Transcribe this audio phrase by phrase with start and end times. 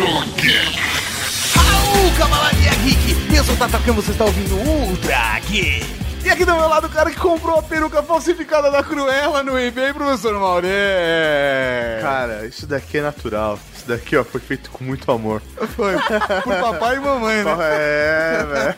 [0.00, 0.24] Raul,
[2.16, 3.34] Cavalaria Geek!
[3.36, 5.84] Eu sou o Tatacão, você está ouvindo Ultra Geek!
[6.24, 9.58] E aqui do meu lado o cara que comprou a peruca falsificada da Cruella no
[9.58, 11.98] eBay, professor Mauré!
[12.00, 13.58] Cara, isso daqui é natural.
[13.76, 15.42] Isso daqui, ó, foi feito com muito amor.
[15.76, 15.94] Foi
[16.44, 17.56] por papai e mamãe, né?
[17.60, 18.74] É, velho.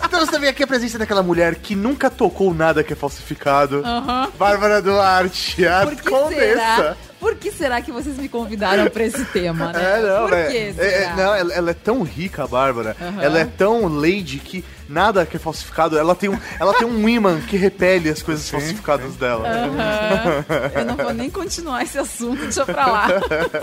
[0.04, 3.82] então você vê aqui a presença daquela mulher que nunca tocou nada que é falsificado.
[3.84, 4.30] Aham.
[4.38, 6.76] Bárbara Duarte, a Por que condessa.
[6.76, 6.96] será?
[7.24, 9.98] Por que será que vocês me convidaram pra esse tema, né?
[9.98, 10.86] É, não, Por é, que é, será?
[10.92, 12.94] é, não ela, ela é tão rica, a Bárbara.
[13.00, 13.22] Aham.
[13.22, 15.98] Ela é tão lady que nada que é falsificado.
[15.98, 19.48] Ela tem um, ela tem um imã que repele as coisas falsificadas dela.
[19.48, 20.44] Aham.
[20.74, 23.08] Eu não vou nem continuar esse assunto, deixa pra lá.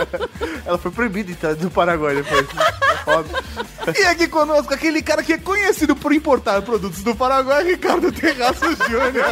[0.65, 2.47] Ela foi proibida então, do Paraguai depois.
[3.97, 8.63] E aqui conosco aquele cara que é conhecido por importar produtos do Paraguai, Ricardo Terraço
[8.87, 9.25] Júnior.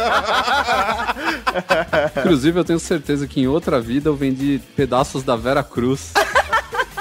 [2.18, 6.12] Inclusive, eu tenho certeza que em outra vida eu vendi pedaços da Vera Cruz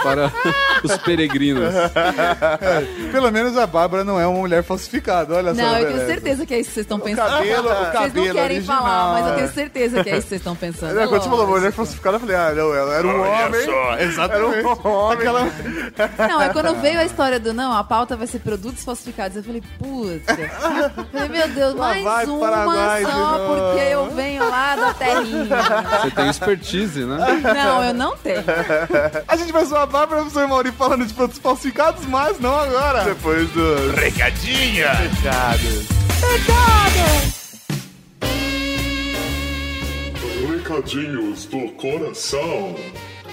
[0.03, 0.31] para
[0.83, 1.73] os peregrinos.
[3.11, 5.61] Pelo menos a Bárbara não é uma mulher falsificada, olha só.
[5.61, 6.06] Não, eu tenho beleza.
[6.08, 7.30] certeza que é isso que vocês estão pensando.
[7.30, 9.36] cabelo- o vocês cabelo não querem original, falar, mas eu é.
[9.36, 11.00] tenho certeza que é isso que vocês estão pensando.
[11.00, 14.02] É, quando você falou mulher falsificada, eu falei, ah, não, ela era um homem.
[14.03, 14.58] Exatamente.
[14.59, 15.28] Era um homem.
[16.30, 19.38] Não, é quando veio a história do não, a pauta vai ser produtos falsificados.
[19.38, 20.36] Eu falei, puta.
[21.11, 22.50] Falei, meu Deus, Lá mais uma
[23.03, 25.58] só, porque eu venho lá da terrinha.
[26.02, 27.17] Você tem expertise, né?
[27.44, 28.44] Não, eu não tenho.
[29.28, 32.56] A gente vai zoar a Bárbara o professor Mauri falando de produtos falsificados, mas não
[32.56, 33.04] agora.
[33.06, 33.92] Depois do...
[33.92, 34.94] Recadinha.
[40.48, 42.76] Recadinhos do coração.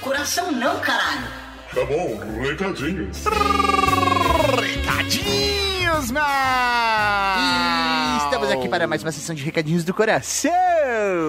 [0.00, 1.45] Coração não, caralho.
[1.76, 3.24] Tá bom, recadinhos.
[4.62, 8.22] Recadinhos, mas...
[8.24, 10.50] Estamos aqui para mais uma sessão de recadinhos do coração.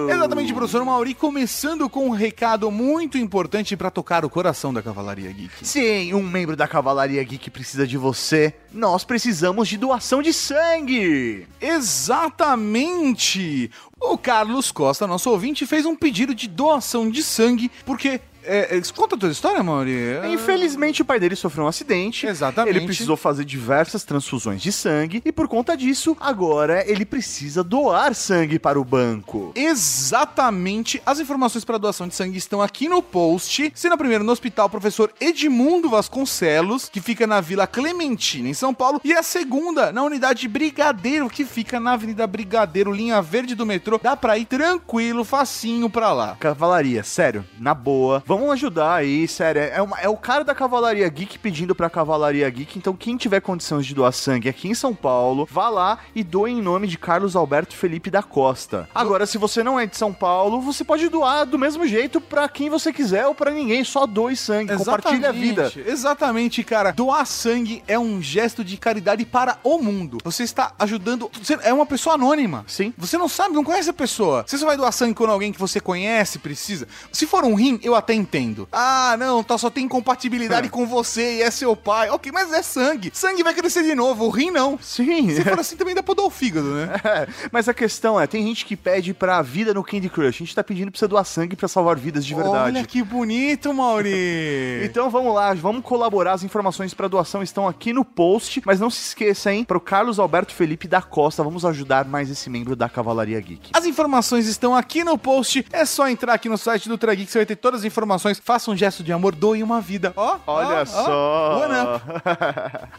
[0.08, 5.30] Exatamente, professor Mauri, começando com um recado muito importante pra tocar o coração da Cavalaria
[5.30, 5.66] Geek.
[5.66, 8.54] Sim, um membro da Cavalaria Geek precisa de você.
[8.72, 11.46] Nós precisamos de doação de sangue.
[11.60, 13.70] Exatamente!
[14.00, 18.22] O Carlos Costa, nosso ouvinte, fez um pedido de doação de sangue, porque.
[18.42, 19.92] É, é, conta a tua história, Mauri.
[20.32, 22.26] Infelizmente, o pai dele sofreu um acidente.
[22.26, 22.76] Exatamente.
[22.76, 28.14] Ele precisou fazer diversas transfusões de sangue e por conta disso, agora ele precisa doar
[28.14, 29.52] sangue para o banco.
[29.54, 31.02] Exatamente.
[31.04, 33.72] As informações para doação de sangue estão aqui no post.
[33.74, 39.00] Sendo primeiro no Hospital Professor Edmundo Vasconcelos, que fica na Vila Clementina, em São Paulo.
[39.04, 43.98] E a segunda na Unidade Brigadeiro, que fica na Avenida Brigadeiro, linha verde do metrô.
[44.02, 46.36] Dá pra ir tranquilo, facinho pra lá.
[46.38, 48.22] Cavalaria, sério, na boa.
[48.26, 49.60] Vamos ajudar aí, sério.
[49.62, 52.78] É, uma- é o cara da Cavalaria Geek pedindo pra Cavalaria Geek.
[52.78, 56.52] Então, quem tiver condições de doar sangue aqui em São Paulo, vá lá e doe
[56.52, 58.88] em nome de Carlos Alberto Felipe da Costa.
[58.94, 62.48] Agora, se você não é de São Paulo, você pode doar do mesmo jeito pra
[62.48, 63.82] quem você quiser ou pra ninguém.
[63.84, 65.72] Só doe sangue, compartilha a vida.
[65.86, 66.92] Exatamente, cara.
[66.92, 70.18] Doar sangue é um gesto de caridade para o mundo.
[70.24, 71.30] Você está ajudando.
[71.42, 72.64] Você é uma pessoa anônima.
[72.66, 72.92] Sim.
[72.96, 74.44] Você não sabe, não conhece a pessoa.
[74.46, 76.86] Você só vai doar sangue quando alguém que você conhece precisa.
[77.12, 78.68] Se for um rim, eu até entendo.
[78.72, 82.10] Ah, não, tá, só tem incompatibilidade com você e é seu pai.
[82.10, 83.10] Ok, mas é sangue.
[83.14, 84.78] Sangue vai crescer de novo, o rim não.
[84.80, 85.30] Sim.
[85.34, 86.88] Se for assim, também dá pra doar o fígado, né?
[87.08, 90.26] É, mas a questão é, tem gente que pede pra vida no Candy Crush.
[90.28, 92.76] A gente tá pedindo pra você doar sangue pra salvar vidas de verdade.
[92.76, 94.82] Olha que bonito, Mauri.
[94.88, 96.32] Então vamos lá, vamos colaborar.
[96.32, 98.62] As informações para doação estão aqui no post.
[98.64, 99.64] Mas não se esqueça, hein?
[99.64, 103.70] Pro Carlos Alberto Felipe da Costa, vamos ajudar mais esse membro da Cavalaria Geek.
[103.72, 105.64] As informações estão aqui no post.
[105.72, 108.07] É só entrar aqui no site do Ultra Geek, você vai ter todas as informações.
[108.42, 110.12] Faça um gesto de amor, doe uma vida.
[110.16, 110.84] Ó, Olha ó, ó.
[110.86, 111.94] só.
[111.94, 112.04] Up.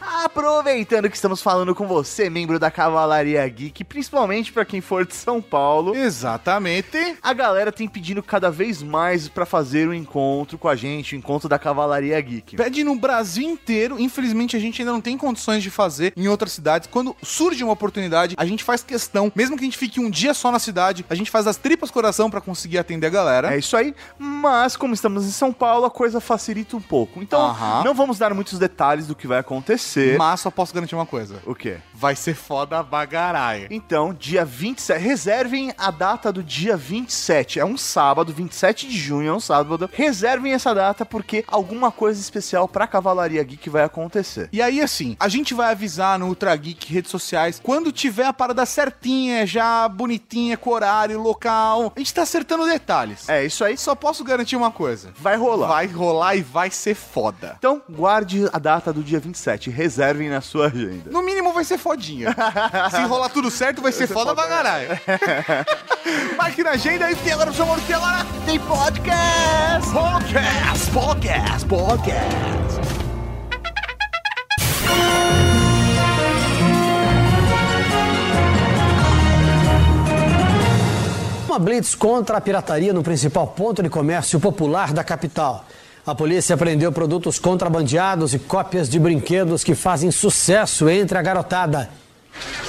[0.24, 5.14] Aproveitando que estamos falando com você, membro da Cavalaria Geek, principalmente pra quem for de
[5.14, 5.94] São Paulo.
[5.96, 7.16] Exatamente.
[7.22, 11.18] A galera tem pedindo cada vez mais pra fazer o encontro com a gente, o
[11.18, 12.56] encontro da Cavalaria Geek.
[12.56, 13.98] Pede no Brasil inteiro.
[13.98, 16.88] Infelizmente, a gente ainda não tem condições de fazer em outras cidades.
[16.90, 20.34] Quando surge uma oportunidade, a gente faz questão, mesmo que a gente fique um dia
[20.34, 23.54] só na cidade, a gente faz as tripas coração pra conseguir atender a galera.
[23.54, 27.22] É isso aí, mas como estamos em São Paulo, a coisa facilita um pouco.
[27.22, 27.82] Então, Aham.
[27.84, 30.16] não vamos dar muitos detalhes do que vai acontecer.
[30.18, 31.40] Mas só posso garantir uma coisa.
[31.46, 31.78] O quê?
[31.94, 33.66] Vai ser foda bagaraia.
[33.70, 37.58] Então, dia 27, reservem a data do dia 27.
[37.58, 39.88] É um sábado, 27 de junho, é um sábado.
[39.92, 44.48] Reservem essa data porque alguma coisa especial pra Cavalaria Geek vai acontecer.
[44.52, 48.32] E aí, assim, a gente vai avisar no Ultra Geek, redes sociais, quando tiver a
[48.32, 51.92] parada certinha, já bonitinha, com horário, local.
[51.96, 53.28] A gente tá acertando detalhes.
[53.28, 53.76] É isso aí.
[53.78, 54.89] Só posso garantir uma coisa.
[54.90, 55.10] Coisa.
[55.16, 55.68] Vai rolar.
[55.68, 57.54] Vai rolar e vai ser foda.
[57.58, 59.70] Então, guarde a data do dia 27.
[59.70, 61.10] Reservem na sua agenda.
[61.10, 62.34] No mínimo vai ser fodinha.
[62.90, 64.88] Se rolar tudo certo, vai ser foda pra caralho.
[66.36, 69.92] Marque na agenda e tem agora, favor, que agora tem podcast!
[69.92, 73.00] Podcast, podcast, podcast.
[81.50, 85.66] Uma blitz contra a pirataria no principal ponto de comércio popular da capital.
[86.06, 91.90] A polícia prendeu produtos contrabandeados e cópias de brinquedos que fazem sucesso entre a garotada.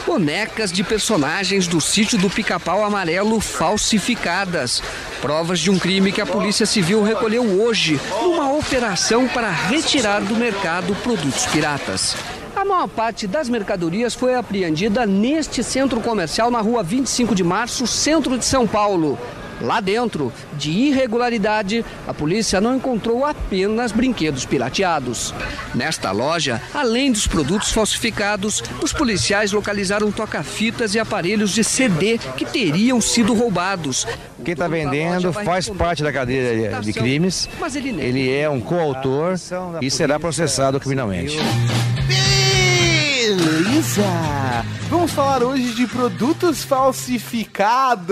[0.03, 4.81] Bonecas de personagens do sítio do Pica-Pau Amarelo falsificadas.
[5.21, 10.35] Provas de um crime que a Polícia Civil recolheu hoje numa operação para retirar do
[10.35, 12.15] mercado produtos piratas.
[12.55, 17.87] A maior parte das mercadorias foi apreendida neste centro comercial na rua 25 de março,
[17.87, 19.17] centro de São Paulo.
[19.61, 25.33] Lá dentro, de irregularidade, a polícia não encontrou apenas brinquedos pirateados.
[25.75, 32.43] Nesta loja, além dos produtos falsificados, os policiais localizaram toca-fitas e aparelhos de CD que
[32.43, 34.07] teriam sido roubados.
[34.43, 37.47] Quem está vendendo faz parte da cadeia de crimes.
[37.59, 38.07] Mas ele nega.
[38.07, 39.35] Ele é um coautor
[39.79, 41.37] e será processado criminalmente.
[43.31, 44.03] Beleza!
[44.89, 48.11] Vamos falar hoje de produtos falsificados.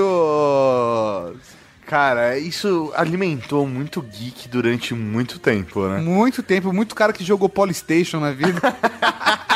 [1.86, 6.00] Cara, isso alimentou muito geek durante muito tempo, né?
[6.00, 8.62] Muito tempo, muito cara que jogou Polystation na vida.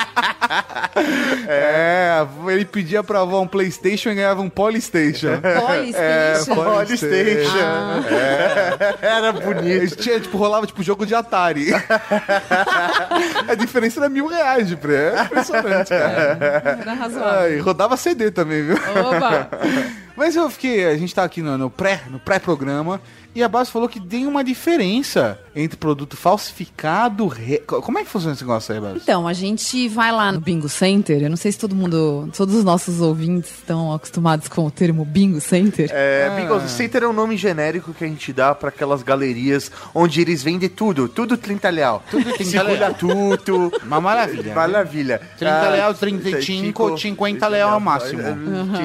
[1.47, 5.39] é, ele pedia pra avó um Playstation e ganhava um Polystation.
[5.41, 6.55] Polystation.
[6.55, 7.57] Polystation.
[8.09, 8.95] É.
[9.01, 9.95] Era bonito.
[9.95, 11.67] Tinha, tipo, rolava tipo jogo de Atari.
[13.47, 15.13] a diferença era mil reais de pré.
[15.15, 16.77] É impressionante, cara.
[16.81, 17.39] Era razoável.
[17.39, 18.75] Ai, rodava CD também, viu?
[18.75, 19.49] Opa!
[20.15, 23.01] Mas eu fiquei, a gente tá aqui no, no pré, no pré-programa,
[23.35, 27.59] e a base falou que tem uma diferença entre produto falsificado, re...
[27.59, 28.99] como é que funciona esse negócio aí, Base?
[29.03, 31.21] Então, a gente vai lá no Bingo Center.
[31.21, 35.05] Eu não sei se todo mundo, todos os nossos ouvintes estão acostumados com o termo
[35.05, 35.89] Bingo Center.
[35.93, 40.21] É, Bingo Center é um nome genérico que a gente dá para aquelas galerias onde
[40.21, 42.03] eles vendem tudo, tudo 30 leal.
[42.09, 42.93] Tudo 30 Segura leal.
[42.95, 43.71] tudo.
[43.83, 44.43] Uma maravilha.
[44.43, 44.53] né?
[44.55, 45.21] Maravilha.
[45.37, 48.21] 30 Ah, leal, 35, 50 leal ao máximo.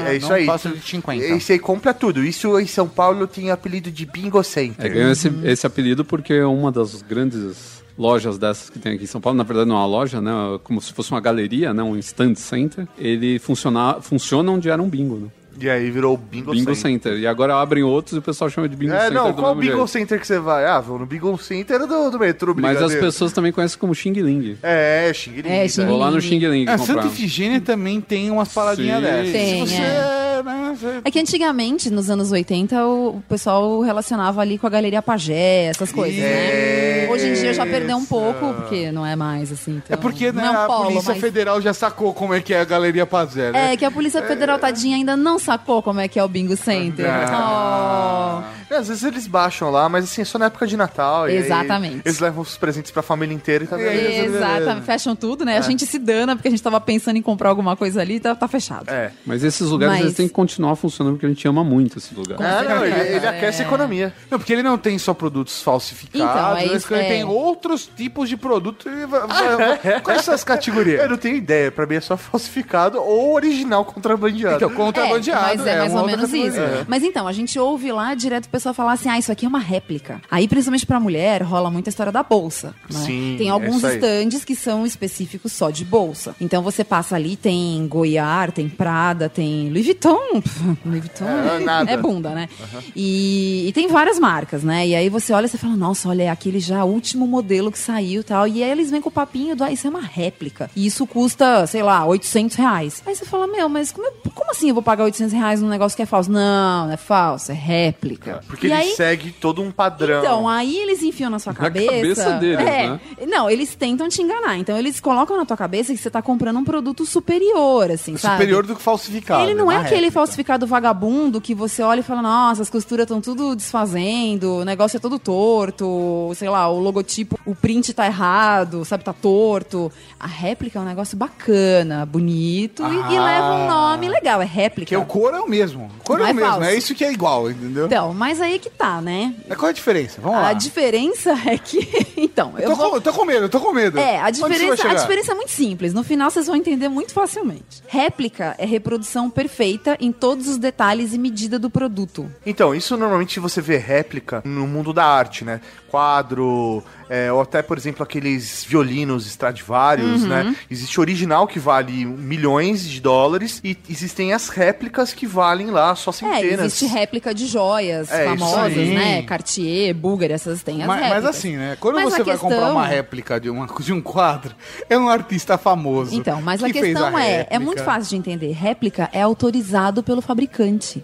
[0.06, 0.46] É isso Não aí.
[0.46, 1.24] passa de 50.
[1.24, 2.22] Esse aí compra tudo.
[2.24, 4.37] Isso em São Paulo tem apelido de Bingo
[4.78, 9.08] É, ganhou esse, esse apelido porque uma das grandes lojas dessas que tem aqui em
[9.08, 10.30] São Paulo, na verdade não é uma loja, né?
[10.62, 11.82] Como se fosse uma galeria, né?
[11.82, 12.86] Um stand center.
[12.96, 15.28] Ele funciona, funciona onde era um bingo, né?
[15.60, 17.10] E aí virou Bingo, Bingo Center.
[17.10, 17.18] Center.
[17.18, 19.56] E agora abrem outros e o pessoal chama de Bingo É, Center não, do qual
[19.56, 19.88] mesmo Bingo jeito.
[19.90, 20.64] Center que você vai?
[20.64, 24.12] Ah, vou no Bingo Center do, do metrô, Mas as pessoas também conhecem como Xing
[24.12, 24.56] Ling.
[24.62, 25.48] É, Xing Ling.
[25.48, 26.28] É, Xing Vou lá no Ling.
[26.28, 27.02] Xing Ling A comprar.
[27.02, 29.02] Santa Ifigênia também tem umas paradinhas Sim.
[29.02, 29.32] dessas.
[29.32, 30.27] Tem, Se você, é.
[30.42, 35.02] Né, você- É que antigamente, nos anos 80, o pessoal relacionava ali com a Galeria
[35.02, 37.06] Pagé, essas coisas, né?
[37.10, 39.80] Hoje em dia já perdeu um pouco, porque não é mais assim.
[39.84, 42.34] então, É porque né, não é um a polo, Polícia mas- Federal já sacou como
[42.34, 43.72] é que é a Galeria Pazé, né?
[43.72, 46.56] É, que a Polícia Federal, tadinha, ainda não sacou como é que é o Bingo
[46.56, 47.06] Center.
[47.08, 48.42] Oh.
[48.70, 51.28] É, às vezes eles baixam lá, mas assim, é só na época de Natal.
[51.28, 52.02] e Exatamente.
[52.04, 54.36] eles levam os presentes pra família inteira e tá beleza.
[54.36, 55.56] Exatamente, fecham tudo, né?
[55.58, 58.20] A gente se dana porque a gente tava pensando em comprar alguma coisa ali e
[58.20, 58.88] tá, tá fechado.
[58.90, 59.10] É.
[59.24, 62.14] Mas esses lugares Mas- eles têm que continuar funcionando porque a gente ama muito esse
[62.14, 62.40] lugar.
[62.40, 63.28] É, não, ele, ele É.
[63.28, 64.12] aquece a economia.
[64.30, 67.08] Não, porque ele não tem só produtos falsificados, Então, é ele isso, ele é.
[67.08, 68.38] tem outros tipos de.
[68.86, 71.00] Ele vai- vai- Quais são as categorias?
[71.02, 74.56] Eu não tenho ideia, pra mim é só falsificado ou original contrabandeado.
[74.56, 75.52] Então, contrabandeado.
[75.52, 76.56] É, mas é, mais uma ou outra menos isso.
[76.56, 76.86] categoria.
[76.88, 79.48] Mas então, a gente ouve lá direto o pessoal falar assim: ah, isso aqui é
[79.48, 80.20] uma réplica.
[80.30, 82.74] Aí, principalmente pra mulher, rola muita história da bolsa.
[82.90, 83.00] né?
[83.00, 83.94] Sim, tem é alguns isso aí.
[83.96, 86.34] estandes que são específicos só de bolsa.
[86.40, 90.17] Então você passa ali, tem Goiar, tem Prada, tem Louis Vuitton.
[90.42, 91.24] Pff, Louis Vuitton
[91.88, 92.48] É, é, é bunda, né?
[92.94, 94.86] E, e tem várias marcas, né?
[94.86, 97.78] E aí você olha e você fala, nossa, olha, é aquele já último modelo que
[97.78, 98.46] saiu e tal.
[98.46, 100.70] E aí eles vêm com o papinho do, ah, isso é uma réplica.
[100.74, 103.02] E isso custa, sei lá, 800 reais.
[103.06, 105.68] Aí você fala, meu, mas como, é- como assim eu vou pagar 800 reais num
[105.68, 106.30] negócio que é falso?
[106.30, 108.40] Não, não é falso, é réplica.
[108.46, 110.20] Porque e ele aí, segue todo um padrão.
[110.20, 111.86] então, aí eles enfiam na sua Na cabeça.
[111.92, 112.88] cabeça deles, é.
[112.90, 113.00] né?
[113.26, 114.56] Não, eles tentam te enganar.
[114.58, 118.34] Então, eles colocam na tua cabeça que você tá comprando um produto superior, assim, sabe?
[118.36, 119.42] Superior do que falsificado.
[119.42, 120.20] Ele não é uma aquele réplica.
[120.20, 124.96] falsificado vagabundo que você olha e fala, nossa, as costuras estão tudo desfazendo, o negócio
[124.96, 129.90] é todo torto, sei lá, o logotipo, o print tá errado, sabe, tá torto.
[130.18, 133.24] A réplica é um negócio bacana, bonito e- e, Ah.
[133.24, 134.78] leva um nome legal, é réplica.
[134.88, 135.90] Porque o couro é o mesmo.
[136.00, 136.50] O couro é é o mesmo.
[136.50, 136.64] falso.
[136.64, 137.86] É isso que é igual, entendeu?
[137.86, 139.34] Então, mas aí que tá, né?
[139.48, 140.20] É qual é a diferença?
[140.20, 140.52] Vamos A lá.
[140.52, 142.90] diferença é que, Então, Eu eu tô, vou...
[142.90, 143.98] com, eu tô com medo, eu tô com medo.
[143.98, 145.92] É, a diferença, a diferença é muito simples.
[145.92, 147.82] No final vocês vão entender muito facilmente.
[147.88, 152.30] Réplica é reprodução perfeita em todos os detalhes e medida do produto.
[152.46, 155.60] Então, isso normalmente você vê réplica no mundo da arte, né?
[155.90, 160.28] Quadro, é, ou até, por exemplo, aqueles violinos Stradivarius, Uhum.
[160.28, 160.56] né?
[160.70, 166.10] Existe original que vale milhões de dólares e existem as réplicas que valem lá só
[166.10, 166.66] É, centenas.
[166.66, 169.22] existe réplica de joias É, famosas, né?
[169.22, 171.24] Cartier, Bulgari, essas têm as Mas, réplicas.
[171.24, 171.76] mas assim, né?
[171.80, 174.54] Quando Mas você a vai comprar questão- uma réplica de, uma, de um quadro,
[174.88, 176.14] é um artista famoso.
[176.14, 177.60] Então, mas a que fez questão é, é réplica.
[177.60, 178.52] muito fácil de entender.
[178.52, 181.02] Réplica é autorizado pelo fabricante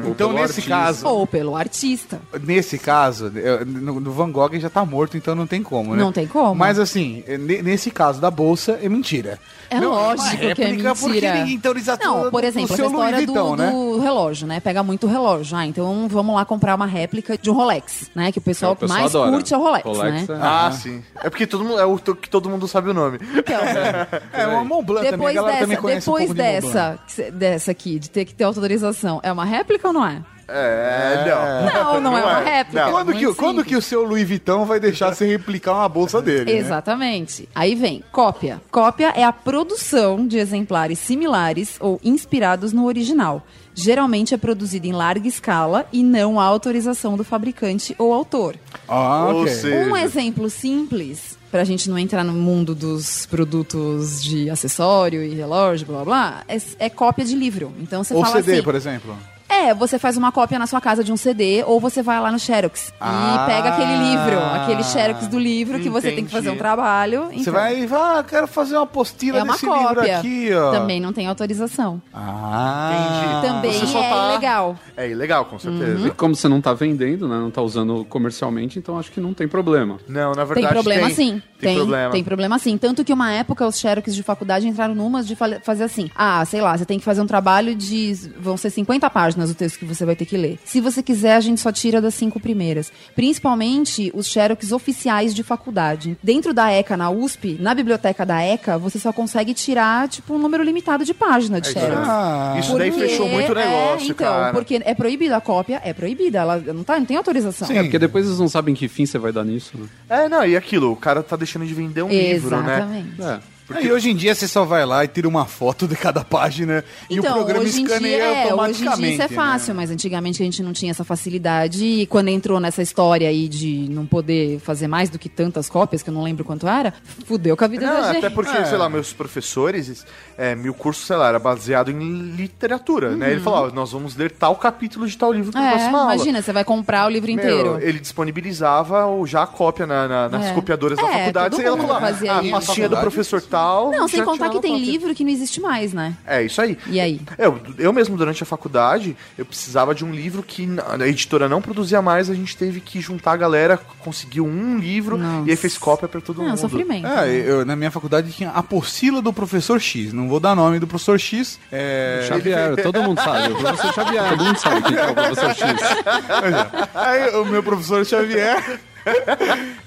[0.00, 0.70] Então, pelo nesse artista.
[0.70, 2.20] caso, ou pelo artista.
[2.42, 3.30] nesse caso,
[3.66, 6.02] no, no Van Gogh já tá morto, então não tem como, né?
[6.02, 6.54] Não tem como.
[6.54, 9.38] Mas assim, ne- nesse caso da bolsa, é mentira.
[9.68, 11.34] É Não, lógico uma que é réplica porque mentira.
[11.34, 13.70] ninguém autoriza Não, tudo por do exemplo, essa seu Louis história do, Vuitton, né?
[13.70, 14.60] do relógio, né?
[14.60, 15.56] Pega muito relógio.
[15.56, 18.30] Ah, então vamos lá comprar uma réplica de um Rolex, né?
[18.32, 19.30] Que o pessoal, É, o pessoal mais adora.
[19.32, 20.34] curte é o Rolex, Rolex né?
[20.36, 21.02] é- Ah, sim.
[21.22, 23.18] É porque todo mundo, é o que todo mundo sabe o nome.
[23.34, 23.58] Então,
[24.32, 26.52] É uma Mont Blanc também, a depois galera também dessa, conhece um depois de Blanc.
[26.52, 30.22] dessa, cê- dessa aqui, de ter que ter autorização, é uma réplica ou não é?
[30.48, 31.84] É, não.
[31.94, 32.84] Não, não, é uma réplica.
[32.86, 32.92] Não.
[32.92, 36.22] Quando, que, Muito quando que o seu Louis Vuitton vai deixar você replicar uma bolsa
[36.22, 36.52] dele?
[36.52, 36.58] né?
[36.58, 37.48] Exatamente.
[37.54, 38.60] Aí vem cópia.
[38.70, 43.42] Cópia é a produção de exemplares similares ou inspirados no original.
[43.74, 48.56] Geralmente é produzido em larga escala e não há autorização do fabricante ou autor.
[48.88, 49.52] Ah, Ou ok.
[49.52, 55.34] seja- Um exemplo simples, pra gente não entrar no mundo dos produtos de acessório e
[55.34, 57.72] relógio, blá blá blá, é, é cópia de livro.
[57.78, 58.62] Então você Ou fala CD, assim.
[58.62, 59.16] por exemplo.
[59.48, 62.32] É, você faz uma cópia na sua casa de um CD ou você vai lá
[62.32, 63.44] no Xerox Ah.
[63.46, 66.62] e pega aquele livro, aquele Xerox do livro que você tem que fazer um Entendi.
[66.62, 67.26] trabalho.
[67.26, 70.18] Você então, vai, vai, quero fazer uma apostila é uma desse livro cópia.
[70.18, 70.70] aqui, ó.
[70.72, 72.02] Também não tem autorização.
[72.12, 74.76] Ah, Também Você só é tá- ilegal.
[74.96, 76.08] É ilegal, com certeza.
[76.08, 77.36] E como você não tá vendendo, né?
[77.36, 79.98] Não tá usando comercialmente, então acho que não tem problema.
[80.08, 81.42] Não, na verdade Tem problema tem, sim.
[81.60, 82.10] Tem, problema.
[82.12, 82.76] Tem problema sim.
[82.78, 86.10] Tanto que uma época os xerox de faculdade entraram numas de fazer assim.
[86.14, 88.14] Ah, sei lá, você tem que fazer um trabalho de.
[88.38, 90.58] Vão ser 50 páginas o texto que você vai ter que ler.
[90.64, 92.92] Se você quiser, a gente só tira das cinco primeiras.
[93.14, 96.16] Principalmente os xerox oficiais de faculdade.
[96.22, 100.38] Dentro da ECA, na USP, na biblioteca da ECA, você só consegue tirar, tipo, um
[100.38, 102.08] número limitado de página de É isso xerox.
[102.08, 104.52] Ah, Isso daí Porque- fechou muito o negócio, é, então, cara.
[104.52, 106.38] porque é proibida a cópia, é proibida.
[106.38, 107.68] Ela não, tá, não tem autorização.
[107.68, 107.76] Sim.
[107.78, 109.86] É, porque depois eles não sabem que fim você vai dar nisso, né?
[110.08, 112.74] É, não, e aquilo, o cara tá deixando de vender um livro, né?
[112.76, 113.22] Exatamente.
[113.22, 113.55] É.
[113.82, 116.84] E hoje em dia você só vai lá e tira uma foto de cada página
[117.10, 119.00] e o programa Então, hoje em escaneia dia, é, hoje em automaticamente.
[119.00, 119.34] dia isso é né?
[119.34, 123.48] fácil, mas antigamente a gente não tinha essa facilidade e quando entrou nessa história aí
[123.48, 126.94] de não poder fazer mais do que tantas cópias, que eu não lembro quanto era,
[127.26, 128.18] fudeu com a vida Não, da gente.
[128.18, 128.64] até porque, É.
[128.66, 130.06] sei lá, meus professores,
[130.38, 133.32] é, meu curso, sei lá, era baseado em literatura, né?
[133.32, 135.66] Ele falou, ó, nós vamos ler tal capítulo de tal livro na Uhum.
[135.66, 136.14] É, próxima aula.
[136.14, 137.78] imagina, você vai comprar o livro Meu, inteiro.
[137.80, 140.52] ele disponibilizava já a cópia na- na- nas É.
[140.52, 141.50] copiadoras da É, faculdade.
[141.50, 143.55] todo Você ia mundo lá, fazia a pastinha do professor tal.
[143.90, 144.86] Não, sem contar que tem cópia.
[144.90, 146.14] livro que não existe mais, né?
[146.26, 146.78] É, isso aí.
[146.86, 147.20] E aí?
[147.38, 150.68] Eu, eu mesmo, durante a faculdade, eu precisava de um livro que
[151.00, 155.16] a editora não produzia mais, a gente teve que juntar a galera, conseguiu um livro
[155.16, 155.48] Nossa.
[155.48, 156.58] e aí fez cópia pra todo Não, mundo.
[156.58, 157.06] sofrimento.
[157.06, 160.12] É, eu, na minha faculdade tinha a apostila do professor X.
[160.12, 161.58] Não vou dar nome do professor X.
[161.70, 163.52] É, Xavier, todo mundo sabe.
[163.52, 165.80] O professor Xavier, todo mundo sabe quem é o professor X.
[166.94, 168.80] Aí o meu professor Xavier.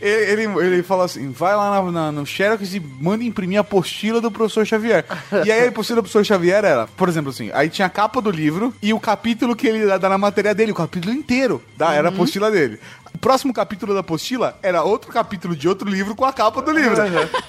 [0.01, 4.21] Ele, ele, falou assim: vai lá na- na- no Xerox e manda imprimir a apostila
[4.21, 5.05] do professor Xavier.
[5.45, 8.21] E aí a apostila do professor Xavier era, por exemplo, assim, aí tinha a capa
[8.21, 11.93] do livro e o capítulo que ele dá na matéria dele, o capítulo inteiro da,
[11.93, 12.79] era a apostila dele.
[13.19, 16.71] O próximo capítulo da apostila era outro capítulo de outro livro com a capa do
[16.71, 16.95] livro.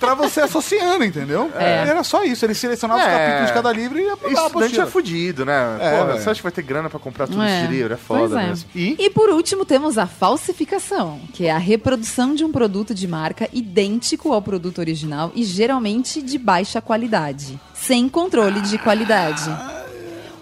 [0.00, 1.48] pra você associando, entendeu?
[1.54, 1.86] É.
[1.86, 2.44] Era só isso.
[2.44, 3.16] Ele selecionava os É.
[3.16, 4.82] capítulos de cada livro e ia mandar a Estudante apostila.
[4.82, 5.76] é fudido, né?
[5.80, 7.62] É, Porra, você acha que vai ter grana pra comprar tudo É.
[7.62, 7.94] esse livro?
[7.94, 8.46] É foda é.
[8.48, 8.68] mesmo.
[8.74, 13.06] E E por último, temos a falsificação, que é a reprodução de um produto de
[13.06, 19.48] marca idêntico ao produto original e geralmente de baixa qualidade, sem controle de qualidade.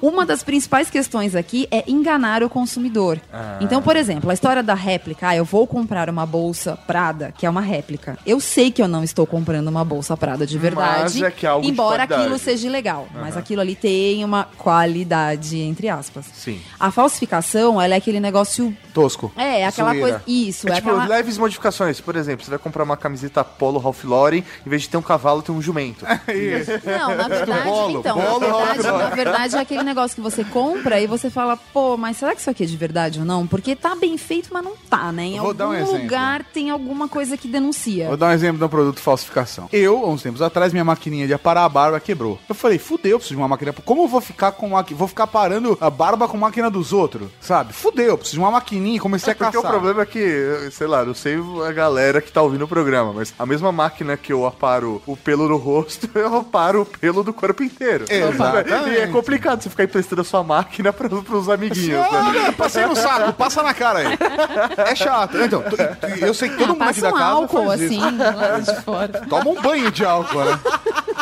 [0.01, 3.21] Uma das principais questões aqui é enganar o consumidor.
[3.61, 7.45] Então, por exemplo, a história da réplica, ah, eu vou comprar uma bolsa Prada, que
[7.47, 8.19] é uma réplica.
[8.25, 11.47] Eu sei que eu não estou comprando uma bolsa Prada de verdade, Mas é que
[11.47, 12.23] é algo de embora qualidade.
[12.23, 16.27] aquilo seja legal, mas aquilo ali tem uma qualidade entre aspas.
[16.33, 16.61] Sim.
[16.79, 19.33] A falsificação, ela é aquele negócio Tosco.
[19.37, 20.23] é, é aquela coisa.
[20.27, 21.07] Isso, É é, tipo, aquela.
[21.07, 22.01] leves modificações.
[22.01, 25.03] Por exemplo, você vai comprar uma camiseta Polo Ralph Lauren, em vez de ter um
[25.03, 26.05] cavalo, tem um jumento.
[26.85, 30.45] Não, na verdade, bolo, então, bolo, na, verdade, na verdade é aquele negócio que você
[30.45, 33.47] compra e você fala, pô, mas será que isso aqui é de verdade ou não?
[33.47, 35.25] Porque tá bem feito, mas não tá, né?
[35.25, 38.07] Em vou algum um lugar tem alguma coisa que denuncia.
[38.09, 39.69] Vou dar um exemplo de um produto falsificação.
[39.73, 42.39] Eu, há uns tempos atrás, minha maquininha de aparar a barba quebrou.
[42.49, 43.73] Eu falei, fudeu, eu preciso de uma máquina.
[43.73, 44.83] Como eu vou ficar com uma...
[44.83, 47.73] Vou ficar parando a barba com máquina dos outros, sabe?
[47.73, 49.71] Fudeu, eu preciso de uma maquininha e comecei É a porque caçar.
[49.71, 53.13] o problema é que, sei lá, não sei a galera que tá ouvindo o programa,
[53.13, 57.23] mas a mesma máquina que eu aparo o pelo no rosto, eu aparo o pelo
[57.23, 58.05] do corpo inteiro.
[58.09, 58.91] Exatamente.
[58.91, 62.53] E é complicado você ficar emprestando a sua máquina pra, pros amiguinhos, Ah, né?
[62.53, 64.19] passei no saco, passa na cara aí.
[64.91, 65.37] É chato.
[65.39, 65.63] Então,
[66.21, 68.05] eu sei que todo Ah, mundo aqui passa da um casa álcool, faz isso.
[68.05, 69.09] assim, lado de fora.
[69.29, 70.59] Toma um banho de álcool, né?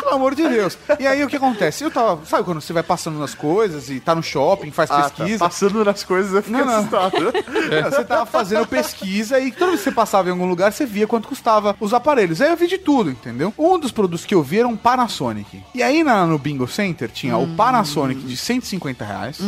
[0.07, 0.77] Pelo amor de Deus.
[0.99, 1.83] E aí o que acontece?
[1.83, 2.25] Eu tava.
[2.25, 5.09] Sabe quando você vai passando nas coisas e tá no shopping, faz Ah, tá.
[5.09, 5.39] pesquisa?
[5.39, 6.77] Passando nas coisas, eu fiquei Não, não.
[6.77, 7.17] assustado.
[7.19, 10.85] Não, Você tava fazendo pesquisa e toda vez que você passava em algum lugar, você
[10.85, 12.39] via quanto custava os aparelhos.
[12.41, 13.53] Aí eu vi de tudo, entendeu?
[13.57, 15.61] Um dos produtos que eu vi era um Panasonic.
[15.75, 19.39] E aí na- no Bingo Center tinha o Panasonic de 150 reais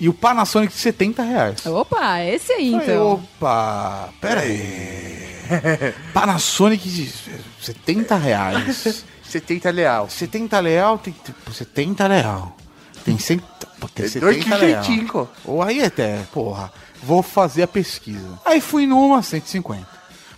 [0.00, 1.66] e o Panasonic de 70 reais.
[1.66, 3.12] Opa, esse aí, Falei, então.
[3.12, 5.26] opa, pera aí.
[6.12, 7.12] Panasonic de
[7.62, 9.04] 70 reais.
[9.40, 10.10] 70 leal.
[10.10, 12.56] 70 leal tem tipo, 70 leal.
[13.04, 13.38] Tem 100,
[13.78, 15.30] pô, tem É 70 dois que leal.
[15.44, 18.40] Ou aí até, porra, vou fazer a pesquisa.
[18.44, 19.86] Aí fui numa 150.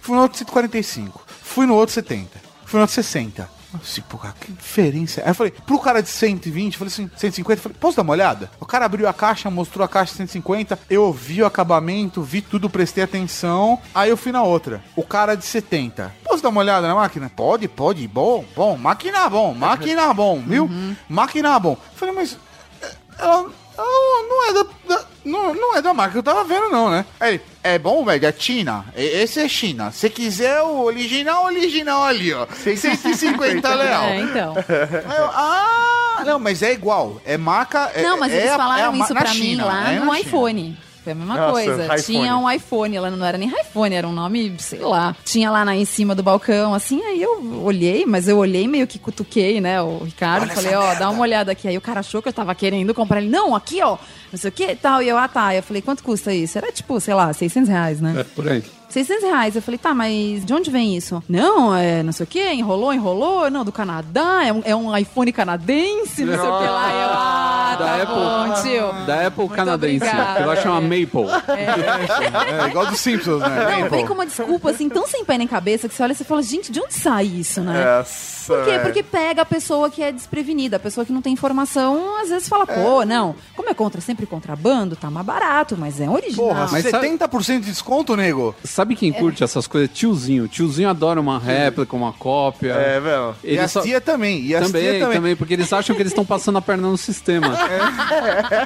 [0.01, 1.23] Fui no outro 145.
[1.43, 2.31] Fui no outro 70.
[2.65, 3.58] Fui no outro 60.
[3.75, 5.21] Assim, pô, cara, que diferença.
[5.23, 8.03] Aí eu falei, pro cara de 120, eu falei assim, 150, eu falei, posso dar
[8.03, 8.51] uma olhada?
[8.59, 12.41] O cara abriu a caixa, mostrou a caixa de 150, eu vi o acabamento, vi
[12.41, 13.79] tudo, prestei atenção.
[13.95, 14.83] Aí eu fui na outra.
[14.97, 16.15] O cara de 70.
[16.25, 17.31] Posso dar uma olhada na máquina?
[17.35, 18.09] Pode, pode.
[18.09, 18.77] Bom, bom.
[18.79, 20.71] Máquina bom, máquina bom, viu?
[21.09, 21.73] Máquina bom.
[21.73, 22.39] Eu falei, mas
[22.81, 24.63] eh, ela, ela não é da,
[24.97, 27.05] da- não, não é da marca que eu tava vendo, não, né?
[27.21, 28.85] Aí é bom, velho, é China.
[28.97, 29.91] Esse é China.
[29.93, 32.47] Se quiser o original, original ali, ó.
[32.47, 34.05] 150 leal.
[34.05, 34.55] É, então.
[34.67, 37.21] Eu, ah, não, mas é igual.
[37.25, 37.91] É marca.
[37.95, 39.93] é- Não, mas é eles a- é falaram a ma- isso pra China, mim lá
[39.93, 40.21] é no na China.
[40.29, 40.79] iPhone.
[41.09, 41.85] Foi a mesma Nossa, coisa.
[41.85, 42.03] iPhone.
[42.03, 45.17] Tinha um iPhone lá, não era nem iPhone, era um nome, sei lá.
[45.25, 48.87] Tinha lá na, em cima do balcão, assim, aí eu olhei, mas eu olhei meio
[48.87, 50.43] que cutuquei, né, o Ricardo.
[50.43, 51.01] Olha falei, ó, merda.
[51.01, 51.67] dá uma olhada aqui.
[51.67, 53.31] Aí o cara achou que eu tava querendo comprar ele.
[53.31, 53.97] Não, aqui, ó,
[54.31, 55.03] não sei o que e tal.
[55.03, 55.55] E eu, ah, tá.
[55.55, 56.59] Eu falei, quanto custa isso?
[56.59, 58.17] Era tipo, sei lá, 600 reais, né?
[58.19, 58.63] É, por aí.
[58.89, 59.57] 600 reais.
[59.57, 61.23] Eu falei, tá, mas de onde vem isso?
[61.29, 63.51] Não, é não sei o quê, enrolou, enrolou.
[63.51, 66.93] Não, do Canadá, é um, é um iPhone canadense, não sei o que lá.
[66.93, 68.15] Eu, ah, Da tá Apple.
[68.15, 69.07] bom, tio.
[69.07, 70.41] Da Apple canadense, obrigada.
[70.41, 71.27] que lá chama Maple.
[71.49, 73.49] É, igual dos Simpsons, né?
[73.49, 73.89] Não, Maple.
[73.97, 76.25] vem com uma desculpa assim, tão sem pé nem cabeça, que você olha e você
[76.25, 78.01] fala, gente, de onde sai isso, né?
[78.01, 78.71] Essa, Por quê?
[78.71, 78.83] velho.
[78.83, 82.49] Porque pega a pessoa que é desprevenida, a pessoa que não tem informação, às vezes
[82.49, 86.49] fala, pô, não, como é contra sempre contrabando, tá mais barato, mas é original.
[86.49, 88.55] Porra, Mas sabe- 70% de desconto, nego?
[88.79, 89.91] Sabe quem curte essas coisas?
[89.93, 90.47] Tiozinho.
[90.47, 92.75] Tiozinho adora uma réplica, uma cópia.
[92.75, 93.35] É, velho.
[93.43, 94.45] E a só- tia também.
[94.47, 95.37] E a Também, tia também, também.
[95.37, 97.49] porque eles acham que eles estão passando a perna no sistema.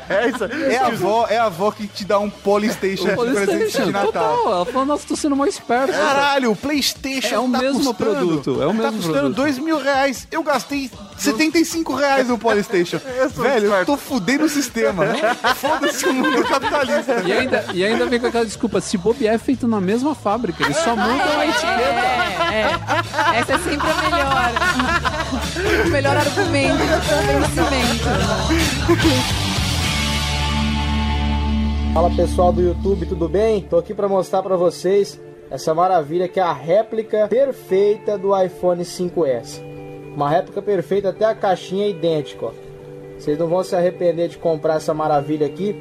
[0.08, 0.44] É isso.
[0.44, 4.06] É a avó, é a avó que te dá um Polystation de presente de Natal.
[4.12, 4.52] total.
[4.52, 5.92] Ela falou, nossa, tô sendo mais esperto.
[5.92, 9.36] Caralho, o Playstation É o tá mesmo custando, produto, é o Tá mesmo custando produto.
[9.36, 10.26] dois mil reais.
[10.30, 10.90] Eu gastei
[11.22, 12.98] 75 reais no Polystation.
[13.34, 15.04] Velho, eu tô fudendo o sistema.
[15.56, 17.22] Foda-se o mundo capitalista.
[17.24, 20.64] E ainda, e ainda vem com aquela desculpa, se bobear é feito na mesma fábrica,
[20.64, 21.72] eles só mudam a etiqueta.
[22.52, 22.60] É,
[23.36, 23.38] é.
[23.38, 24.52] Essa é sempre a melhor.
[25.86, 28.04] o melhor argumento de convencimento.
[31.94, 33.62] Fala pessoal do YouTube, tudo bem?
[33.62, 38.82] Tô aqui para mostrar para vocês essa maravilha que é a réplica perfeita do iPhone
[38.82, 39.71] 5S.
[40.14, 42.50] Uma réplica perfeita, até a caixinha é idêntica.
[43.18, 45.74] Vocês não vão se arrepender de comprar essa maravilha aqui.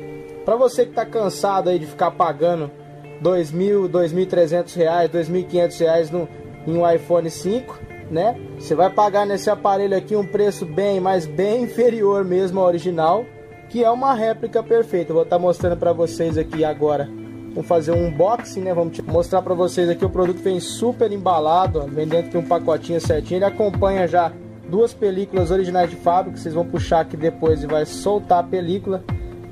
[0.45, 2.71] Para você que tá cansado aí de ficar pagando
[3.19, 6.27] dois mil, dois mil trezentos reais, dois mil quinhentos reais no,
[6.65, 8.39] em um iPhone 5, né?
[8.57, 13.25] Você vai pagar nesse aparelho aqui um preço bem, mas bem inferior mesmo ao original
[13.71, 15.13] que é uma réplica perfeita.
[15.13, 17.09] Vou estar mostrando para vocês aqui agora.
[17.53, 18.73] Vamos fazer um unboxing, né?
[18.73, 20.05] Vamos mostrar para vocês aqui.
[20.05, 23.39] O produto vem super embalado, ó, vem dentro de um pacotinho certinho.
[23.39, 24.31] Ele acompanha já
[24.69, 26.37] duas películas originais de fábrica.
[26.37, 29.03] Vocês vão puxar aqui depois e vai soltar a película.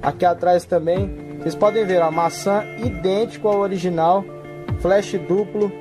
[0.01, 1.29] Aqui atrás também.
[1.39, 4.25] Vocês podem ver a maçã idêntico ao original,
[4.79, 5.71] flash duplo,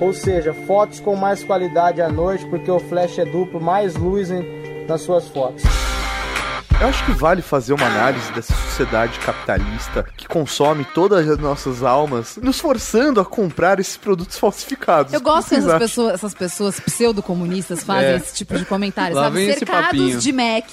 [0.00, 4.28] ou seja, fotos com mais qualidade à noite, porque o flash é duplo, mais luz
[4.86, 5.87] nas suas fotos.
[6.80, 11.82] Eu acho que vale fazer uma análise dessa sociedade capitalista que consome todas as nossas
[11.82, 15.12] almas, nos forçando a comprar esses produtos falsificados.
[15.12, 15.78] Eu gosto que essas acham?
[15.80, 18.16] pessoas, essas pessoas pseudo-comunistas fazem É.
[18.16, 19.52] esse tipo de comentário, Lá sabe?
[19.54, 20.20] Cercados papinho.
[20.20, 20.68] de Mac,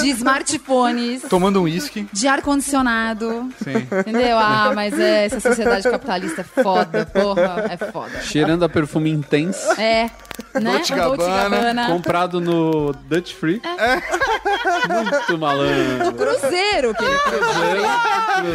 [0.00, 2.08] de smartphones, Tomando um uísque.
[2.10, 3.50] de ar-condicionado.
[3.62, 3.86] Sim.
[4.08, 4.38] Entendeu?
[4.38, 8.22] Ah, mas é, essa sociedade capitalista é foda, porra, é foda.
[8.22, 10.08] Cheirando a perfume intenso, É,
[10.54, 10.72] né?
[10.76, 11.86] Dolce Gabbana, Gabbana.
[11.88, 13.60] comprado no Dutch Free.
[14.88, 16.12] Muito malandro.
[16.14, 17.42] Cruzeiro que ele pegou.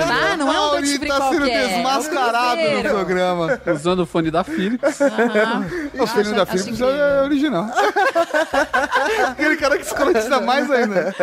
[0.08, 0.38] Tá?
[0.38, 1.50] Não é um duty free tá sendo qualquer.
[1.52, 2.90] é desmascarado no Cruzeiro.
[2.90, 3.62] programa.
[3.74, 5.02] Usando o fone da Philips.
[5.02, 5.66] Aham.
[6.00, 7.68] O Acho- da Philips é original.
[9.32, 11.14] Aquele cara que escrotiza mais ainda.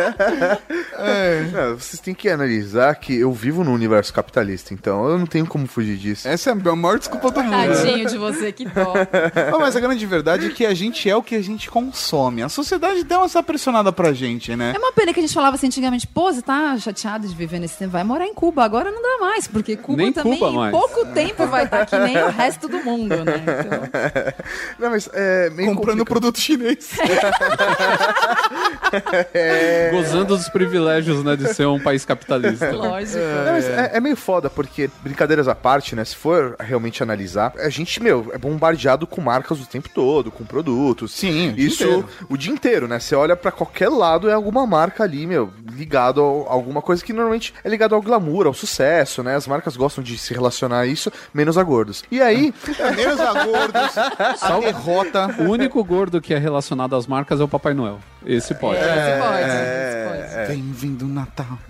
[0.97, 1.41] É.
[1.51, 5.45] Não, vocês têm que analisar que eu vivo num universo capitalista, então eu não tenho
[5.47, 6.27] como fugir disso.
[6.27, 7.51] Essa é a maior desculpa do mundo.
[7.75, 8.93] Tadinho de você, que dó.
[9.59, 12.43] Mas a grande verdade é que a gente é o que a gente consome.
[12.43, 14.73] A sociedade deu essa pressionada pra gente, né?
[14.75, 17.59] É uma pena que a gente falava assim antigamente, pô, você tá chateado de viver
[17.59, 18.63] nesse tempo, vai morar em Cuba.
[18.63, 20.71] Agora não dá mais, porque Cuba Nem também Cuba em mais.
[20.71, 23.41] pouco tempo vai estar que nem o resto do mundo, né?
[23.43, 24.39] Então,
[24.79, 26.05] Não, mas é meio Comprando complicado.
[26.21, 26.91] produto chinês.
[29.91, 32.71] Gozando dos privilégios, né, de ser um país capitalista.
[32.71, 33.17] lógico.
[33.19, 36.05] Não, mas é, é meio foda, porque, brincadeiras à parte, né?
[36.05, 40.45] Se for realmente analisar, a gente, meu, é bombardeado com marcas o tempo todo, com
[40.45, 41.11] produtos.
[41.11, 42.09] Sim, o Isso inteiro.
[42.29, 42.99] o dia inteiro, né?
[42.99, 47.13] Você olha pra qualquer lado, é alguma marca ali, meu, ligado a alguma coisa que
[47.13, 49.35] normalmente é ligado ao glamour, ao sucesso, né?
[49.35, 52.03] As marcas gostam de se relacionar a isso, menos a gordos.
[52.09, 52.53] E aí,
[52.95, 53.97] Menos a gordos,
[54.41, 55.35] a derrota.
[55.39, 57.99] O único gordo que é relacionado às marcas é o Papai Noel.
[58.25, 58.79] Esse pode.
[58.79, 58.87] Esse
[59.21, 60.47] pode, É, esse pode.
[60.47, 61.57] Vem vindo o Natal.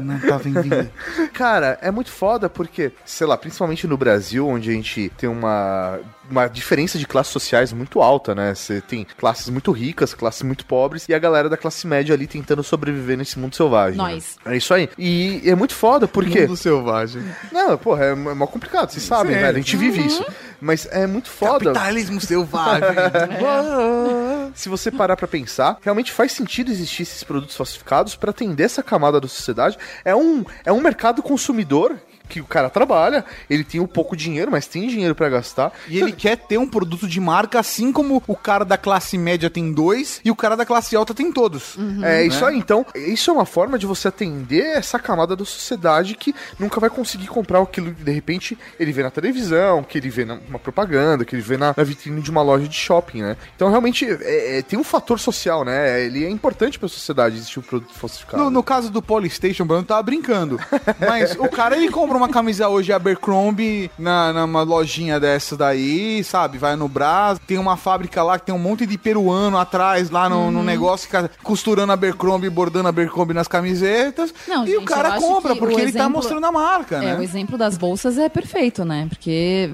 [0.00, 0.90] O Natal vem vindo.
[1.32, 5.98] Cara, é muito foda porque, sei lá, principalmente no Brasil, onde a gente tem uma,
[6.30, 8.54] uma diferença de classes sociais muito alta, né?
[8.54, 12.26] Você tem classes muito ricas, classes muito pobres, e a galera da classe média ali
[12.26, 13.98] tentando sobreviver nesse mundo selvagem.
[13.98, 14.04] né?
[14.04, 14.36] Nós.
[14.44, 14.88] É isso aí.
[14.98, 16.42] E é muito foda porque.
[16.42, 17.22] Mundo selvagem.
[17.52, 19.56] Não, porra, é, é mó complicado, vocês sabem, velho.
[19.56, 20.24] A gente vive isso.
[20.60, 21.72] Mas é muito foda.
[21.72, 22.88] Capitalismo selvagem.
[24.54, 28.82] Se você parar pra pensar, realmente faz sentido existir esses produtos falsificados pra atender essa
[28.82, 29.78] camada da sociedade.
[30.04, 31.96] É um, é um mercado consumidor
[32.30, 35.72] que o cara trabalha, ele tem um pouco dinheiro, mas tem dinheiro pra gastar.
[35.88, 39.50] E ele quer ter um produto de marca, assim como o cara da classe média
[39.50, 41.76] tem dois e o cara da classe alta tem todos.
[42.02, 42.56] É isso aí.
[42.56, 46.88] Então, isso é uma forma de você atender essa camada da sociedade que nunca vai
[46.88, 51.24] conseguir comprar aquilo que de repente ele vê na televisão, que ele vê numa propaganda,
[51.24, 53.36] que ele vê na, na vitrine de uma loja de shopping, né?
[53.56, 56.00] Então, realmente, é- é- tem um fator social, né?
[56.04, 58.42] Ele é importante pra sociedade existir um produto falsificado.
[58.44, 60.58] No, no caso do Polystation, o Bruno tava brincando.
[61.00, 66.58] Mas o cara, ele compra uma camisa hoje Abercrombie na, numa lojinha dessa daí, sabe?
[66.58, 70.28] Vai no Brás, tem uma fábrica lá que tem um monte de peruano atrás, lá
[70.28, 74.32] no, no negócio, fica costurando Abercrombie, bordando Abercrombie nas camisetas.
[74.46, 76.46] Não, e o gente, cara eu acho compra, que porque o ele tá exemplo- mostrando
[76.46, 77.24] a marca, É, o né?
[77.24, 79.06] exemplo das bolsas é perfeito, né?
[79.08, 79.70] Porque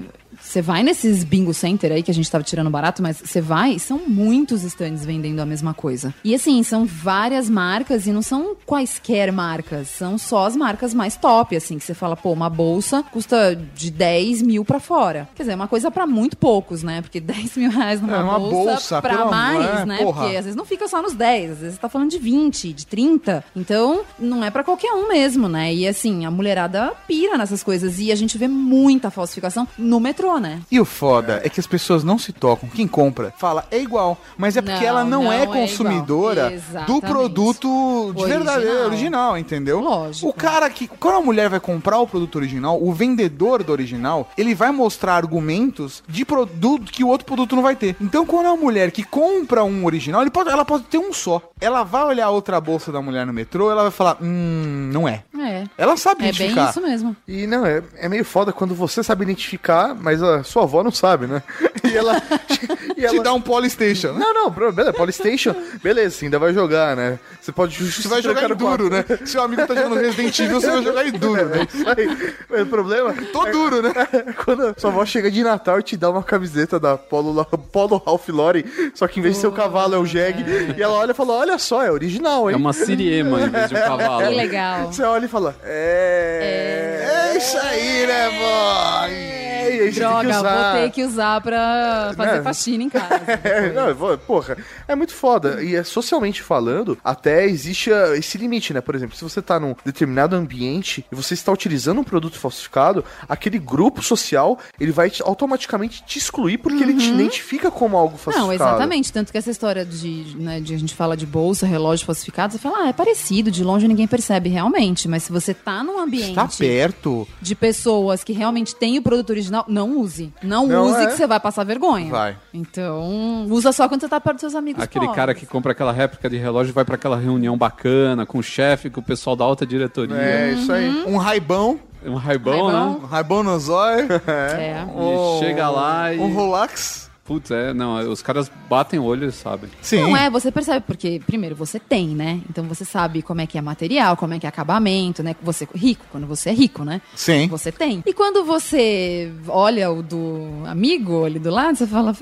[0.47, 3.77] você vai nesses bingo center aí que a gente tava tirando barato, mas você vai,
[3.79, 6.13] são muitos stands vendendo a mesma coisa.
[6.23, 11.15] E assim, são várias marcas e não são quaisquer marcas, são só as marcas mais
[11.17, 15.27] top, assim, que você fala, pô, uma bolsa custa de 10 mil pra fora.
[15.35, 17.01] Quer dizer, é uma coisa pra muito poucos, né?
[17.01, 19.97] Porque 10 mil reais numa É, uma bolsa, bolsa, pra mais, amor, é, né?
[19.97, 20.21] porra.
[20.21, 22.73] Porque às vezes não fica só nos 10, às vezes você tá falando de 20,
[22.73, 23.43] de 30.
[23.55, 25.73] Então, não é pra qualquer um mesmo, né?
[25.73, 27.99] E assim, a mulherada pira nessas coisas.
[27.99, 30.61] E a gente vê muita falsificação no metrô, né?
[30.71, 31.49] E o foda é.
[31.49, 32.69] que as pessoas não se tocam.
[32.69, 34.17] Quem compra fala, é igual.
[34.37, 38.27] Mas é porque Não, ela não, não é é consumidora do produto de Original.
[38.59, 39.79] verdade, original, entendeu?
[39.79, 40.27] Lógico.
[40.29, 40.87] O cara que.
[40.87, 45.15] Quando a mulher vai comprar o produto original, o vendedor do original, ele vai mostrar
[45.15, 47.95] argumentos de produto que o outro produto não vai ter.
[48.01, 51.13] Então, quando é uma mulher que compra um original, ele pode, ela pode ter um
[51.13, 51.41] só.
[51.59, 55.07] Ela vai olhar a outra bolsa da mulher no metrô, ela vai falar, hum, não
[55.07, 55.23] é.
[55.39, 55.63] É.
[55.77, 56.69] Ela sabe É bem identificar.
[56.69, 57.15] isso mesmo.
[57.27, 60.91] E não, é, é meio foda quando você sabe identificar, mas a sua avó não
[60.91, 61.41] sabe, né?
[61.87, 62.21] E ela.
[62.97, 63.23] e Te ela...
[63.23, 64.11] dá um Polystation.
[64.11, 67.17] Não, não, bro, beleza, Polystation, beleza, você ainda vai jogar, né?
[67.39, 69.05] Você pode Você vai jogar em duro, né?
[69.25, 71.67] Seu amigo tá jogando Resident Evil, você vai jogar em duro, né?
[71.73, 72.35] Isso aí.
[72.49, 73.93] Mas o problema Tô duro, né?
[74.11, 77.45] é quando a sua avó chega de Natal e te dá uma camiseta da Polo,
[77.45, 78.63] Polo Ralph Lauren,
[78.93, 80.43] só que em vez de ser o cavalo é o Jeg,
[80.77, 82.55] e ela olha e fala, olha só, é original, hein?
[82.55, 84.27] É uma siriema em vez de um cavalo.
[84.27, 84.91] Que legal.
[84.91, 87.31] Você olha e fala, é...
[87.33, 89.37] É isso aí, né, boy?
[89.67, 90.71] É, e que usar.
[90.73, 92.41] vou ter que usar pra fazer Né?
[92.43, 93.07] faxina em casa.
[93.43, 95.63] É, não, vou- porra, é muito foda.
[95.63, 98.81] E é, socialmente falando, até existe ah, esse limite, né?
[98.81, 103.03] Por exemplo, se você tá num determinado ambiente e você está utilizando um produto falsificado,
[103.27, 108.17] aquele grupo social, ele vai te- automaticamente te excluir porque ele te identifica como algo
[108.17, 108.47] falsificado.
[108.47, 109.11] Não, exatamente.
[109.13, 112.59] Tanto que essa história de, né, de a gente fala de bolsa, relógio falsificado, você
[112.59, 115.07] fala, ah, é parecido, de longe ninguém percebe realmente.
[115.07, 117.27] Mas se você tá num ambiente Tá perto.
[117.41, 120.33] de pessoas que realmente têm o produto original, não use.
[120.41, 121.05] Não, Não use é.
[121.07, 122.09] que você vai passar vergonha.
[122.09, 122.35] Vai.
[122.53, 125.15] Então, usa só quando você tá perto dos seus amigos Aquele pobres.
[125.15, 128.43] cara que compra aquela réplica de relógio e vai pra aquela reunião bacana com o
[128.43, 130.15] chefe, com o pessoal da alta diretoria.
[130.17, 130.89] É, isso aí.
[131.05, 132.91] Um raibão, Um raibão, Raibão.
[132.93, 132.97] né?
[133.01, 134.85] um raibão no zóio, É.
[134.85, 136.19] E chega lá e.
[136.19, 137.06] um Rolex.
[137.27, 139.69] Putz, é, não, os caras batem o olho e sabem.
[139.81, 140.01] Sim.
[140.01, 142.39] Não é, você percebe, porque primeiro você tem, né?
[142.49, 145.35] Então você sabe como é que é material, como é que é acabamento, né?
[145.43, 147.01] Você é rico, quando você é rico, né?
[147.15, 147.47] Sim.
[147.49, 148.01] Você tem.
[148.05, 152.15] E quando você olha o do amigo ali do lado, você fala.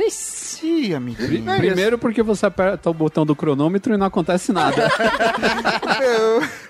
[0.64, 1.18] Ih, amigo.
[1.24, 4.90] Pri- Primeiro porque você aperta o botão do cronômetro e não acontece nada.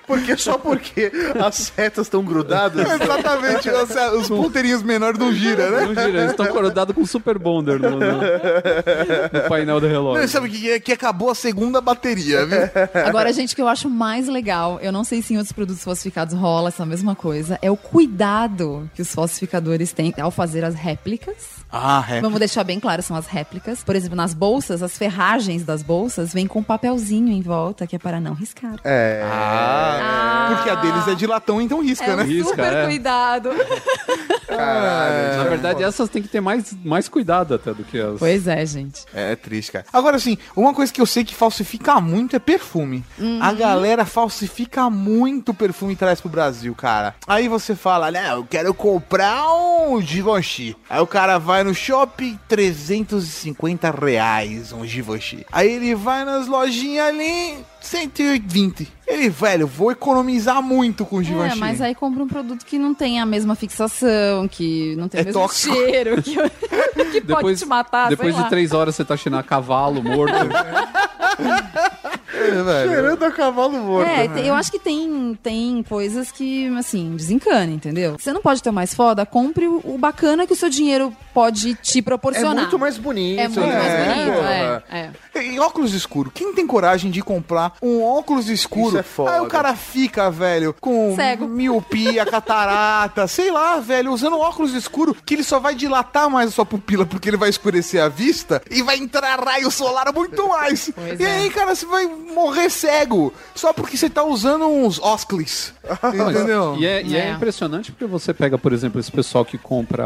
[0.08, 1.12] Porque só porque
[1.44, 2.86] as setas estão grudadas.
[3.02, 3.90] Exatamente, os,
[4.22, 5.82] os ponteirinhos menores não giram, né?
[5.82, 8.00] Não gira, eles estão corodados com Super Bonder no, no-
[9.32, 10.28] no painel do Não, relógio.
[10.28, 10.80] sabe o que é?
[10.80, 12.58] Que acabou a segunda bateria, viu?
[13.06, 15.84] Agora, gente, o que eu acho mais legal, eu não sei se em outros produtos
[15.84, 20.76] falsificados rola essa mesma coisa, é o cuidado que os falsificadores têm ao fazer as
[20.76, 21.56] réplicas.
[21.72, 22.22] Ah, é.
[22.22, 23.84] Vamos deixar bem claro, são as réplicas.
[23.84, 27.96] Por exemplo, nas bolsas, as ferragens das bolsas vêm com um papelzinho em volta, que
[27.96, 28.76] é para não riscar.
[28.84, 29.22] É.
[29.26, 32.24] Ah, porque a deles é de latão, então risca, É né?
[32.24, 32.86] um Risca, super é.
[32.86, 33.50] cuidado.
[34.48, 35.38] Caralho.
[35.38, 38.20] Na verdade, essas tem que ter mais, mais cuidado até do que as.
[38.20, 39.06] Pois é, gente.
[39.14, 39.86] É triste, cara.
[39.92, 43.04] Agora, assim, uma coisa que eu sei que falsifica muito é perfume.
[43.42, 47.16] A galera falsifica muito perfume e traz pro Brasil, cara.
[47.28, 50.76] Aí você fala, né, eu quero comprar um Givenchy.
[50.90, 55.46] Aí o cara vai no shopping, 350 reais um Givenchy.
[55.52, 58.92] Aí ele vai nas lojinhas ali, 120.
[59.08, 61.52] Ele, velho, vou economizar muito com o Givenchy.
[61.54, 65.20] É, mas aí compra um produto que não tem a mesma fixação, que não tem
[65.20, 65.74] É o mesmo tóxico.
[65.76, 68.50] cheiro, que, que pode Depois, te matar, depois sei de lá.
[68.50, 70.34] três horas você tá cheirando a cavalo morto.
[72.36, 72.88] É.
[72.88, 74.08] Cheirando a cavalo morto.
[74.10, 78.16] É, tem- eu acho que tem, tem coisas que, assim, desencana, entendeu?
[78.20, 81.16] Você não pode ter o mais foda, compre o, o bacana que o seu dinheiro
[81.34, 82.56] pode te É proporcionar.
[82.56, 83.40] muito mais bonito.
[83.40, 83.78] É muito né?
[83.80, 84.84] mais bonito, Porra.
[84.92, 85.44] é, é.
[85.46, 86.32] E óculos escuro.
[86.34, 88.90] Quem tem coragem de comprar um óculos escuro?
[88.90, 89.32] Isso é foda.
[89.32, 91.48] Aí o cara fica, velho, com Cego.
[91.48, 92.26] miopia,
[92.66, 96.66] catarata, sei lá, velho, usando óculos escuro que ele só vai dilatar mais a sua
[96.66, 100.90] pupila porque ele vai escurecer a vista e vai entrar raio solar muito mais.
[100.96, 101.32] Pois e é.
[101.32, 105.74] aí, cara, você vai morrer cego só porque você tá usando uns óculos.
[106.14, 106.76] Entendeu?
[106.80, 107.32] E é, e é É.
[107.32, 110.06] impressionante porque você pega, por exemplo, esse pessoal que compra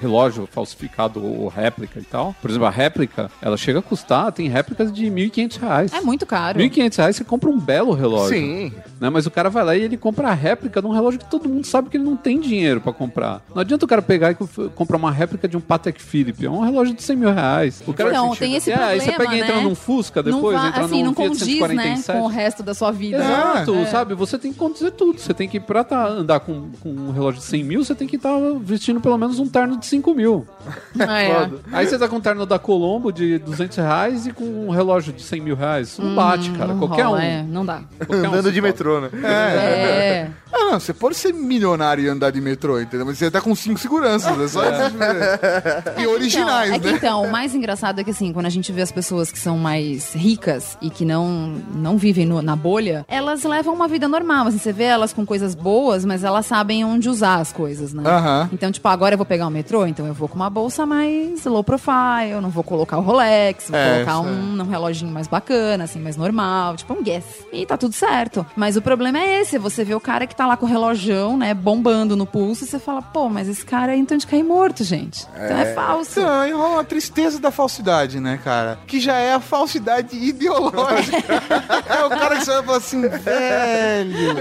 [0.00, 2.34] relógio falsificado ou réplica e tal.
[2.40, 5.92] Por exemplo, a réplica, ela chega a custar, tem réplicas de 1.500 reais.
[5.92, 6.58] É muito caro.
[6.58, 8.36] 1.500 reais você compra um belo relógio.
[8.38, 8.72] Sim.
[9.00, 9.10] Né?
[9.10, 11.48] Mas o cara vai lá e ele compra a réplica de um relógio que todo
[11.48, 13.42] mundo sabe que ele não tem dinheiro pra comprar.
[13.54, 16.46] Não adianta o cara pegar e co- comprar uma réplica de um Patek Philippe.
[16.46, 17.82] É um relógio de 100 mil reais.
[17.86, 19.62] O cara Então, tem esse é, problema, Aí você pega e entra né?
[19.62, 22.12] num Fusca depois, não va- entra assim, num não condiz, né, 147.
[22.18, 23.18] com o resto da sua vida.
[23.18, 23.86] Exato, É.
[23.86, 24.14] sabe?
[24.14, 25.18] Você tem que conduzir tudo.
[25.20, 28.06] Você tem que, pra tá, andar com, com um relógio de 100 mil, você tem
[28.08, 30.46] que estar vestindo pelo menos um terno de 5 mil.
[31.00, 31.50] Ah, é.
[31.72, 35.12] Aí você tá com um terno da Colombo de 200 reais e com um relógio
[35.12, 35.96] de 100 mil reais.
[35.98, 36.74] Não bate, cara.
[36.74, 37.20] Não Qualquer rola, um.
[37.22, 37.82] é, não dá.
[37.98, 38.72] Qualquer um Andando se de fode.
[38.72, 39.08] metrô, né?
[39.22, 40.28] É.
[40.52, 43.06] Ah, não, você pode ser milionário e andar de metrô, entendeu?
[43.06, 46.00] Mas você tá com cinco seguranças, é só isso.
[46.00, 46.96] E originais, então, é que, né?
[46.96, 49.56] então, o mais engraçado é que assim, quando a gente vê as pessoas que são
[49.58, 51.28] mais ricas e que não,
[51.74, 54.46] não vivem no- na bolha, elas levam uma vida normal.
[54.48, 58.02] Assim, você vê elas com coisas boas, mas elas sabem onde usar as coisas, né?
[58.06, 58.48] Aham.
[58.52, 61.44] Então, tipo, agora eu vou pegar o metrô, então eu vou com uma bolsa mais
[61.44, 65.26] low profile, eu não vou colocar o Rolex, vou É, colocar um, um reloginho mais
[65.28, 67.24] bacana, assim, mais normal, tipo um Guess.
[67.52, 68.44] E tá tudo certo.
[68.56, 71.36] Mas o problema é esse, você vê o cara que tá lá com o relojão,
[71.36, 74.42] né, bombando no pulso, e você fala, pô, mas esse cara é então de cair
[74.42, 75.26] morto, gente.
[75.34, 76.20] Então é falso.
[76.20, 78.78] Então, aí rola uma tristeza da falsidade, né, cara?
[78.86, 81.16] Que já é a falsidade ideológica.
[81.88, 84.38] é o cara que você vai falar assim, velho.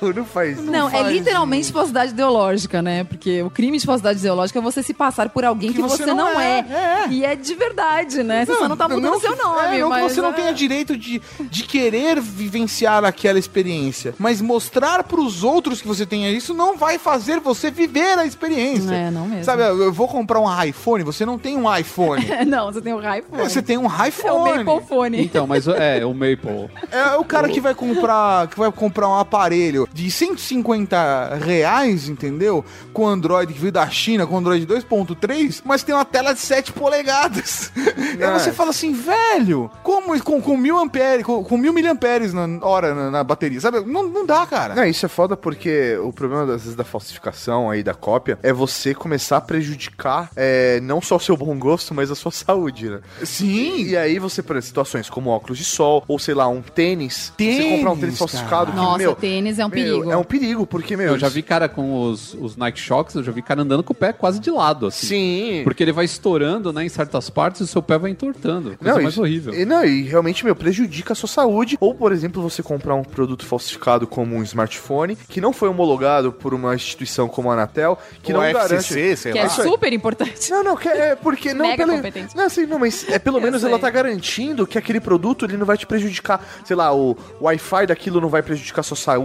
[0.00, 0.70] Não, não faz isso.
[0.70, 3.04] Não, é faz literalmente falsidade ideológica, né?
[3.04, 6.40] Porque o crime de falsidade ideológica é você se passar por alguém que, você, não,
[6.40, 7.06] é.
[7.10, 8.44] E é de verdade, né?
[8.44, 9.76] Você só não tá mudando seu nome.
[9.76, 10.34] É, não mas que você não é.
[10.34, 14.14] tenha direito de, de querer vivenciar aquela experiência.
[14.18, 18.94] Mas mostrar pros outros que você tenha isso não vai fazer você viver a experiência.
[18.94, 19.44] É, não mesmo.
[19.44, 22.26] Sabe, eu vou comprar um iPhone, você não tem um iPhone.
[22.46, 23.42] não, você tem o iPhone.
[23.42, 24.64] Você tem um É o iPhone.
[24.64, 25.22] Maple Phone.
[25.22, 26.70] Então, mas é, o Maple.
[26.90, 29.47] É o cara que vai comprar, que vai comprar um aparelho
[29.92, 32.64] de 150 reais, entendeu?
[32.92, 36.72] Com Android que veio da China, com Android 2.3, mas tem uma tela de 7
[36.72, 37.72] polegadas.
[37.76, 42.46] Aí você fala assim, velho, como com, com mil amperes, com, com mil miliamperes na
[42.62, 43.80] hora na, na bateria, sabe?
[43.80, 44.74] Não, não dá, cara.
[44.74, 48.52] Não, isso é foda porque o problema, às vezes, da falsificação aí, da cópia, é
[48.52, 52.88] você começar a prejudicar é, não só o seu bom gosto, mas a sua saúde,
[52.88, 53.00] né?
[53.24, 53.84] Sim.
[53.84, 57.32] E aí você, por exemplo, situações como óculos de sol, ou sei lá, um tênis.
[57.36, 58.28] você Tênis, comprar um tênis cara.
[58.30, 60.10] falsificado, que, Nossa, meu, tênis é um meu, perigo.
[60.12, 61.08] É um perigo, porque, meu...
[61.14, 63.92] Eu já vi cara com os, os Nike Shocks, eu já vi cara andando com
[63.92, 65.06] o pé quase de lado, assim.
[65.06, 65.60] Sim.
[65.64, 68.76] Porque ele vai estourando, né, em certas partes e o seu pé vai entortando.
[68.76, 69.54] Coisa mais isso- horrível.
[69.54, 71.76] E, não, e realmente, meu, prejudica a sua saúde.
[71.80, 76.32] Ou, por exemplo, você comprar um produto falsificado como um smartphone, que não foi homologado
[76.32, 79.16] por uma instituição como a Anatel, que O não FCC, garante...
[79.16, 79.44] sei Que lá.
[79.44, 80.50] é super importante.
[80.50, 82.36] Não, não, que é porque não Mega pelo, competente.
[82.36, 83.70] Não, assim, não, mas é pelo Eu menos sei.
[83.70, 87.86] ela tá garantindo que aquele produto ele não vai te prejudicar, sei lá, o Wi-Fi
[87.86, 89.17] daquilo não vai prejudicar sua saúde,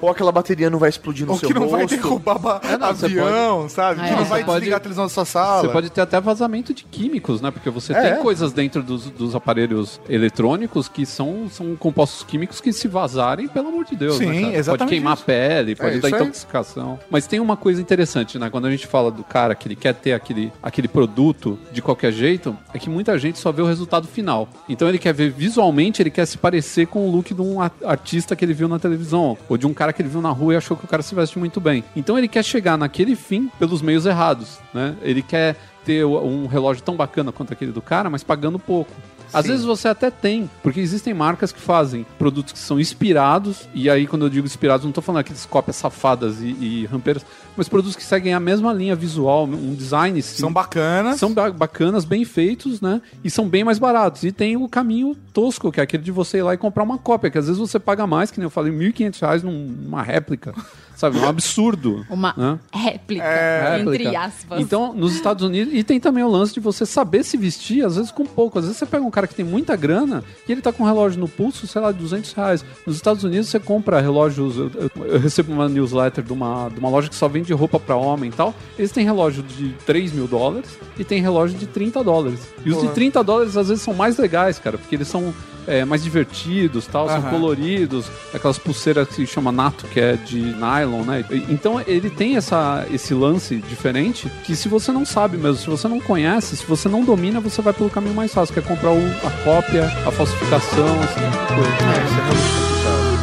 [0.00, 1.96] ou aquela bateria não vai explodir no Ou seu que não vai rosto.
[1.96, 4.00] derrubar ba- É, não, avião, sabe?
[4.00, 4.16] Ah, que é.
[4.16, 5.62] não vai Você pode- desligar a televisão da sua sala.
[5.62, 7.50] Você pode ter até vazamento de químicos, né?
[7.50, 8.12] Porque você É.
[8.14, 13.48] tem coisas dentro dos, dos aparelhos eletrônicos que são, são compostos químicos que se vazarem,
[13.48, 14.16] pelo amor de Deus.
[14.16, 14.44] Sim, né, cara?
[14.46, 15.22] Pode exatamente queimar isso.
[15.22, 16.98] a pele, pode É, dar intoxicação.
[17.10, 18.48] Mas tem uma coisa interessante, né?
[18.50, 22.12] Quando a gente fala do cara que ele quer ter aquele, aquele produto de qualquer
[22.12, 24.48] jeito, é que muita gente só vê o resultado final.
[24.68, 28.34] Então ele quer ver visualmente, ele quer se parecer com o look de um artista
[28.36, 30.56] que ele viu na televisão, ou de um cara que ele viu na rua e
[30.56, 31.84] achou que o cara se veste muito bem.
[31.94, 34.96] Então ele quer chegar naquele fim pelos meios errados, né?
[35.02, 38.92] Ele quer ter um relógio tão bacana quanto aquele do cara, mas pagando pouco.
[39.32, 43.88] Às vezes você até tem, porque existem marcas que fazem produtos que são inspirados, e
[43.88, 47.24] aí quando eu digo inspirados, não tô falando aqueles cópias safadas e, e rampeiras,
[47.60, 51.18] mas produtos que seguem a mesma linha visual, um design sim, São bacanas.
[51.20, 53.02] são ba- bacanas, bem feitos, né?
[53.22, 54.22] E são bem mais baratos.
[54.24, 56.96] E tem o caminho tosco, que é aquele de você ir lá e comprar uma
[56.96, 60.02] cópia, que às vezes você paga mais, que nem eu falei, 1.500 reais num- numa
[60.02, 60.54] réplica.
[61.00, 61.18] Sabe?
[61.18, 62.04] Um absurdo.
[62.10, 62.58] Uma né?
[62.74, 63.94] réplica, Réplica.
[64.04, 64.60] entre aspas.
[64.60, 67.96] Então, nos Estados Unidos, e tem também o lance de você saber se vestir, às
[67.96, 68.58] vezes com pouco.
[68.58, 70.86] Às vezes você pega um cara que tem muita grana e ele tá com um
[70.86, 72.62] relógio no pulso, sei lá, 200 reais.
[72.86, 74.58] Nos Estados Unidos você compra relógios.
[74.58, 77.80] Eu, eu- eu recebo uma newsletter de uma, de uma loja que só vende roupa
[77.80, 78.54] pra homem e tal.
[78.78, 82.40] Eles têm relógio de 3 mil dólares e tem relógio de 30 dólares.
[82.62, 85.32] E os de 30 dólares às vezes são mais legais, cara, porque eles são.
[85.66, 87.30] É, mais divertidos, tal, são Aham.
[87.30, 91.24] coloridos, aquelas pulseiras que se chama nato, que é de nylon, né?
[91.30, 95.68] E- Então ele tem essa, esse lance diferente que se você não sabe mesmo, se
[95.70, 98.62] você não conhece, se você não domina, você vai pelo caminho mais fácil, que é
[98.62, 101.70] comprar o- a cópia, a falsificação, esse tipo de coisa.
[101.70, 103.20] É, isso é realmente complicado.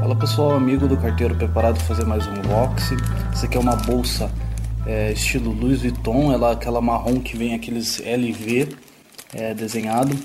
[0.00, 2.96] Fala pessoal, amigo do carteiro preparado para fazer mais um unboxing.
[3.32, 4.30] Essa aqui é uma bolsa
[4.86, 8.68] é, estilo Louis Vuitton, ela aquela marrom que vem aqueles LV
[9.34, 10.16] é, desenhado.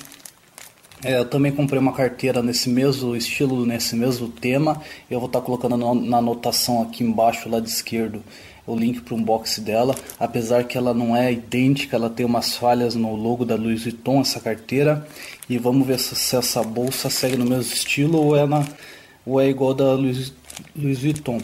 [1.04, 4.80] É, eu também comprei uma carteira nesse mesmo estilo, nesse mesmo tema.
[5.10, 8.24] Eu vou estar colocando na, na anotação aqui embaixo, lado esquerdo,
[8.67, 9.95] o link para o unboxing dela.
[10.19, 14.21] Apesar que ela não é idêntica, ela tem umas falhas no logo da Louis Vuitton,
[14.21, 15.08] essa carteira.
[15.50, 18.63] E vamos ver se, se essa bolsa segue no mesmo estilo ou é, na,
[19.26, 20.32] ou é igual da Louis,
[20.76, 21.39] Louis Vuitton.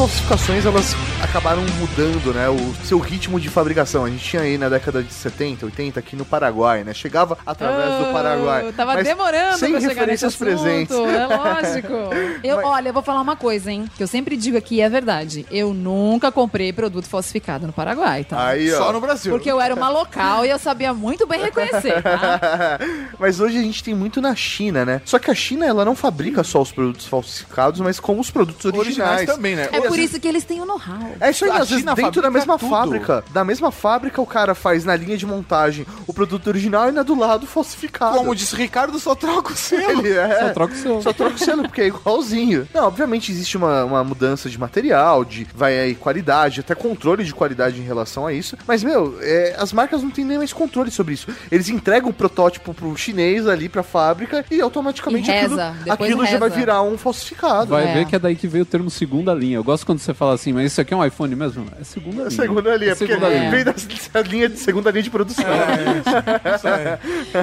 [0.00, 4.06] As falsificações, elas acabaram mudando, né, o seu ritmo de fabricação.
[4.06, 6.94] A gente tinha aí na década de 70, 80 aqui no Paraguai, né?
[6.94, 8.64] Chegava através do Paraguai.
[8.66, 10.96] Oh, Tava mas demorando sem pra chegar nesse referências presentes.
[10.96, 11.92] É lógico.
[12.42, 13.84] Eu, Mas- Olha, eu vou falar uma coisa, hein?
[13.96, 15.44] Que eu sempre digo aqui e é verdade.
[15.50, 18.46] Eu nunca comprei produto falsificado no Paraguai, tá?
[18.48, 18.78] Aí, ó.
[18.78, 19.30] Só no Brasil.
[19.32, 22.78] Porque eu era uma local e eu sabia muito bem reconhecer, tá?
[23.18, 25.02] mas hoje a gente tem muito na China, né?
[25.04, 28.64] Só que a China, ela não fabrica só os produtos falsificados, mas como os produtos
[28.64, 29.18] originais.
[29.20, 29.68] Originais também, né?
[29.72, 31.12] É por isso que eles têm o know-how.
[31.20, 32.70] É isso aí, A às vezes dentro da mesma tudo.
[32.70, 33.24] fábrica.
[33.30, 37.02] Da mesma fábrica, o cara faz na linha de montagem o produto original e na
[37.02, 38.16] do lado falsificado.
[38.16, 40.00] Como disse Ricardo, só troca o selo.
[40.06, 40.40] ele é.
[40.46, 41.02] Só troca o seu.
[41.02, 42.68] Só troca o selo, porque é igualzinho.
[42.74, 47.34] Não, obviamente existe uma, uma mudança de material, de vai aí qualidade, até controle de
[47.34, 48.56] qualidade em relação a isso.
[48.66, 51.28] Mas, meu, é, as marcas não têm nem mais controle sobre isso.
[51.50, 56.26] Eles entregam o protótipo pro chinês ali, pra fábrica, e automaticamente E reza, aquilo, aquilo
[56.26, 57.66] já vai virar um falsificado.
[57.70, 57.94] Vai É.
[57.94, 59.56] ver que é daí que veio o termo segunda linha.
[59.56, 61.66] Eu gosto quando você fala assim, mas isso aqui é um iPhone mesmo?
[61.80, 62.30] É segunda linha.
[62.30, 63.50] Segunda linha, É porque segunda linha.
[63.50, 63.74] vem da
[64.22, 65.44] linha de segunda linha de produção.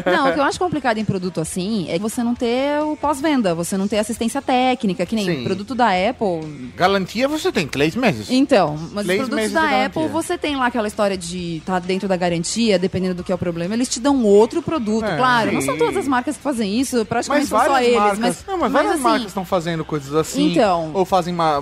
[0.06, 3.54] Não, o que eu acho complicado em produto assim é você não ter o pós-venda,
[3.56, 5.44] você não ter assistência técnica, que nem Sim.
[5.44, 6.72] produto da Apple.
[6.76, 8.28] Garantia você tem três meses.
[8.30, 12.16] Então, mas os produtos da Apple, você tem lá aquela história de estar dentro da
[12.16, 15.06] garantia, dependendo do que é o problema, eles te dão outro produto.
[15.06, 15.68] É, claro, não sim.
[15.68, 18.00] são todas as marcas que fazem isso, praticamente Mas são só várias eles.
[18.00, 20.52] marcas, mas, não, mas mas várias assim, marcas estão fazendo coisas assim.
[20.52, 20.92] Então.
[20.94, 21.62] Ou fazem ma-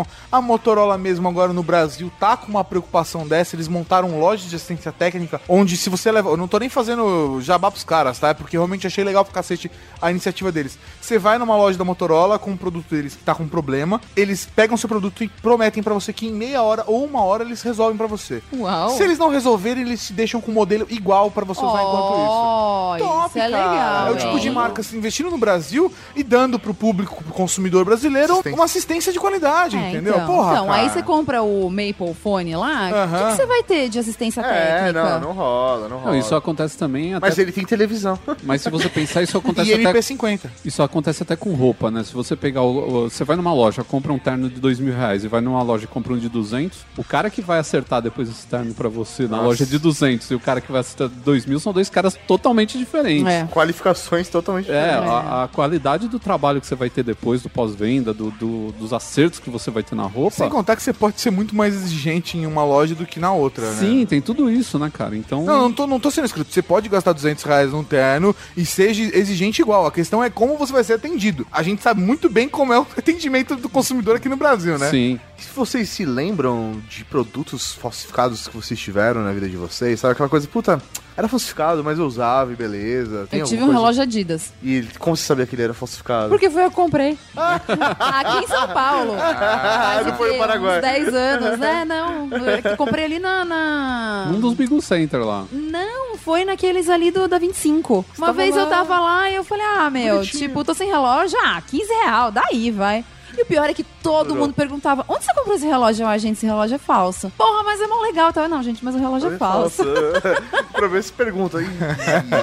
[0.00, 0.20] manutenção.
[0.30, 3.56] A Motorola mesmo agora no Brasil tá com uma preocupação dessa.
[3.56, 6.30] Eles montaram lojas de assistência técnica onde se você leva...
[6.30, 8.28] Eu não tô nem fazendo jabá pros caras, tá?
[8.28, 10.78] É Porque realmente achei legal pro cacete a iniciativa deles.
[11.00, 14.46] Você vai numa loja da Motorola com um produto deles que tá com problema, eles
[14.54, 17.62] pegam seu produto e prometem pra você que em meia hora ou uma hora eles
[17.62, 18.42] resolvem pra você.
[18.52, 18.90] Uau.
[18.90, 22.12] Se eles não resolverem, eles te deixam com um modelo igual pra você usar enquanto
[22.14, 23.10] isso.
[23.10, 23.70] Oh, isso é cara.
[23.70, 24.06] legal.
[24.08, 27.84] É o tipo de marca assim, investindo no Brasil e dando pro público, pro consumidor
[27.84, 28.58] brasileiro, Assistência.
[28.58, 29.76] uma assistência de qualidade.
[29.76, 30.14] É, entendeu?
[30.14, 30.92] Então, Porra, então aí cara.
[30.92, 33.30] você compra o Maple Phone lá, o que Aham.
[33.30, 34.44] que, você vai ter de assistência É,
[34.84, 35.10] técnica?
[35.18, 36.12] não, não rola, não rola.
[36.12, 37.26] Não, isso acontece também até...
[37.26, 38.18] Mas ele tem televisão.
[38.42, 39.98] Mas se você pensar, isso acontece E até...
[40.00, 40.40] MP50.
[40.64, 42.02] Isso acontece até com roupa, né?
[42.04, 45.24] Se você pegar o, Você vai numa loja, compra um terno de dois mil reais
[45.24, 48.28] e vai numa loja e compra um de 200, o cara que vai acertar depois
[48.28, 49.42] esse terno pra você na Nossa.
[49.44, 52.18] loja de 200 e o cara que vai acertar de 2 mil são dois caras
[52.26, 53.26] totalmente diferentes.
[53.26, 53.46] É.
[53.50, 55.10] Qualificações totalmente É, diferentes.
[55.10, 58.92] a, a qualidade do trabalho que você vai ter depois do pós-venda, do, do- dos
[58.92, 60.36] acertos que você vai ter na roupa.
[60.36, 63.32] Sem contar que você pode ser muito mais exigente em uma loja do que na
[63.32, 63.78] outra, né?
[63.78, 65.16] Sim, tem tudo isso, né, cara?
[65.16, 65.44] Então.
[65.44, 66.52] Não, não tô, não tô sendo escrito.
[66.52, 69.86] Você pode gastar 200 reais num terno e seja exigente igual.
[69.86, 71.46] A questão é como você vai ser atendido.
[71.50, 74.90] A gente sabe muito bem como é o atendimento do consumidor aqui no Brasil, né?
[74.90, 75.20] Sim.
[75.36, 80.12] Se vocês se lembram de produtos falsificados que vocês tiveram na vida de vocês, sabe
[80.12, 80.82] aquela coisa, puta,
[81.20, 83.26] era falsificado, mas eu usava e beleza.
[83.30, 84.52] Tem Eu tive um coisa- relógio Adidas.
[84.62, 86.30] E como você sabia que ele era falsificado?
[86.30, 87.18] Porque foi eu que comprei.
[87.36, 89.14] Aqui em São Paulo.
[89.18, 90.78] Ah, não o foi no Paraguai.
[90.78, 91.60] Uns 10 anos.
[91.62, 92.28] É, não.
[92.64, 93.44] Eu comprei ali na.
[93.44, 95.44] na- Um dos Big Center lá.
[95.52, 98.04] Não, foi naqueles ali do da 25.
[98.16, 98.70] Uma tava vez eu lá.
[98.70, 100.48] tava lá e eu falei, ah, meu, Bonitinho.
[100.48, 103.04] tipo, tô sem relógio, ah, 15 real, daí vai.
[103.40, 106.06] E o pior é que todo mundo perguntava, onde você comprou esse relógio?
[106.06, 107.32] Ah, gente, esse relógio é falso.
[107.38, 108.30] Porra, mas é mó legal.
[108.34, 109.82] Tava, não, gente, mas o relógio é falso.
[110.72, 111.58] pra ver se pergunta.
[111.62, 111.66] Ih,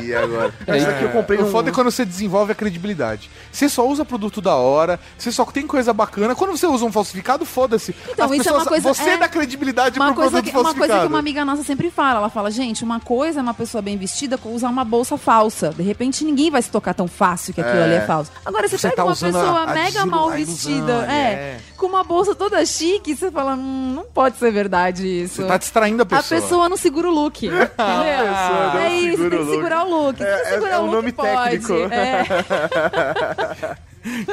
[0.06, 0.52] e agora?
[0.66, 1.52] É, Esse aqui eu comprei O um...
[1.52, 3.30] foda é quando você desenvolve a credibilidade.
[3.52, 6.34] Você só usa produto da hora, você só tem coisa bacana.
[6.36, 7.96] Quando você usa um falsificado, foda-se.
[8.10, 9.18] Então, As isso é uma pessoas- coisa- Você é.
[9.18, 10.92] dá credibilidade Uma pro coisa, produto que, uma falsificado.
[10.94, 13.82] coisa que uma amiga nossa sempre fala, ela fala, gente, uma coisa é uma pessoa
[13.84, 15.70] bem vestida usar uma bolsa falsa.
[15.70, 17.84] De repente ninguém vai se tocar tão fácil que aquilo É.
[17.84, 18.32] ali é falso.
[18.44, 20.56] Agora você, Você pega tá uma usando pessoa a- a mega mal a ilusão,
[20.96, 21.60] vestida, é, é.
[21.76, 25.42] com uma bolsa toda chique, você fala, hum, não pode ser verdade isso.
[25.42, 26.42] Você tá distraindo a A pessoa.
[26.42, 27.46] pessoa não segura o look.
[27.48, 27.68] Entendeu?
[27.78, 29.52] não é isso, tem o que look.
[29.56, 30.22] segurar o look.
[30.22, 31.60] É- é- segurar é o look, nome pode.
[31.60, 31.74] técnico.
[31.94, 33.78] É.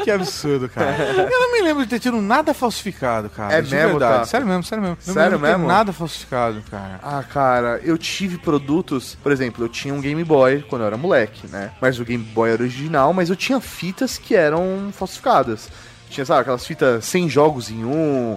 [0.05, 0.95] Que absurdo, cara.
[1.29, 3.55] Eu não me lembro de ter tido nada falsificado, cara.
[3.55, 4.19] É de mesmo, verdade.
[4.21, 4.25] tá?
[4.27, 4.99] Sério mesmo, sério mesmo.
[5.05, 5.67] Não me Sério ter mesmo?
[5.67, 7.01] nada falsificado, cara.
[7.03, 10.97] Ah, cara, eu tive produtos, por exemplo, eu tinha um Game Boy quando eu era
[10.97, 11.73] moleque, né?
[11.81, 15.69] Mas o Game Boy era original, mas eu tinha fitas que eram falsificadas.
[16.11, 18.37] Tinha, sabe, aquelas fitas sem jogos em um,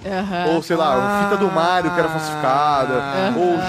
[0.54, 2.94] ou sei lá, fita do Mario que era falsificada,
[3.38, 3.60] ou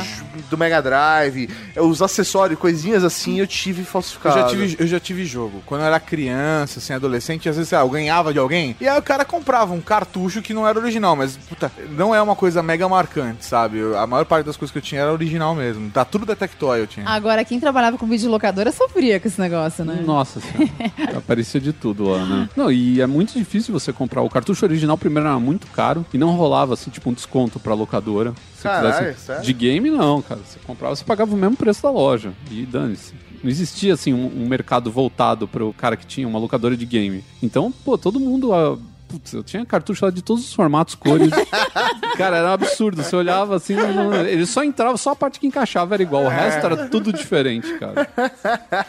[0.49, 4.39] do Mega Drive, os acessórios, coisinhas assim, eu tive Eu falsificado.
[4.41, 5.63] já, tive, eu já tive jogo.
[5.67, 8.99] Quando eu era criança, assim, adolescente, às vezes, lá, eu ganhava de alguém, e aí
[8.99, 12.63] o cara comprava um cartucho que não era original, mas, puta, não é uma coisa
[12.63, 13.79] mega marcante, sabe?
[13.79, 15.91] Eu- a maior parte das coisas que eu tinha era original mesmo.
[15.91, 17.07] Tá tudo da Tectoy eu tinha.
[17.07, 20.03] Agora, quem trabalhava com videolocadora sofria com esse negócio, né?
[20.05, 20.69] Nossa senhora.
[21.19, 22.49] Aparecia de tudo lá, né?
[22.57, 24.23] Não, e é muito difícil você comprar.
[24.23, 27.75] O cartucho original primeiro era muito caro e não rolava, assim, tipo, um desconto pra
[27.75, 28.33] locadora.
[28.55, 29.43] Se Caralho, sério?
[29.43, 30.41] De game, não, cara.
[30.45, 32.33] Você comprava, você pagava o mesmo preço da loja.
[32.51, 33.13] E dane-se.
[33.43, 37.25] Não existia, assim, um, um mercado voltado pro cara que tinha uma locadora de game.
[37.43, 38.53] Então, pô, todo mundo...
[38.55, 38.79] ah,
[39.09, 41.31] Putz, eu tinha cartucho lá de todos os formatos, cores.
[42.19, 43.03] cara, era um absurdo.
[43.03, 46.25] Você olhava assim, não- não- ele só entrava, só a parte que encaixava era igual.
[46.25, 48.07] O resto era tudo diferente, cara.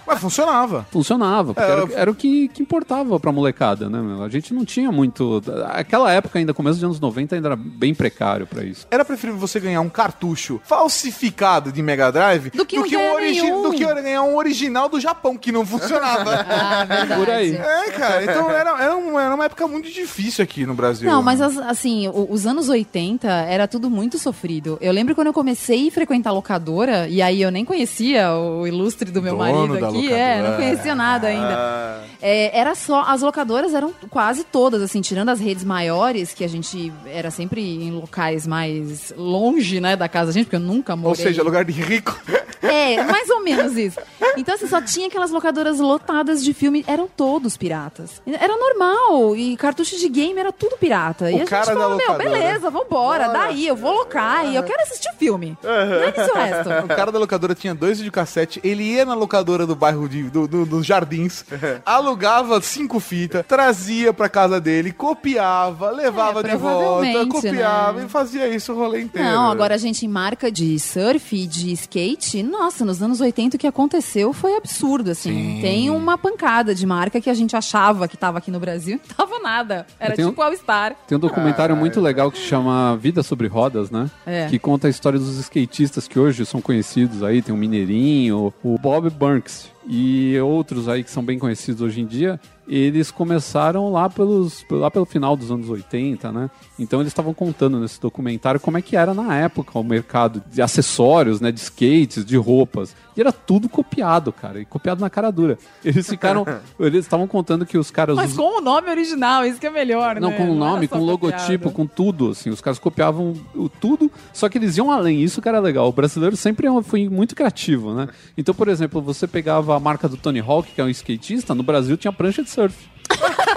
[0.05, 0.85] Mas funcionava.
[0.91, 4.21] Funcionava, porque É, era, eu- era o que, que importava pra molecada, né, meu?
[4.23, 5.41] A gente não tinha muito.
[5.69, 8.85] Aquela época, ainda, começo dos anos 90, ainda era bem precário pra isso.
[8.91, 13.41] Era preferível você ganhar um cartucho falsificado de Mega Drive Do que um ganhar origi-
[13.41, 13.61] nenhum.
[13.63, 16.45] do que ganhar um original do Japão, que não funcionava.
[16.59, 17.15] Ah, verdade.
[17.21, 17.55] Por aí.
[17.55, 20.08] é, cara, então era, era, uma, era uma época muito difícil
[20.41, 21.09] aqui no Brasil.
[21.09, 24.77] Não, mas as- assim, os anos 80 era tudo muito sofrido.
[24.81, 29.11] Eu lembro quando eu comecei a frequentar locadora, e aí eu nem conhecia o ilustre
[29.11, 30.49] do meu Dono marido aqui, é, locadora.
[30.49, 31.55] não conhecia nada ainda.
[31.55, 36.43] Ah, É, era só, as locadoras eram quase todas, assim, tirando as redes maiores, que
[36.43, 40.59] a gente era sempre em locais mais longe, né, da casa da gente, porque eu
[40.59, 41.09] nunca morei.
[41.11, 42.19] Ou seja, lugar de rico.
[42.61, 43.97] É, mais ou menos isso.
[44.39, 48.21] Então, assim, só tinha aquelas locadoras lotadas de filme, eram todos piratas.
[48.25, 51.29] Era normal, e cartucho de game era tudo pirata.
[51.29, 52.29] e O a gente cara da falava, meu, locadora.
[52.29, 55.57] beleza, vambora, daí, eu vou locar e eu quero assistir o filme.
[55.61, 56.69] Dane-se o resto.
[56.85, 60.47] O cara da locadora tinha dois videocassete, ele ia na locadora do bairro de, do,
[60.47, 61.43] do- dos Jardins,
[61.85, 68.05] alugava cinco fitas, trazia pra casa dele, copiava, levava É, de volta, provavelmente, copiava né?
[68.05, 69.27] e fazia isso o rolê inteiro.
[69.27, 73.55] Não, agora a gente em marca de surf e de skate, nossa, nos anos 80
[73.55, 75.31] o que aconteceu foi absurdo, assim.
[75.55, 75.61] Sim.
[75.61, 79.15] Tem uma pancada de marca que a gente achava que tava aqui no Brasil, não
[79.27, 79.85] tava nada.
[79.99, 80.95] Era tenho- tipo All Star.
[81.07, 84.09] Tem um documentário muito legal que se chama Vida sobre Rodas, né?
[84.25, 84.47] É.
[84.47, 87.41] Que conta a história dos skatistas que hoje são conhecidos aí.
[87.41, 89.69] Tem o Mineirinho, o Bob Burns.
[89.87, 94.91] e outros aí que são bem conhecidos hoje em dia, eles começaram lá, pelos, lá
[94.91, 96.49] pelo final dos anos 80, né?
[96.77, 100.61] Então eles estavam contando nesse documentário como é que era na época o mercado de
[100.61, 101.51] acessórios, né?
[101.51, 102.95] De skates, de roupas.
[103.19, 104.61] E era tudo copiado, cara.
[104.61, 105.57] E copiado na cara dura.
[105.83, 106.45] Eles ficaram.
[106.79, 108.15] eles estavam contando que os caras.
[108.15, 110.37] Mas com o nome original, isso que é melhor, Não, né?
[110.37, 111.71] com o nome, com o logotipo, copiado.
[111.73, 112.49] com tudo, assim.
[112.49, 115.21] Os caras copiavam o tudo, só que eles iam além.
[115.21, 115.89] Isso que era legal.
[115.89, 118.07] O brasileiro sempre é foi muito criativo, né?
[118.37, 121.61] Então, por exemplo, você pegava a marca do Tony Hawk, que é um skatista, no
[121.61, 122.87] Brasil tinha prancha de surf.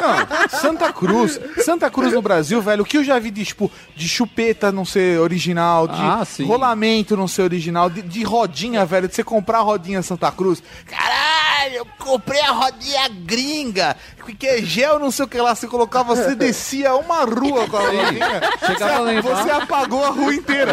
[0.00, 1.38] Não, Santa Cruz.
[1.64, 4.84] Santa Cruz no Brasil, velho, o que eu já vi de, tipo, de chupeta não
[4.84, 9.58] ser original, de Ah, rolamento não ser original, de, de rodinha, velho, de você comprar
[9.58, 10.62] a rodinha Santa Cruz.
[10.86, 13.96] Caralho, eu comprei a rodinha gringa,
[14.34, 15.54] que é gel, não sei o que lá.
[15.54, 18.40] Você colocava, você descia uma rua com a rodinha.
[18.66, 19.42] Chegava lá Você, embaixo.
[19.42, 20.72] você apagou a rua inteira.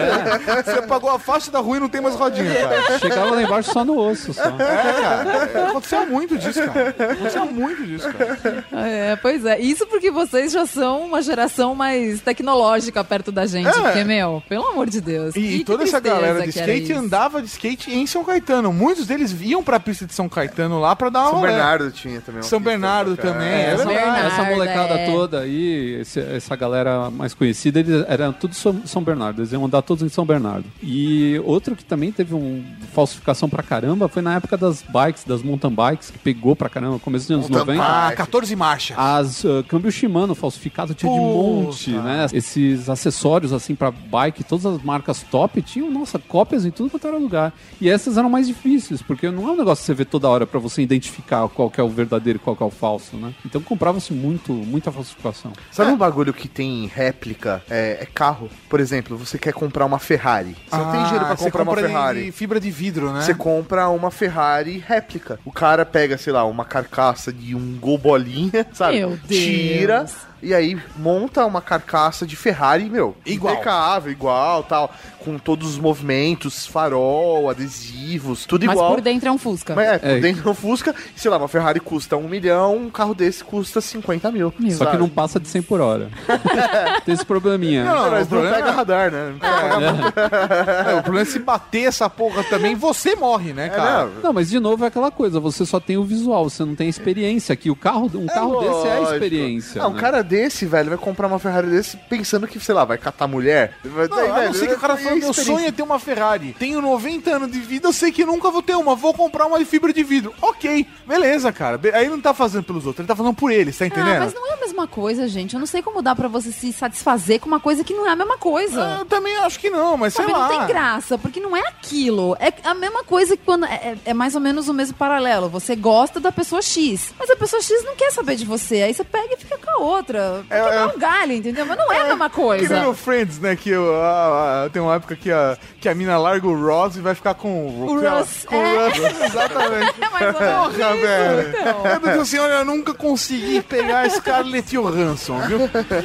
[0.63, 2.99] Você apagou a faixa da rua e não tem mais rodinha, cara.
[2.99, 4.41] Chegava lá embaixo só no osso, só.
[4.43, 5.69] É, cara.
[5.69, 6.89] Aconteceu muito disso, cara.
[6.89, 8.65] Aconteceu muito disso, cara.
[8.73, 9.59] É, pois é.
[9.59, 13.67] Isso porque vocês já são uma geração mais tecnológica perto da gente.
[13.67, 13.71] É.
[13.71, 15.35] Porque, meu, pelo amor de Deus.
[15.35, 18.71] E, e toda essa galera de skate andava de skate em São Caetano.
[18.73, 21.51] Muitos deles iam pra pista de São Caetano lá pra dar uma São rolê.
[21.51, 22.43] Bernardo tinha também.
[22.43, 23.23] São Bernardo cá.
[23.45, 23.95] Também.
[23.95, 24.05] É, É.
[24.05, 24.27] Bernardo.
[24.27, 25.05] Essa molecada é.
[25.11, 29.65] toda aí, esse- essa galera mais conhecida, eles eram tudo São São Bernardo, eles iam
[29.65, 30.65] andar todos em São Bernardo.
[30.81, 35.41] E outro que também teve uma falsificação pra caramba foi na época das bikes, das
[35.41, 38.07] mountain bikes, que pegou pra caramba, começo dos anos Mountain 90.
[38.07, 38.97] Ah, 14 marchas.
[38.97, 41.31] As uh, câmbio Shimano falsificado tinha de Puta.
[41.33, 42.25] monte, né?
[42.33, 47.07] Esses acessórios assim pra bike, todas as marcas top tinham, nossa, cópias em tudo quanto
[47.07, 47.53] era lugar.
[47.79, 50.45] E essas eram mais difíceis, porque não é um negócio que você vê toda hora
[50.47, 53.33] pra você identificar qual que é o verdadeiro e qual que é o falso, né?
[53.45, 55.53] Então comprava-se muito, muita falsificação.
[55.71, 57.63] Sabe um bagulho que tem réplica?
[57.69, 58.49] É, é carro.
[58.69, 60.55] Por exemplo, você quer comprar uma Ferrari.
[60.69, 62.25] Você não tem dinheiro pra Ah, você comprar uma Ferrari.
[62.25, 63.21] de fibra de vidro, né?
[63.21, 65.39] Você compra uma Ferrari réplica.
[65.45, 68.99] O cara pega, sei lá, uma carcaça de um gol bolinha, sabe?
[68.99, 69.27] Meu Deus.
[69.43, 70.05] Tira
[70.41, 73.53] e aí monta uma carcaça de Ferrari, meu, Igual.
[73.55, 78.91] impecável, igual, tal, com todos os movimentos, farol, adesivos, tudo Mas igual.
[78.91, 79.73] por dentro é um Fusca.
[79.75, 80.19] Mas é, por É.
[80.19, 84.31] dentro do Fusca, sei lá, uma Ferrari custa um milhão, um carro desse custa 50
[84.31, 84.53] mil.
[84.59, 84.71] Meu.
[84.71, 86.09] Só que não passa de 100 por hora.
[87.05, 87.83] Tem esse probleminha.
[87.85, 89.31] Não, Não, mas o não problema- pega radar, né?
[89.33, 93.69] Não pega É, o problema é se bater essa porra também, você morre, né, É,
[93.69, 94.05] cara?
[94.05, 94.21] não.
[94.25, 96.87] Não, mas de novo é aquela coisa, você só tem o visual, você não tem
[96.87, 97.69] a experiência aqui.
[97.69, 99.13] O carro, um carro desse é a lógico.
[99.13, 99.81] experiência.
[99.81, 99.99] Ah, um né?
[100.01, 103.77] cara desse, velho, vai comprar uma Ferrari desse pensando que, sei lá, vai catar mulher.
[103.83, 106.55] Vai, Não, a não ser que o cara falou, meu sonho é ter uma Ferrari.
[106.59, 108.95] Tenho 90 anos de vida, eu sei que nunca vou ter uma.
[108.95, 110.33] Vou comprar uma de fibra de vidro.
[110.41, 111.79] Ok, beleza, cara.
[111.93, 114.15] Aí ele não tá fazendo pelos outros, ele tá fazendo por ele, tá entendendo?
[114.17, 115.53] Ah, mas não é a mesma coisa, gente.
[115.53, 118.11] Eu não sei como dá pra você se satisfazer com uma coisa que não é
[118.11, 118.83] a mesma coisa.
[118.83, 120.49] Ah, Eu também acho que não, mas sei lá.
[120.49, 122.35] não tem graça, porque não é aquilo.
[122.39, 123.65] É a mesma coisa que quando.
[123.65, 125.49] É, é- é mais ou menos o mesmo paralelo.
[125.49, 128.81] Você gosta da pessoa X, mas a pessoa X não quer saber de você.
[128.81, 130.14] Aí você pega e fica com a outra.
[130.47, 130.85] Pra É, é.
[130.85, 131.65] um galho, entendeu?
[131.65, 132.73] Mas não é a mesma Que coisa.
[132.75, 133.55] nem no Friends, né?
[133.55, 137.01] Que eu, ah, tem uma época que a, que a mina larga o Ross e
[137.01, 138.87] vai ficar com O ela- Russ, Com é.
[138.87, 138.89] o
[139.25, 139.95] exatamente.
[140.05, 141.49] É mais ou menos Porra, isso, velho.
[141.49, 141.85] então.
[141.85, 145.59] Eu digo assim, olha, eu nunca consegui pegar a Scarlett Johansson, viu?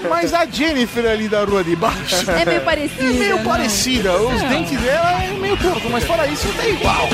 [0.09, 2.29] Mas a Jennifer ali da rua de baixo...
[2.31, 3.03] É meio parecida.
[3.05, 3.45] É meio né?
[3.45, 4.17] parecida.
[4.17, 7.09] Os dentes dela é meio torto, mas fora isso, tá igual.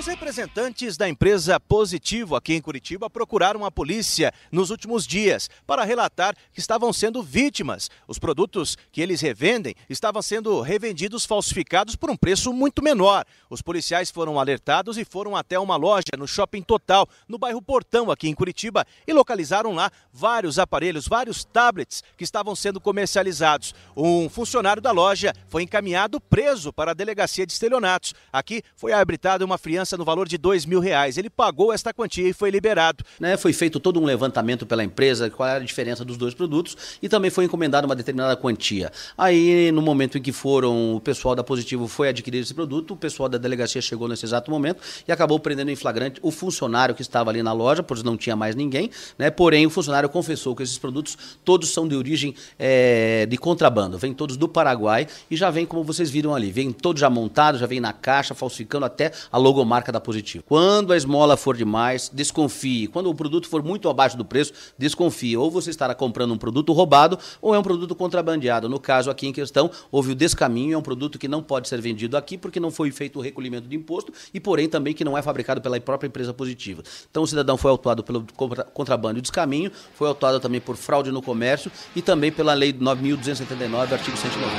[0.00, 5.84] Os representantes da empresa Positivo aqui em Curitiba procuraram a polícia nos últimos dias para
[5.84, 7.90] relatar que estavam sendo vítimas.
[8.08, 13.26] Os produtos que eles revendem estavam sendo revendidos falsificados por um preço muito menor.
[13.50, 18.10] Os policiais foram alertados e foram até uma loja no Shopping Total, no bairro Portão,
[18.10, 23.74] aqui em Curitiba, e localizaram lá vários aparelhos, vários tablets que estavam sendo comercializados.
[23.94, 28.14] Um funcionário da loja foi encaminhado preso para a delegacia de estelionatos.
[28.32, 31.16] Aqui foi arbitrada uma fiança no valor de dois mil reais.
[31.18, 33.04] Ele pagou esta quantia e foi liberado.
[33.18, 36.76] né, foi feito todo um levantamento pela empresa, qual era a diferença dos dois produtos,
[37.02, 38.90] e também foi encomendada uma determinada quantia.
[39.16, 42.96] Aí, no momento em que foram, o pessoal da Positivo foi adquirir esse produto, o
[42.96, 47.02] pessoal da delegacia chegou nesse exato momento e acabou prendendo em flagrante o funcionário que
[47.02, 49.30] estava ali na loja, pois não tinha mais ninguém, né?
[49.30, 54.12] Porém, o funcionário confessou que esses produtos todos são de origem eh, de contrabando, vêm
[54.12, 57.66] todos do Paraguai e já vem, como vocês viram ali, vem todos já montados, já
[57.66, 60.44] vem na caixa, falsificando até a logomarca marca da Positivo.
[60.46, 62.86] Quando a esmola for demais, desconfie.
[62.86, 65.36] Quando o produto for muito abaixo do preço, desconfie.
[65.38, 68.68] Ou você estará comprando um produto roubado ou é um produto contrabandeado.
[68.68, 71.80] No caso aqui em questão, houve o descaminho, é um produto que não pode ser
[71.80, 75.16] vendido aqui porque não foi feito o recolhimento de imposto e, porém, também que não
[75.16, 76.82] é fabricado pela própria empresa positiva.
[77.10, 81.10] Então, o cidadão foi autuado pelo contra- contrabando e descaminho, foi autuado também por fraude
[81.10, 84.50] no comércio e também pela Lei 9.279, artigo 190.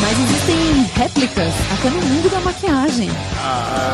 [0.00, 0.56] Mas existem
[0.96, 3.10] réplicas até no mundo da maquiagem.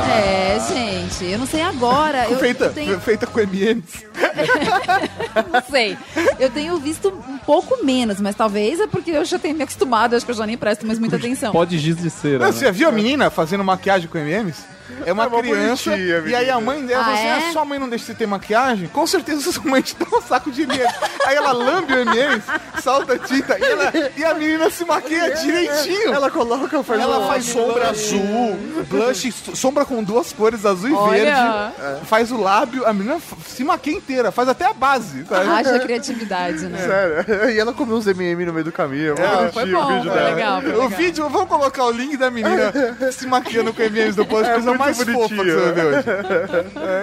[0.08, 2.28] É, gente, eu não sei agora.
[2.30, 4.04] Eu, feita, eu tenho, feita com M&M's.
[5.52, 5.98] não sei.
[6.38, 10.14] Eu tenho visto um pouco menos, mas talvez é porque eu já tenho me acostumado,
[10.14, 11.52] acho que eu já nem presto mais muita atenção.
[11.52, 12.38] Pode giz de cera.
[12.38, 12.52] Não, né?
[12.52, 14.64] Você já viu a menina fazendo maquiagem com M&M's?
[15.06, 17.48] É uma É uma criança bonitinha, e aí a mãe dela Ah, fala assim, é?
[17.48, 18.88] ah, sua mãe não deixa você ter maquiagem?
[18.88, 20.92] Com certeza sua mãe te dá um saco de M&M's.
[21.26, 22.44] aí ela lambe o M&M's,
[22.82, 26.12] salta a tinta e, ela- e a menina se maquia direitinho.
[26.12, 28.56] Ela coloca, faz Ela uma faz sombra azul,
[28.88, 31.72] blush, sombra com duas cores, azul e Olha.
[31.78, 32.06] verde.
[32.06, 35.24] Faz o lábio, a menina se maquia inteira, faz até a base.
[35.26, 35.48] sabe?
[35.50, 36.78] Haja criatividade, né?
[36.78, 37.50] Sério.
[37.50, 39.14] E ela comeu uns M&M no meio do caminho.
[39.14, 40.34] É, bonitinho foi o bom, vídeo foi dela.
[40.34, 40.88] legal, foi O legal.
[40.90, 42.72] vídeo, vamos colocar o link da menina
[43.12, 45.58] se maquiando com M&M's depois, É coisa mais fofa que bonitinho.
[45.58, 46.04] você vai ver hoje.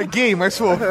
[0.01, 0.85] É gay, mais fofa.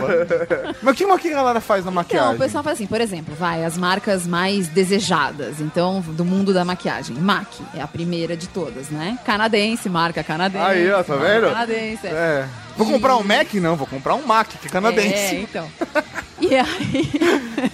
[0.82, 2.34] Mas o que, que a galera faz na Então, maquiagem?
[2.34, 6.64] o pessoal faz assim, por exemplo, vai, as marcas mais desejadas, então, do mundo da
[6.64, 7.16] maquiagem.
[7.16, 9.18] MAC é a primeira de todas, né?
[9.24, 10.64] Canadense, marca canadense.
[10.64, 11.46] Aí, ó, tá vendo?
[11.48, 12.06] Canadense.
[12.06, 12.10] é.
[12.10, 12.44] É.
[12.78, 13.52] Vou comprar um Mac?
[13.54, 15.34] Não, vou comprar um Mac, que é É, canadense.
[15.36, 15.68] então.
[16.40, 17.10] E aí,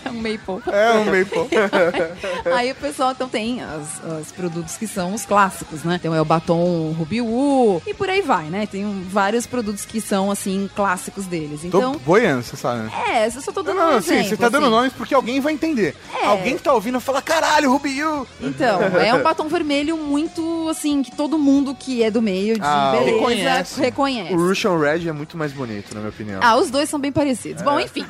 [0.11, 0.73] um Maple.
[0.73, 1.49] É, um Maple.
[2.57, 3.59] Aí o pessoal então tem
[4.23, 5.97] os produtos que são os clássicos, né?
[6.01, 8.67] Então é o batom Ruby Woo e por aí vai, né?
[8.67, 11.61] Tem um- vários produtos que são assim clássicos deles.
[11.61, 12.91] Tô Então, boiando, você sabe, né?
[13.07, 14.29] é, eu só tô dando Não, um não, sim, exemplo.
[14.31, 14.75] você tá dando assim.
[14.75, 15.95] nomes porque alguém vai entender.
[16.23, 16.27] É.
[16.27, 18.27] Alguém que tá ouvindo fala, caralho, Rubiu!
[18.41, 22.63] Então, é um batom vermelho muito assim que todo mundo que é do meio de
[22.65, 23.81] Ah, beleza reconhece.
[23.81, 24.33] reconhece.
[24.33, 26.41] O Russian Red é muito mais bonito, na minha opinião.
[26.43, 27.63] Ah, os dois são bem parecidos.
[27.63, 28.05] Bom, enfim.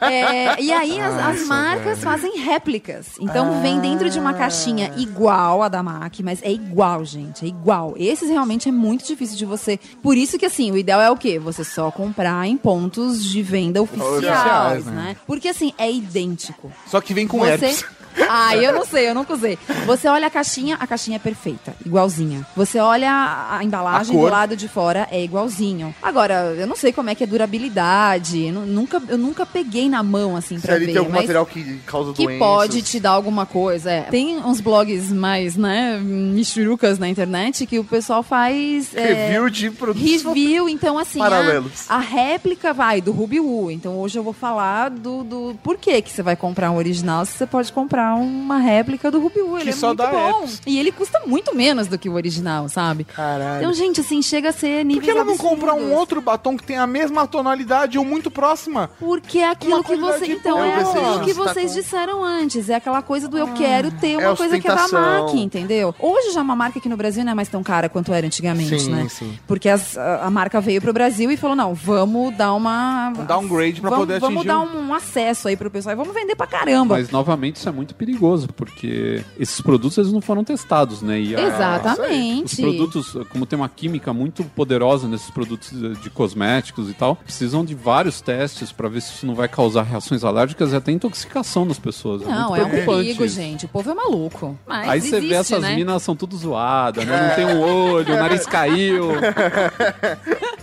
[0.00, 3.08] É, e aí as, as Nossa, marcas fazem réplicas.
[3.20, 7.44] Então vem dentro de uma caixinha igual a da MAC, mas é igual, gente.
[7.44, 7.94] É igual.
[7.96, 9.78] Esses realmente é muito difícil de você.
[10.02, 11.38] Por isso que assim, o ideal é o quê?
[11.38, 14.92] Você só comprar em pontos de venda oficiais, Oficiais, né?
[14.92, 15.16] né?
[15.26, 16.72] Porque assim, é idêntico.
[16.86, 17.50] Só que vem com Você...
[17.50, 17.84] herpes.
[18.28, 19.58] Ah, eu não sei, eu nunca usei.
[19.86, 22.46] Você olha a caixinha, a caixinha é perfeita, igualzinha.
[22.56, 24.30] Você olha a, a embalagem A do cor.
[24.30, 25.94] lado de fora, é igualzinho.
[26.02, 28.46] Agora, eu não sei como é que é durabilidade.
[28.46, 30.92] eu nu- nunca, eu nunca peguei na mão, assim, Se pra ali ver.
[30.92, 32.38] tem algum mas material que causa que doenças.
[32.38, 33.90] pode te dar alguma coisa.
[33.90, 34.02] é.
[34.02, 38.94] Tem uns blogs mais, né, michurucas na internet que o pessoal faz...
[38.94, 40.22] é, Review de produtos.
[40.24, 41.86] Review, então assim, Paralelos.
[41.88, 43.70] A, a réplica vai do Ruby Woo.
[43.70, 47.24] Então hoje eu vou falar do, do por que que você vai comprar um original
[47.24, 49.56] se você pode comprar uma réplica do Ruby Woo.
[49.56, 50.42] Ele Que é só muito dá bom.
[50.42, 50.62] apps.
[50.66, 53.04] E ele custa muito menos do que o original, sabe?
[53.04, 53.58] Caralho.
[53.60, 56.56] Então, gente, assim, chega a ser nível Por que ela não compra um outro batom
[56.56, 58.90] que tem a mesma tonalidade ou muito próxima?
[58.98, 60.26] Porque é aquilo que você.
[60.26, 62.68] Então, é É o aquilo que tá vocês disseram antes.
[62.68, 64.88] É aquela coisa do eu quero ter É uma coisa que é da.
[64.88, 65.94] MAC, entendeu?
[65.98, 68.78] Hoje já uma marca aqui no Brasil não é mais tão cara quanto era antigamente,
[68.80, 69.06] Sim, né?
[69.08, 69.38] sim.
[69.46, 73.12] Porque as- a, a marca veio pro Brasil e falou: não, vamos dar uma.
[73.16, 75.96] Um downgrade pra vamos, poder Vamos atingir dar o- um, acesso aí pro pessoal e
[75.96, 76.94] vamos vender pra caramba.
[76.96, 81.20] Mas novamente isso é muito perigoso, porque esses produtos eles não foram testados, né?
[81.20, 82.54] E a- Exatamente.
[82.54, 87.16] Os produtos, como tem uma química muito poderosa nesses produtos de, de cosméticos e tal,
[87.16, 90.92] precisam de vários testes para ver se isso não vai causar reações alérgicas e até
[90.92, 92.22] intoxicação nas pessoas.
[92.22, 93.34] Não, muito é um perigo, isso.
[93.34, 93.64] gente.
[93.66, 94.58] O povo é maluco.
[94.66, 95.74] Mas Aí você vê essas né?
[95.74, 97.28] minas são tudo zoadas, né?
[97.28, 99.08] Não tem um olho, o nariz caiu.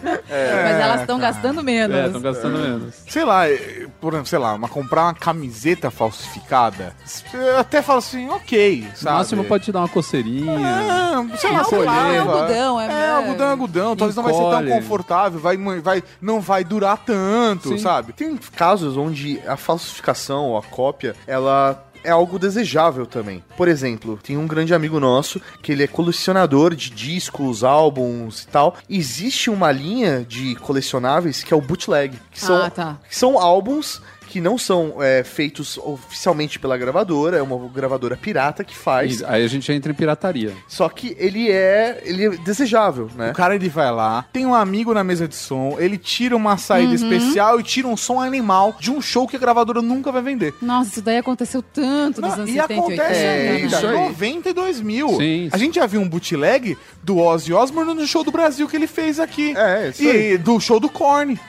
[0.03, 1.95] Mas elas estão gastando menos.
[1.95, 2.95] É, estão gastando menos.
[3.07, 6.93] Sei lá, eh, por exemplo, sei lá, uma, comprar uma camiseta falsificada.
[7.33, 9.17] Eu até falo assim, ok, No sabe?
[9.17, 10.51] máximo pode te dar uma coceirinha.
[10.53, 14.33] É, sei lá, sei lá, é algodão, é- É, algodão é algodão, talvez não vai
[14.33, 14.67] ser Encolhe.
[14.69, 17.77] tão confortável, vai, vai, não vai durar tanto, Sim.
[17.77, 18.13] sabe?
[18.13, 23.43] Tem casos onde a falsificação ou a cópia, ela é algo desejável também.
[23.57, 28.47] Por exemplo, tem um grande amigo nosso que ele é colecionador de discos, álbuns e
[28.47, 28.75] tal.
[28.87, 32.97] Existe uma linha de colecionáveis que é o bootleg, que são, Ah, tá.
[33.09, 38.63] que são álbuns que não são é, feitos oficialmente pela gravadora, é uma gravadora pirata
[38.63, 39.21] que faz.
[39.21, 40.53] E aí a gente entra em pirataria.
[40.67, 43.31] Só que ele é, ele é desejável, né?
[43.31, 46.57] O cara ele vai lá, tem um amigo na mesa de som, ele tira uma
[46.57, 46.95] saída Uhum.
[46.95, 50.53] especial e tira um som animal de um show que a gravadora nunca vai vender.
[50.61, 53.01] Nossa, isso daí aconteceu tanto nos Não, anos e 70 e 80.
[53.03, 53.93] acontece É, ainda, isso aí.
[54.09, 55.09] 92 mil.
[55.17, 55.49] Sim.
[55.51, 58.87] A gente já viu um bootleg do Ozzy Osbourne no show do Brasil que ele
[58.87, 59.53] fez aqui.
[59.57, 60.37] É, isso E aí.
[60.37, 61.39] do show do Korn.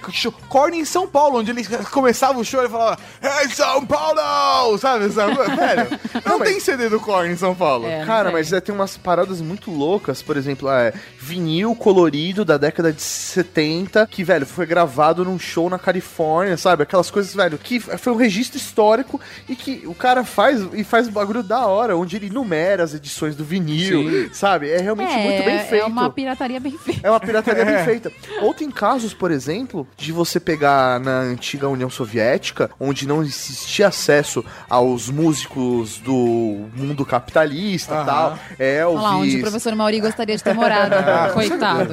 [0.48, 4.78] Korn em São Paulo, onde ele começava o show, ele falava, Hey, São Paulo!
[4.78, 5.10] Sabe?
[5.10, 5.34] sabe?
[5.56, 7.86] Velho, não tem CD do Korn em São Paulo.
[7.86, 12.56] É, Cara, mas é, tem umas paradas muito loucas, por exemplo, é, vinil colorido da
[12.56, 16.82] década de 70, que, velho, foi gravado num show na Califórnia, sabe?
[16.82, 21.08] Aquelas coisas, velho, que foi um registro histórico e que o cara faz e faz
[21.08, 24.70] um bagulho da hora, onde ele numera as edições do vinil, sabe?
[24.70, 25.82] É realmente É, muito bem feito.
[25.82, 27.00] É uma pirataria bem feita.
[27.06, 27.64] É uma pirataria É.
[27.76, 28.12] bem feita.
[28.42, 33.88] Ou tem casos, por exemplo, de você pegar na antiga União Soviética, onde não existia
[33.88, 38.04] acesso aos músicos do mundo capitalista e Aham.
[38.06, 38.38] tal.
[38.58, 40.94] É, Olha lá, onde o professor Mauri gostaria de ter morado.
[41.32, 41.90] Coitado.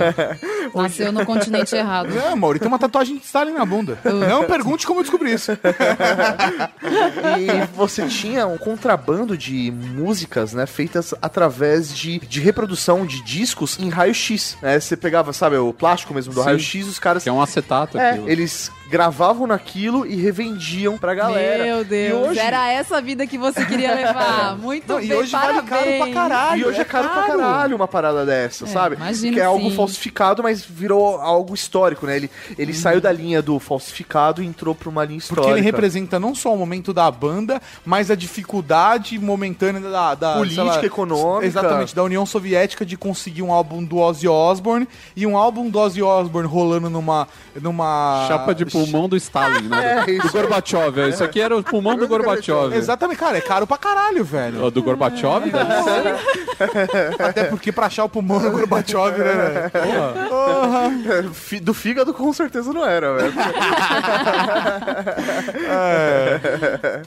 [0.73, 2.09] Nasceu no continente errado.
[2.13, 3.97] Não, Mauri, tem uma tatuagem de Stalin na bunda.
[4.03, 5.51] Não pergunte como eu descobri isso.
[7.39, 13.77] E você tinha um contrabando de músicas, né, feitas através de, de reprodução de discos
[13.79, 14.57] em raio-x.
[14.61, 14.79] Né?
[14.79, 18.11] Você pegava, sabe, o plástico mesmo do raio-x, os caras Que é um acetato É,
[18.11, 18.29] aquilo.
[18.29, 21.63] eles gravavam naquilo e revendiam pra galera.
[21.63, 24.55] Meu E Deus, hoje, era essa vida que você queria levar.
[24.55, 25.69] Muito Não, bem, e hoje vale parabéns.
[25.69, 26.61] caro pra caralho.
[26.61, 28.95] E hoje é caro, pra caralho uma parada dessa, sabe?
[28.95, 29.75] imagino que é algo sim.
[29.75, 32.17] falsificado, mas virou algo histórico, né?
[32.17, 35.57] Ele, ele saiu da linha do falsificado e entrou pra uma linha Porque histórica.
[35.57, 40.63] ele representa não só o momento da banda, mas a dificuldade momentânea da, da Política,
[40.63, 41.47] lá, econômica.
[41.47, 45.79] Exatamente, da União Soviética de conseguir um álbum do Ozzy Osbourne e um álbum do
[45.79, 47.27] Ozzy Osbourne rolando numa
[47.59, 50.03] numa Chapa de pulmão do Stalin, né?
[50.07, 50.27] É, isso.
[50.27, 50.99] do Gorbachev.
[51.01, 51.09] é.
[51.09, 52.75] Isso aqui era o pulmão do Gorbachev.
[52.75, 54.63] Exatamente, cara, é caro pra caralho, velho.
[54.65, 55.51] Ó, Do Gorbachev?
[55.51, 57.21] deve ser.
[57.21, 59.69] Até porque pra achar o pulmão do Gorbachev, né?
[59.73, 61.33] velho?
[61.33, 63.33] Fi- Do fígado com certeza não era, velho.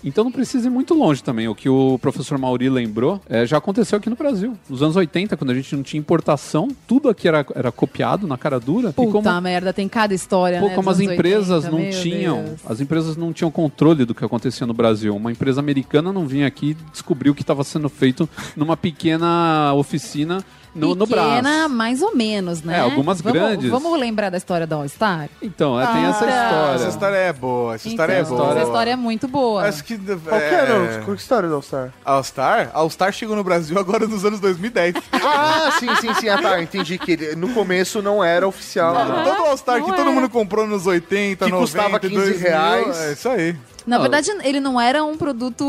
[0.04, 1.48] Então não precisa ir muito longe também.
[1.48, 4.56] O que o professor Mauri lembrou é, já aconteceu aqui no Brasil.
[4.68, 8.36] Nos anos 80, quando a gente não tinha importação, tudo aqui era, era copiado na
[8.38, 8.92] cara dura.
[8.92, 11.78] Puta e como, merda, tem cada história, pô, né, como as anos empresas 80, não
[11.78, 12.60] meu tinham, Deus.
[12.66, 15.14] as empresas não tinham controle do que acontecia no Brasil.
[15.14, 19.72] Uma empresa americana não vinha aqui e descobriu o que estava sendo feito numa pequena
[19.74, 20.44] oficina
[20.76, 21.70] no, no Pequena, Brás.
[21.70, 22.76] mais ou menos, né?
[22.78, 23.70] É, algumas Vamos- grandes.
[23.70, 25.28] Vamos lembrar da história da All Star?
[25.42, 26.74] Então, é, tem essa Ah, história.
[26.76, 28.50] Essa história é boa, essa história é Então, boa.
[28.52, 29.62] Essa história é muito boa.
[29.66, 29.96] Acho que.
[29.98, 30.86] Qual que é, não?
[30.86, 31.92] Qual que é a história do All-Star?
[32.04, 32.70] All Star?
[32.74, 34.94] All Star chegou no Brasil agora nos anos 2010.
[35.28, 36.28] Ah, sim, sim, sim.
[36.28, 36.62] Ah, tá.
[36.62, 38.94] Entendi que no começo não era oficial.
[38.94, 39.24] né?
[39.24, 40.12] Todo All Star que não todo é.
[40.12, 43.00] mundo comprou nos 80, Que 90, custava 15 2000, reais.
[43.00, 43.56] É isso aí.
[43.86, 44.02] Na Não.
[44.02, 45.64] verdade, ele não era um produto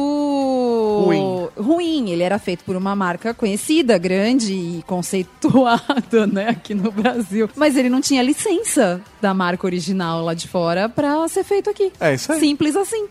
[1.05, 1.47] Ruim.
[1.55, 2.09] ruim.
[2.09, 7.49] Ele era feito por uma marca conhecida, grande e conceituada, né, aqui no Brasil.
[7.55, 11.91] Mas ele não tinha licença da marca original lá de fora pra ser feito aqui.
[11.99, 12.39] É isso aí.
[12.39, 13.05] Simples assim.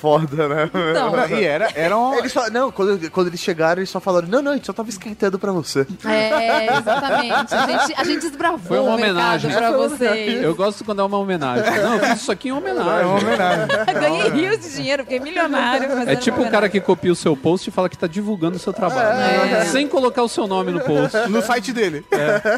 [0.00, 0.70] Foda, né?
[0.90, 2.14] Então, E era, era um.
[2.18, 4.72] Eles só, não, quando, quando eles chegaram, eles só falaram: Não, não, a gente só
[4.72, 5.86] tava esquentando pra você.
[6.04, 7.54] é, exatamente.
[7.54, 9.50] A gente, a gente desbravou Foi uma homenagem.
[9.50, 10.42] pra vocês.
[10.42, 11.64] Eu gosto quando é uma homenagem.
[11.82, 13.02] Não, eu fiz isso aqui em homenagem.
[13.02, 13.66] É uma homenagem.
[14.00, 16.08] Ganhei rios de dinheiro, fiquei milionário.
[16.08, 18.60] É tipo o cara que copia o seu post e fala que tá divulgando o
[18.60, 19.18] seu trabalho.
[19.20, 19.64] É.
[19.64, 21.16] Sem colocar o seu nome no post.
[21.28, 22.04] No site dele.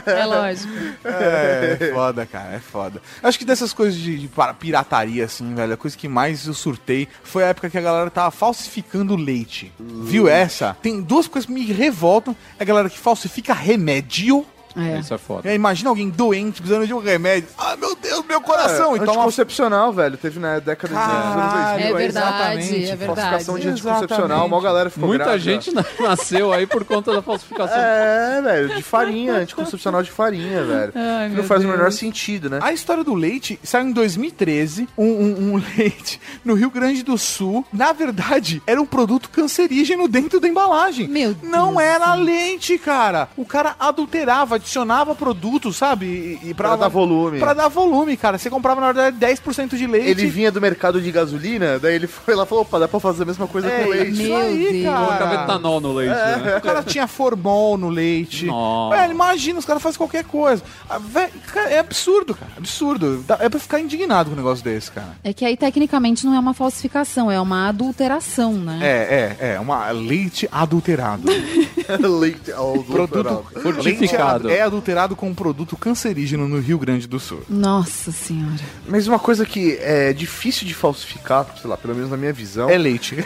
[0.06, 0.72] É lógico.
[1.04, 3.02] É, é foda, cara, é foda.
[3.22, 7.08] Acho que dessas coisas de, de pirataria, assim, velho, a coisa que mais eu surtei
[7.30, 9.72] foi a época que a galera tava falsificando leite.
[9.78, 10.76] Viu essa?
[10.82, 12.36] Tem duas coisas que me revoltam.
[12.58, 14.44] É a galera que falsifica remédio.
[14.76, 14.98] É.
[14.98, 15.48] Isso é foda.
[15.50, 17.48] É, imagina alguém doente precisando de um remédio.
[17.58, 18.92] Ah, meu Deus, meu coração.
[18.94, 20.16] É, então, uma anticoncepcional, velho.
[20.16, 21.80] Teve na década dos anos Caralho, 2000.
[21.80, 22.74] É aí, verdade, exatamente.
[22.74, 23.06] é verdade.
[23.06, 25.44] Falsificação de anticoncepcional, mal galera ficou Muita grávida.
[25.44, 27.76] gente na- nasceu aí por conta da falsificação.
[27.78, 30.92] É, velho, de farinha, anticoncepcional de farinha, velho.
[30.94, 31.76] Ai, não faz o Deus.
[31.76, 32.58] menor sentido, né?
[32.62, 37.18] A história do leite saiu em 2013, um, um- um leite no Rio Grande do
[37.18, 37.64] Sul.
[37.72, 41.08] Na verdade, era um produto cancerígeno dentro da embalagem.
[41.08, 43.28] Meu Deus Não era leite, cara.
[43.36, 46.38] O cara adulterava, adicionava produto, sabe?
[46.42, 47.38] E, e Pra dar volume.
[47.38, 48.38] Pra dar volume, cara.
[48.38, 50.08] Você comprava, na verdade, 10% de leite.
[50.10, 53.00] Ele vinha do mercado de gasolina, daí ele foi lá e falou, opa, dá pra
[53.00, 54.12] fazer a mesma coisa É, com leite.
[54.12, 54.94] isso Meu aí, Deus.
[54.96, 55.42] Colocava cara.
[55.44, 56.56] etanol no leite, né?
[56.58, 58.46] O cara tinha formol no leite.
[58.46, 58.96] Nossa.
[58.96, 60.62] Velho, imagina, os caras fazem qualquer coisa.
[60.88, 61.32] Ah, velho,
[61.68, 62.52] é absurdo, cara.
[62.56, 63.24] Absurdo.
[63.38, 65.16] É pra ficar indignado com um negócio desse, cara.
[65.24, 68.78] É que aí, tecnicamente, não é uma falsificação, é uma adulteração, né?
[68.82, 69.60] É, é, é.
[69.60, 71.22] Uma leite adulterado.
[72.20, 74.49] leite ao produto Fortificado.
[74.50, 77.42] É adulterado com um produto cancerígeno no Rio Grande do Sul.
[77.48, 78.60] Nossa senhora.
[78.86, 82.68] Mas uma coisa que é difícil de falsificar, sei lá, pelo menos na minha visão.
[82.68, 83.16] É leite.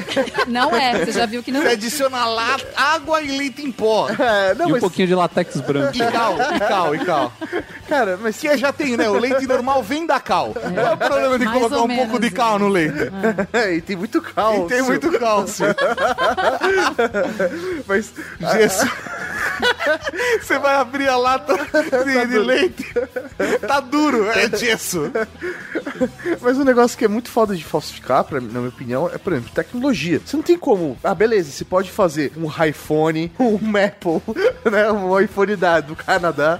[0.48, 1.72] Não é, você já viu que não Você é.
[1.72, 4.08] adiciona lá água e leite em pó.
[4.24, 5.94] É, não, E um mas, pouquinho de latex branco.
[5.94, 7.32] E cal, e cal, e cal.
[7.88, 9.08] cara, mas Que já tem, né?
[9.08, 10.54] O leite normal vem da cal.
[10.74, 12.58] Não é o problema de Mais colocar um pouco menos, de cal é.
[12.58, 12.94] no leite.
[13.76, 14.64] e tem muito cálcio.
[14.64, 15.66] E tem muito cálcio.
[17.86, 18.90] Mas Jesus.
[20.40, 21.54] Você vai abrir a lata
[22.04, 22.84] de, de leite.
[23.66, 25.10] Tá duro, é gesso.
[26.40, 29.32] Mas um negócio que é muito foda de falsificar, pra, na minha opinião, é, por
[29.32, 30.20] exemplo, tecnologia.
[30.24, 30.96] Você não tem como.
[31.02, 34.22] Ah, beleza, você pode fazer um iPhone, um Apple,
[34.70, 34.90] né?
[34.90, 36.58] Um iPhone da, do Canadá.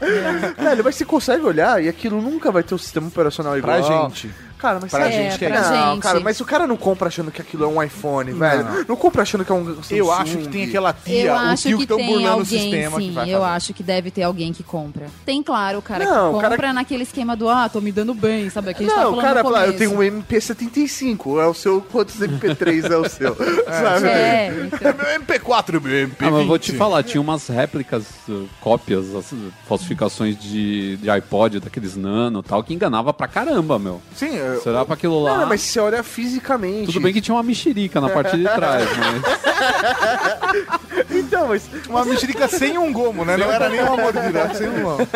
[0.59, 3.83] Velho, mas você consegue olhar e aquilo nunca vai ter um sistema operacional igual.
[3.83, 4.31] Pra gente.
[4.65, 6.03] Cara, mas Pra gente que é pra não, gente.
[6.03, 8.87] cara, mas o cara não compra achando que aquilo é um iPhone, velho.
[8.89, 9.95] Não, compra achando que é um Samsung.
[9.97, 12.41] Eu acho que tem aquela tia, Eu o acho tio que que tem burlando o
[12.41, 13.09] alguém, sistema sim.
[13.09, 13.53] que vai eu fazer.
[13.53, 15.07] acho que deve ter alguém que compra.
[15.27, 17.93] Tem, claro, o cara Não, que o cara compra naquele esquema do, ah, tô me
[17.93, 18.73] dando bem, sabe?
[18.73, 20.03] Que a gente tá Não, falando o cara eu tenho um
[20.49, 23.35] MP75, é o seu, quantos MP3 é o seu?
[23.67, 24.09] sabe?
[24.09, 24.95] É, então.
[24.95, 26.15] Meu MP4, meu MP20.
[26.21, 31.11] Ah, mas eu vou te falar, tinha umas réplicas, uh, cópias, assim, falsificações de, de
[31.11, 34.01] iPod, daqueles nano e tal, que enganava pra caramba, meu.
[34.15, 35.38] Sim, eu- Será pra aquilo lá?
[35.38, 36.86] Não, mas se você olha fisicamente.
[36.86, 39.22] Tudo bem que tinha uma mexerica na parte de trás, mas...
[41.11, 41.68] Então, mas.
[41.88, 43.36] uma mexerica sem um gomo, né?
[43.36, 45.09] Não era nem uma mordida, sem um gomo.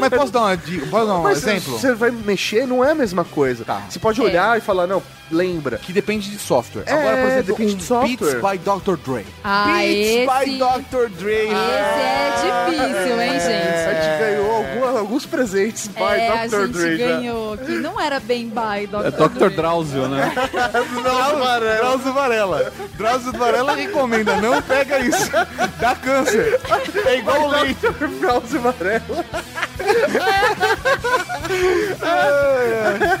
[0.00, 0.86] Mas posso dar uma dica?
[0.86, 1.78] Posso dar um Mas exemplo?
[1.78, 3.64] Você vai mexer, não é a mesma coisa.
[3.64, 3.82] Tá.
[3.88, 4.24] Você pode É.
[4.24, 5.78] olhar e falar, não, lembra.
[5.78, 6.82] Que depende de software.
[6.86, 8.40] É, Agora, por exemplo, depende um de software.
[8.40, 8.96] Beats by Dr.
[9.10, 9.26] Dre.
[9.44, 11.08] Ah, Beats esse- by Dr.
[11.18, 11.32] Dre.
[11.32, 14.02] Esse é difícil, hein, A gente?
[14.02, 16.56] gente ganhou alguns presentes by É, a Dr.
[16.66, 17.06] gente Dre já.
[17.06, 19.06] ganhou, que não era bem by Dr.
[19.06, 19.50] É Dr.
[19.54, 20.32] Drauzio, né?
[21.78, 22.72] Drauzio Varela.
[22.96, 25.30] Drauzio Varela recomenda, não pega isso.
[25.78, 26.60] Dá câncer.
[27.06, 27.80] É igual o leite.
[28.20, 29.24] Drauzio Varela.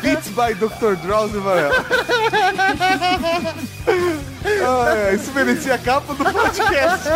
[0.02, 0.96] Beats by Dr.
[1.02, 1.80] Drauzio Varela.
[4.62, 7.08] Ah, isso merecia a capa do podcast.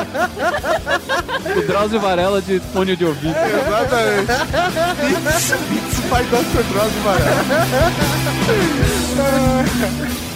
[1.56, 3.34] O Drauzio Varela de fone de ouvido.
[3.36, 4.26] Exatamente.
[5.00, 6.62] Beats, Beats by Dr.
[6.72, 7.44] Drauzio Varela.
[10.30, 10.33] É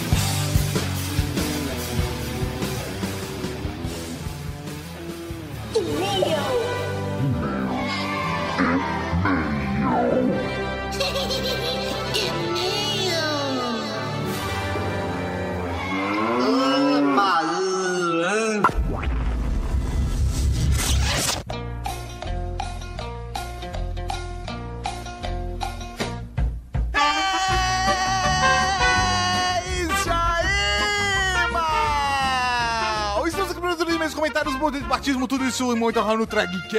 [34.69, 36.69] modelo de batismo, tudo isso e muito no Dragcast.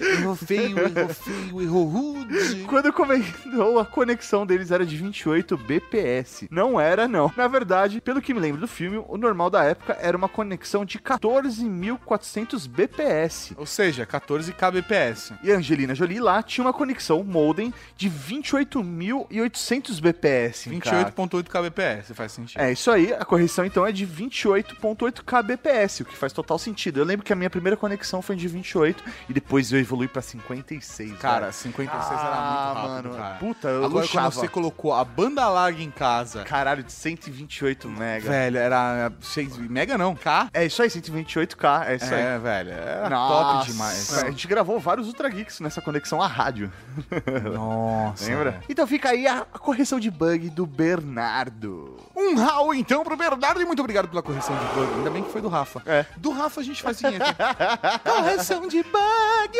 [0.00, 2.64] Errou feio, errou feio, errou rude.
[2.68, 6.48] Quando comentou, a conexão deles era de 28 bps.
[6.50, 7.32] Não era, não.
[7.36, 10.84] Na verdade, pelo que me lembro do filme, o normal da época era uma conexão
[10.84, 13.52] de 14.400 bps.
[13.56, 15.32] Ou seja, veja, 14 kbps.
[15.42, 20.68] E a Angelina Jolie lá tinha uma conexão modem de 28.800 bps.
[20.80, 21.12] cara.
[21.12, 22.60] 28.8 kbps, faz sentido.
[22.60, 27.00] É, isso aí, a correção então é de 28.8 kbps, o que faz total sentido.
[27.00, 30.22] Eu lembro que a minha primeira conexão foi de 28 e depois eu evolui pra
[30.22, 31.18] 56.
[31.28, 31.52] Cara, velho.
[31.52, 33.34] 56 era Ah, muito rápido, mano, cara.
[33.36, 34.30] puta, eu Agora, luxava.
[34.30, 38.28] quando você colocou a banda larga em casa, Caralho, de 128 mega.
[38.28, 40.48] velho, era 6 mega não, K?
[40.52, 42.20] É isso aí, 128k, é isso aí.
[42.20, 44.18] É, velho, era Nossa, top demais.
[44.24, 46.72] A gente gravou vários Ultra Geeks nessa conexão à rádio.
[47.54, 48.24] Nossa.
[48.28, 48.50] Lembra?
[48.52, 48.62] velho.
[48.68, 51.96] Então fica aí a, a correção de bug do Bernardo.
[52.16, 54.92] Um Raul, então, pro Bernardo e muito obrigado pela correção de bug.
[54.98, 55.82] Ainda bem que foi do Rafa.
[55.86, 56.04] É.
[56.16, 56.98] Do Rafa a gente faz
[58.04, 59.58] correção de bug!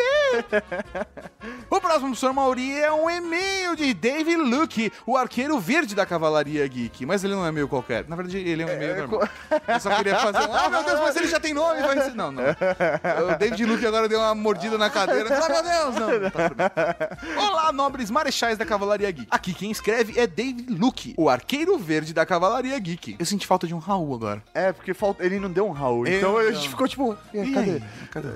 [1.69, 6.65] o próximo professor Mauri é um e-mail de Dave Luke, o arqueiro verde da Cavalaria
[6.67, 7.05] Geek.
[7.05, 8.05] Mas ele não é e-mail qualquer.
[8.07, 9.27] Na verdade, ele é um e-mail normal.
[9.67, 10.53] Eu só queria fazer um.
[10.53, 11.81] Ah, meu Deus, mas ele já tem nome.
[11.81, 12.15] Vai ser...
[12.15, 12.43] Não, não.
[12.43, 15.29] O David Luke agora deu uma mordida na cadeira.
[15.35, 16.29] Ah, meu Deus, não.
[16.29, 17.17] Tá.
[17.37, 19.27] Olá, nobres marechais da Cavalaria Geek.
[19.31, 23.15] Aqui quem escreve é David Luke, o arqueiro verde da Cavalaria Geek.
[23.19, 24.43] Eu senti falta de um Raul agora.
[24.53, 26.07] É, porque falta, ele não deu um Raul.
[26.07, 27.81] Então a gente ficou tipo, "E E cadê?
[28.11, 28.27] Cadê?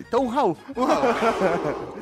[0.00, 0.56] Então um Raul.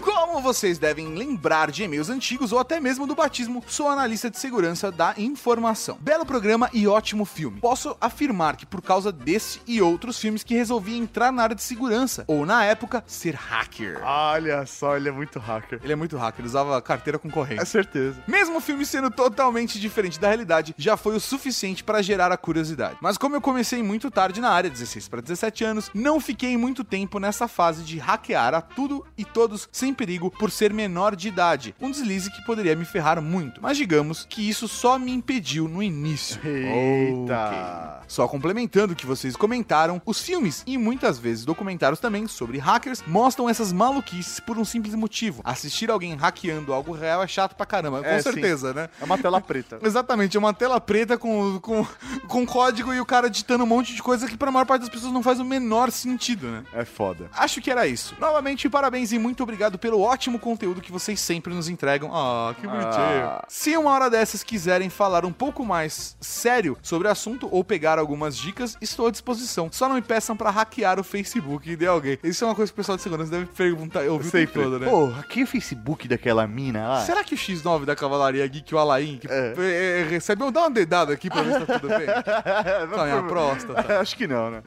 [0.01, 4.39] Como vocês devem lembrar de e-mails antigos ou até mesmo do batismo, sou analista de
[4.39, 5.99] segurança da informação.
[6.01, 7.59] Belo programa e ótimo filme.
[7.61, 11.63] Posso afirmar que por causa desse e outros filmes que resolvi entrar na área de
[11.65, 14.01] segurança, ou na época, ser hacker.
[14.05, 15.81] Olha só, ele é muito hacker.
[15.83, 17.67] Ele é muito hacker, ele usava carteira É concorrente.
[17.69, 18.23] certeza.
[18.29, 22.37] Mesmo o filme sendo totalmente diferente da realidade, já foi o suficiente para gerar a
[22.37, 22.99] curiosidade.
[23.03, 26.85] Mas como eu comecei muito tarde na área, 16 para 17 anos, não fiquei muito
[26.85, 31.29] tempo nessa fase de hackear a tudo e todos sem perigo por ser menor de
[31.29, 31.73] idade.
[31.81, 33.63] Um deslize que poderia me ferrar muito.
[33.63, 36.41] Mas digamos que isso só me impediu no início.
[36.45, 37.47] Eita.
[37.47, 38.03] Ok.
[38.09, 43.05] Só complementando o que vocês comentaram, os filmes e muitas vezes documentários também sobre hackers
[43.07, 45.43] mostram essas maluquices por um simples motivo.
[45.45, 48.33] Assistir alguém hackeando algo real é chato pra caramba, com É, sim.
[48.33, 48.89] certeza, né?
[49.01, 49.79] É uma tela preta.
[49.87, 51.87] Exatamente, é uma tela preta com, com,
[52.27, 54.91] com código e o cara digitando um monte de coisa que pra maior parte das
[54.91, 56.65] pessoas não faz o menor sentido, né?
[56.75, 57.31] É foda.
[57.33, 58.17] Acho que era isso.
[58.19, 62.11] Novamente, parabéns e muito obrigado pelo ótimo conteúdo que vocês sempre nos entregam.
[62.13, 62.93] Ah, que bonitinho.
[62.95, 63.45] Ah.
[63.49, 67.99] Se uma hora dessas quiserem falar um pouco mais sério sobre o assunto ou pegar
[67.99, 69.69] algumas dicas, estou à disposição.
[69.73, 72.19] Só não me peçam pra hackear o Facebook de alguém.
[72.23, 74.47] Isso é uma coisa que o pessoal de segurança deve perguntar, eu ouvi o tempo
[74.53, 74.63] Sempre.
[74.63, 74.89] todo, né?
[74.89, 77.01] Pô, aqui é o Facebook daquela mina lá.
[77.05, 79.55] Será que o X9 da Cavalaria Geek, o Alain, que É.
[79.57, 82.07] é, é, recebeu, dá uma dedada aqui pra ver se tá tudo bem?
[82.93, 83.99] Tá minha próstata.
[84.01, 84.63] Acho que não, né?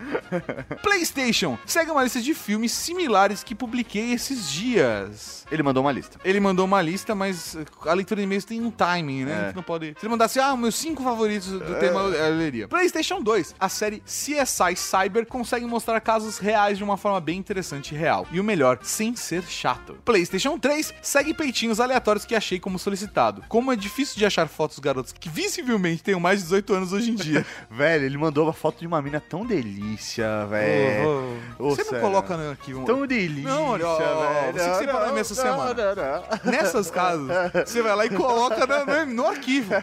[0.82, 5.46] PlayStation segue uma lista de filmes similares que publiquei esses dias.
[5.56, 6.20] Ele mandou uma lista.
[6.24, 9.32] Ele mandou uma lista, mas a leitura de e-mails tem um timing, né?
[9.32, 9.36] É.
[9.36, 9.88] A gente não pode.
[9.98, 12.68] Se ele mandasse, ah, meus cinco favoritos do tema, eu leria.
[12.68, 13.56] PlayStation 2.
[13.60, 18.28] A série CSI Cyber consegue mostrar casos reais de uma forma bem interessante e real.
[18.32, 19.98] E o melhor, sem ser chato.
[20.04, 23.44] PlayStation 3 segue peitinhos aleatórios que achei como solicitado.
[23.48, 27.12] Como é difícil de achar fotos garotos que visivelmente tenham mais de 18 anos hoje
[27.12, 27.46] em dia.
[27.70, 31.38] Velho, ele mandou uma foto de uma mina tão delícia, velho.
[31.60, 32.06] Ô, Você não sério.
[32.06, 32.84] coloca aqui um.
[32.86, 34.54] Tão delícia, Não, olha, velho.
[34.54, 36.24] você que separou a essa semana.
[36.44, 37.28] Nessas casas,
[37.66, 39.74] você vai lá e coloca no, no arquivo.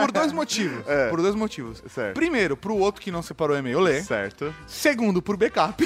[0.00, 0.84] Por dois motivos.
[1.10, 1.82] Por dois motivos.
[1.84, 1.88] É.
[1.88, 2.14] Certo.
[2.14, 4.02] Primeiro, pro outro que não separou o e-mail ler.
[4.02, 4.54] Certo.
[4.66, 5.84] Segundo, por backup.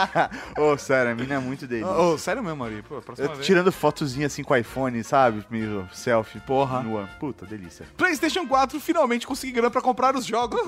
[0.58, 1.90] Ô, sério, a mina é muito delícia.
[1.92, 2.82] Ô, sério mesmo, Ari?
[2.82, 3.46] Pô, próxima Eu vez.
[3.46, 5.44] tirando fotozinha assim com iPhone, sabe?
[5.50, 6.40] Meio selfie.
[6.40, 6.82] Porra.
[6.82, 7.08] Nua.
[7.18, 7.86] Puta, delícia.
[7.96, 10.60] PlayStation 4 finalmente consegui grana pra comprar os jogos.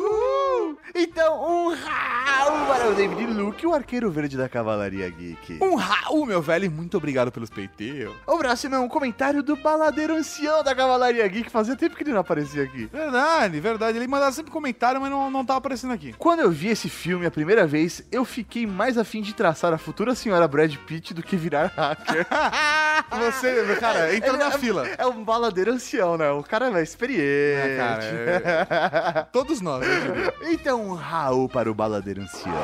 [0.95, 5.59] Então, um Raul para o David Luke, o arqueiro verde da Cavalaria Geek.
[5.63, 8.06] Um Raul, meu velho, e muito obrigado pelos peiteiros.
[8.27, 11.51] O próximo é um comentário do baladeiro ancião da Cavalaria Geek.
[11.51, 12.87] Fazia tempo que ele não aparecia aqui.
[12.87, 13.99] Verdade, verdade.
[13.99, 16.15] Ele mandava sempre comentário, mas não, não tava aparecendo aqui.
[16.19, 19.79] Quando eu vi esse filme a primeira vez, eu fiquei mais afim de traçar a
[19.79, 22.27] futura senhora Brad Pitt do que virar hacker.
[23.19, 24.87] Você, cara, é, entra Ele na é, fila.
[24.99, 26.31] É um baladeiro ancião, né?
[26.31, 27.23] O cara é experiente.
[27.23, 29.27] É, cara, é...
[29.33, 32.55] Todos nós, eu Então, um Raul para o baladeiro ancião.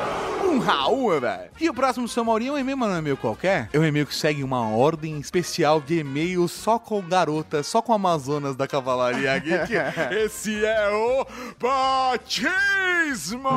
[0.43, 1.51] Um Raul, velho.
[1.59, 3.69] E o próximo São Maurinho é um e-mail, mas não é um e-mail qualquer.
[3.73, 7.93] É um e-mail que segue uma ordem especial de e-mail só com garotas, só com
[7.93, 9.73] Amazonas da Cavalaria Geek.
[10.23, 11.25] Esse é o
[11.59, 13.49] Batismo!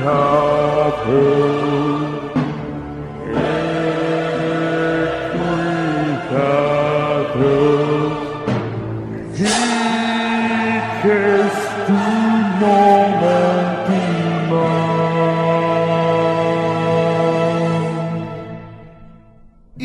[0.00, 1.89] Eita,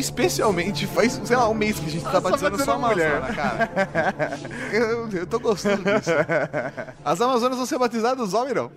[0.06, 3.16] especialmente faz, sei lá, um mês que a gente tá, tá batizando só mulher.
[3.16, 4.38] Amazônia, cara.
[4.72, 6.10] eu, eu tô gostando disso.
[7.04, 8.70] As Amazonas vão ser batizadas, ó, mirão.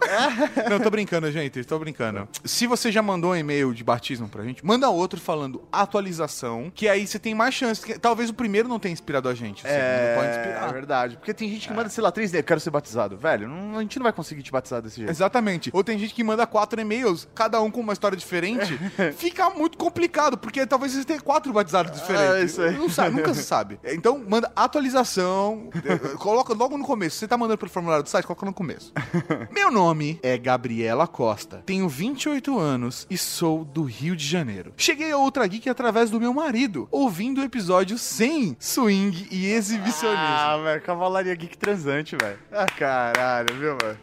[0.70, 2.28] não, tô brincando, gente, tô brincando.
[2.44, 6.88] Se você já mandou um e-mail de batismo pra gente, manda outro falando atualização, que
[6.88, 7.86] aí você tem mais chance.
[7.86, 9.66] Que, talvez o primeiro não tenha inspirado a gente.
[9.66, 10.70] É, pode inspirar.
[10.70, 11.18] É verdade.
[11.18, 11.76] Porque tem gente que é.
[11.76, 13.18] manda, sei lá, três e-mails, quero ser batizado.
[13.18, 15.10] Velho, não, a gente não vai conseguir te batizar desse jeito.
[15.10, 15.70] Exatamente.
[15.74, 18.80] Ou tem gente que manda quatro e-mails, cada um com uma história diferente.
[19.16, 22.30] Fica muito complicado, porque talvez você quatro batizados diferentes.
[22.30, 22.78] Ah, isso aí.
[22.78, 23.80] Não sabe, nunca se sabe.
[23.84, 25.70] Então, manda atualização.
[25.86, 27.18] eh, coloca logo no começo.
[27.18, 28.94] Você tá mandando pelo formulário do site, coloca no começo.
[29.52, 31.62] Meu nome é Gabriela Costa.
[31.66, 34.74] Tenho 28 anos e sou do Rio de Janeiro.
[34.78, 40.18] Cheguei a Ultra Geek através do meu marido, ouvindo o episódio 100, swing e exibicionismo.
[40.26, 42.40] Ah, velho, cavalaria geek transante, velho.
[42.52, 43.98] Ah, caralho, viu, velho?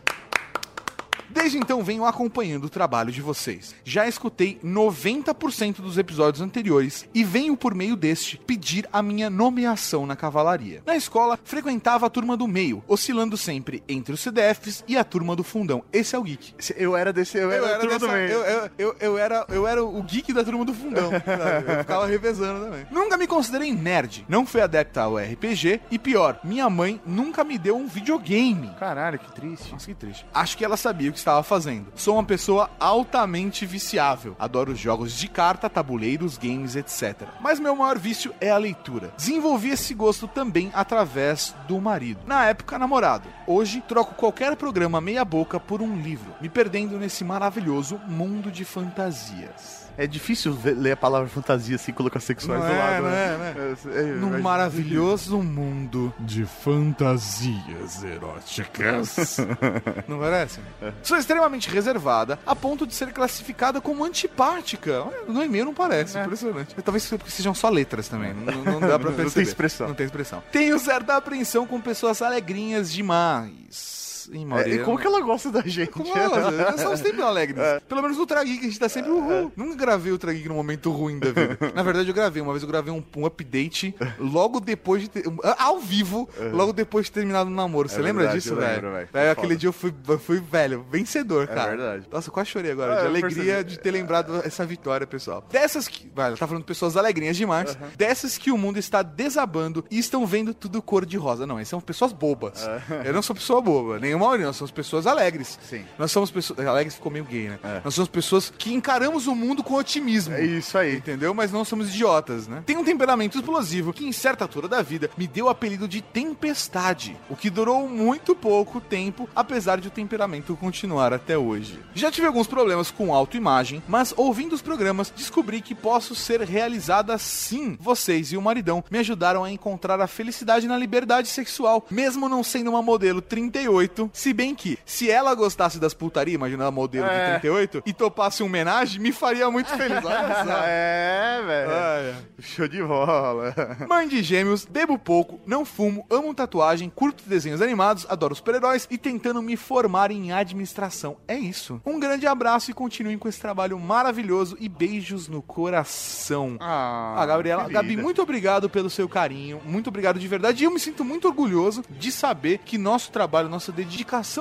[1.37, 3.75] Desde então venho acompanhando o trabalho de vocês.
[3.85, 10.07] Já escutei 90% dos episódios anteriores e venho por meio deste pedir a minha nomeação
[10.07, 10.83] na cavalaria.
[10.87, 15.37] Na escola, frequentava a turma do meio, oscilando sempre entre os CDFs e a turma
[15.37, 15.85] do fundão.
[15.93, 16.55] Esse é o geek.
[16.75, 18.31] Eu era desse, eu, era, dessa- meio.
[18.31, 21.11] eu, eu, eu, eu era, eu era o geek da turma do fundão.
[21.67, 22.87] Eu ficava revezando também.
[22.91, 24.25] Nunca me considerei nerd.
[24.29, 25.81] Não fui adepta ao RPG.
[25.91, 28.71] E pior, minha mãe nunca me deu um videogame.
[28.79, 29.73] Caralho, que triste.
[29.73, 30.27] Nossa, que triste.
[30.33, 31.93] Acho que ela sabia o que estava fazendo.
[31.97, 34.37] Sou uma pessoa altamente viciável.
[34.39, 37.29] Adoro jogos de carta, tabuleiros, games, etc.
[37.41, 39.13] Mas meu maior vício é a leitura.
[39.17, 42.21] Desenvolvi esse gosto também através do marido.
[42.27, 43.29] Na época, namorado.
[43.45, 49.86] Hoje, troco qualquer programa meia-boca por um livro, me perdendo nesse maravilhoso mundo de fantasias.
[49.99, 53.03] É difícil ver- ler a palavra fantasia assim, colocar sexuais Não do é, lado.
[53.03, 53.27] não né?
[53.27, 53.77] é, né?
[53.95, 59.39] É, é, Num maravilhoso mundo de fantasias eróticas.
[60.09, 60.61] Não parece?
[61.03, 65.05] Sou extremamente reservada, a ponto de ser classificada como antipática.
[65.29, 66.75] No e-mail não parece, impressionante.
[66.85, 69.43] Talvez porque sejam só letras também, não, não dá pra Não tem perceber.
[69.49, 69.89] expressão.
[69.89, 70.43] Não tem expressão.
[70.53, 73.96] Tenho certa apreensão com pessoas alegrinhas demais.
[74.33, 75.91] Ih, É, e como que ela gosta da gente?
[75.91, 77.59] como ela, nós somos sempre alegres.
[77.89, 79.53] Pelo menos no Trageek a gente tá sempre uhul.
[79.57, 81.59] Nunca gravei o Trageek num momento ruim da vida.
[81.75, 82.43] Na verdade, eu gravei.
[82.43, 85.29] Uma vez eu gravei um, um update logo depois de ter.
[85.29, 87.89] um- ao vivo, logo depois de terminado o namoro.
[87.89, 88.93] Você É lembra verdade, disso, eu lembro, velho?
[88.93, 89.09] velho.
[89.13, 91.71] Daí aquele dia eu fui, eu fui, velho, vencedor, cara.
[91.77, 92.07] verdade.
[92.11, 92.95] Nossa, eu quase chorei agora.
[92.95, 95.45] É, de alegria de ter lembrado essa vitória, pessoal.
[95.51, 96.11] Dessas que.
[96.15, 97.77] Velho, tá falando de pessoas alegrinhas demais.
[97.97, 101.47] Dessas que o mundo está desabando e estão vendo tudo cor de rosa.
[101.47, 102.67] Não, essas são pessoas bobas.
[103.05, 105.59] Eu não sou pessoa boba, nem o Maurinho, nós somos pessoas alegres.
[105.63, 105.85] Sim.
[105.99, 106.59] Nós somos pessoas.
[106.61, 107.59] Alegres ficou meio gay, né?
[107.85, 110.35] Nós somos pessoas que encaramos o mundo com otimismo.
[110.35, 110.97] É isso aí.
[110.97, 111.33] Entendeu?
[111.35, 112.63] Mas não somos idiotas, né?
[112.67, 116.01] Tem um temperamento explosivo que, em certa altura da vida, me deu o apelido de
[116.01, 121.79] tempestade, o que durou muito pouco tempo, apesar de o temperamento continuar até hoje.
[121.95, 127.17] Já tive alguns problemas com autoimagem, mas ouvindo os programas, descobri que posso ser realizada
[127.19, 127.77] sim.
[127.81, 132.43] Vocês e o maridão me ajudaram a encontrar a felicidade na liberdade sexual, mesmo não
[132.43, 137.07] sendo uma modelo 38, se bem que, se ela gostasse das putaria, imagina ela modelo
[137.07, 137.35] É.
[137.35, 140.05] de 38, e topasse um homenagem, me faria muito feliz.
[140.05, 140.63] Olha só.
[140.65, 142.17] É, velho.
[142.41, 143.55] Show de bola.
[143.89, 148.99] Mãe de gêmeos, bebo pouco, não fumo, amo tatuagem, curto desenhos animados, adoro super-heróis e
[148.99, 151.17] tentando me formar em administração.
[151.29, 151.81] É isso.
[151.85, 156.57] Um grande abraço e continuem com esse trabalho maravilhoso e beijos no coração.
[156.61, 160.63] Ah, Ah, Gabriela, que Gabi, muito obrigado pelo seu carinho, muito obrigado de verdade.
[160.63, 163.96] E eu me sinto muito orgulhoso de saber que nosso trabalho, nossa dedicação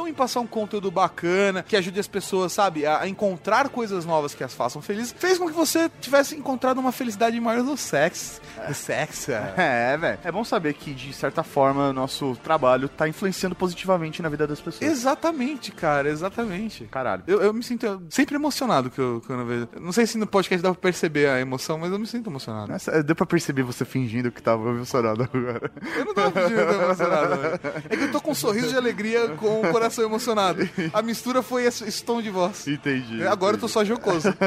[0.08, 4.44] em passar um conteúdo bacana, que ajude as pessoas, sabe, a, encontrar coisas novas que
[4.44, 8.42] as façam felizes, fez com que você tivesse encontrado uma felicidade maior do sexo.
[8.68, 9.32] Do sexo.
[9.58, 10.20] É, velho.
[10.24, 14.46] É bom saber que, de certa forma, o nosso trabalho tá influenciando positivamente na vida
[14.46, 14.90] das pessoas.
[14.90, 16.86] Exatamente, cara, exatamente.
[16.86, 17.24] Caralho.
[17.26, 19.70] Eu, eu me sinto sempre emocionado que eu, quando eu vejo.
[19.80, 22.72] Não sei se no podcast dá pra perceber a emoção, mas eu me sinto emocionado.
[23.04, 25.72] Deu pra perceber você fingindo que tava emocionado agora.
[25.98, 27.36] Eu não tava fingindo que tava emocionado.
[27.38, 27.60] velho.
[27.90, 30.68] É que eu tô com um sorriso de alegria com o coração emocionado.
[30.94, 32.68] A mistura foi esse, esse tom de voz.
[32.68, 33.26] Entendi.
[33.26, 34.34] Agora eu tô só jocoso.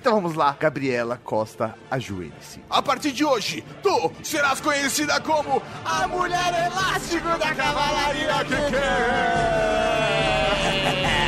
[0.00, 0.56] Então vamos lá.
[0.58, 2.60] Gabriela Costa, ajoelhe-se.
[2.70, 8.54] A partir de hoje, tu serás conhecida como a mulher elástico da cavalaria que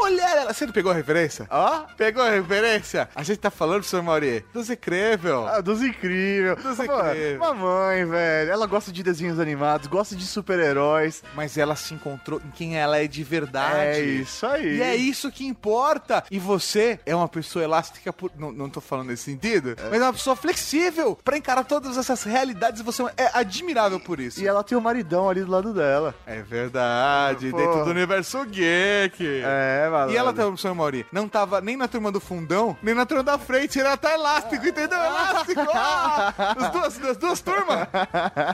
[0.00, 0.56] Mulher, ela...
[0.60, 1.46] não pegou a referência?
[1.50, 1.84] Ó.
[1.96, 3.08] Pegou a referência?
[3.14, 5.46] A gente tá falando, senhor Mauri, dos incrível.
[5.46, 6.62] Ah, dos incríveis.
[6.62, 7.38] Dos Pô, incríveis.
[7.38, 8.50] Mamãe, velho.
[8.50, 11.22] Ela gosta de desenhos animados, gosta de super-heróis.
[11.34, 14.00] Mas ela se encontrou em quem ela é de verdade.
[14.00, 14.78] É isso aí.
[14.78, 16.24] E é isso que importa.
[16.30, 18.30] E você é uma pessoa elástica por.
[18.36, 22.22] Não, não tô falando nesse sentido, mas é uma pessoa flexível pra encarar todas essas
[22.22, 22.80] realidades.
[22.80, 24.40] E você é admirável por isso.
[24.40, 26.14] E ela tem o maridão ali do lado dela.
[26.26, 27.56] É verdade, Pô.
[27.56, 29.42] dentro do universo geek.
[29.44, 31.06] É, E ela tava, professor Mauri?
[31.12, 34.66] Não tava nem na turma do fundão, nem na turma da frente, era até elástico,
[34.66, 34.98] entendeu?
[34.98, 35.60] Elástico!
[35.72, 37.88] Ah, as, duas, as duas turmas!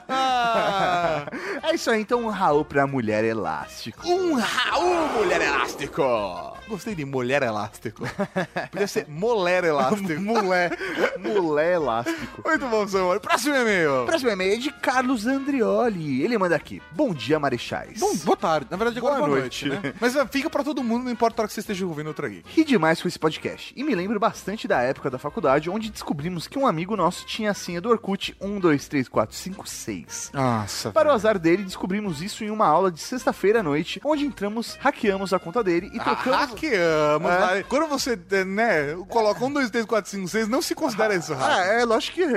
[0.09, 1.27] Ah.
[1.63, 4.07] É isso aí, então um Raul pra mulher elástico.
[4.09, 6.03] Um Raul, mulher elástico!
[6.69, 8.03] Gostei de mulher elástico.
[8.73, 10.09] Podia ser mulher elástico.
[10.21, 10.77] mulher.
[11.19, 12.43] Mulher elástico.
[12.45, 13.21] Muito bom, professor Mauri.
[13.21, 14.05] Próximo e-mail.
[14.05, 16.23] Próximo e-mail é de Carlos Andrioli.
[16.23, 16.83] Ele manda aqui.
[16.91, 18.01] Bom dia, Marechais.
[18.01, 18.67] Bom, boa tarde.
[18.69, 19.69] Na verdade, agora é Boa boa noite.
[19.69, 19.95] noite, né?
[20.01, 22.45] Mas fica pra todo mundo, não importa a hora que você esteja ouvindo o Trageek.
[22.55, 26.47] Ri demais com esse podcast e me lembro bastante da época da faculdade onde descobrimos
[26.47, 30.31] que um amigo nosso tinha a senha do Orkut 123456.
[30.33, 30.91] Nossa.
[30.93, 34.77] Para o azar dele, descobrimos isso em uma aula de sexta-feira à noite, onde entramos,
[34.81, 36.39] hackeamos a conta dele e trocamos.
[36.39, 37.31] Ah, hackeamos.
[37.31, 37.63] É.
[37.65, 41.33] Quando você, eh, né, coloca um, dois, três, quatro, cinco, seis, não se considera isso
[41.35, 41.47] hack.
[41.51, 42.37] Ah, é, lógico que ele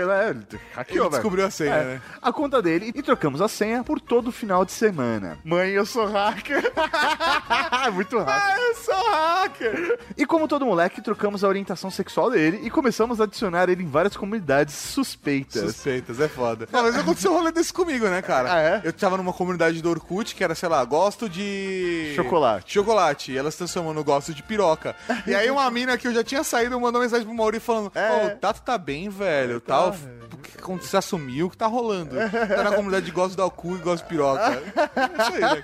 [0.76, 1.84] hackeou, Ele descobriu a senha, É.
[1.96, 2.02] né?
[2.22, 5.38] A conta dele e trocamos a senha por todo o final de semana.
[5.44, 6.72] Mãe, eu sou hacker.
[7.94, 8.34] Muito hacker.
[8.34, 10.00] Ah, eu sou hacker.
[10.18, 13.88] E como todo moleque, trocamos a orientação sexual dele e começamos a adicionar ele em
[13.88, 15.62] várias comunidades suspeitas.
[15.62, 16.68] Suspeitas, é foda.
[16.72, 18.54] Não, mas aconteceu um rolê desse comigo, né, cara?
[18.54, 18.82] Ah, é?
[18.84, 22.14] Eu tava numa comunidade do Orkut que era, sei lá, gosto de.
[22.16, 22.74] Chocolate.
[22.74, 23.32] Chocolate.
[23.32, 24.96] E ela se transformou no gosto de piroca.
[25.28, 28.00] E aí uma mina que eu já tinha saído mandou mensagem pro Mauri falando: Ô,
[28.00, 28.34] É.
[28.34, 29.60] o Tato tá bem, velho.
[29.62, 29.96] Tal.
[30.29, 30.90] O que aconteceu?
[30.90, 32.16] Você assumiu o que tá rolando?
[32.16, 34.42] Tá na comunidade de gosto da cu e gosto de piroca.
[34.42, 35.64] É isso aí, né?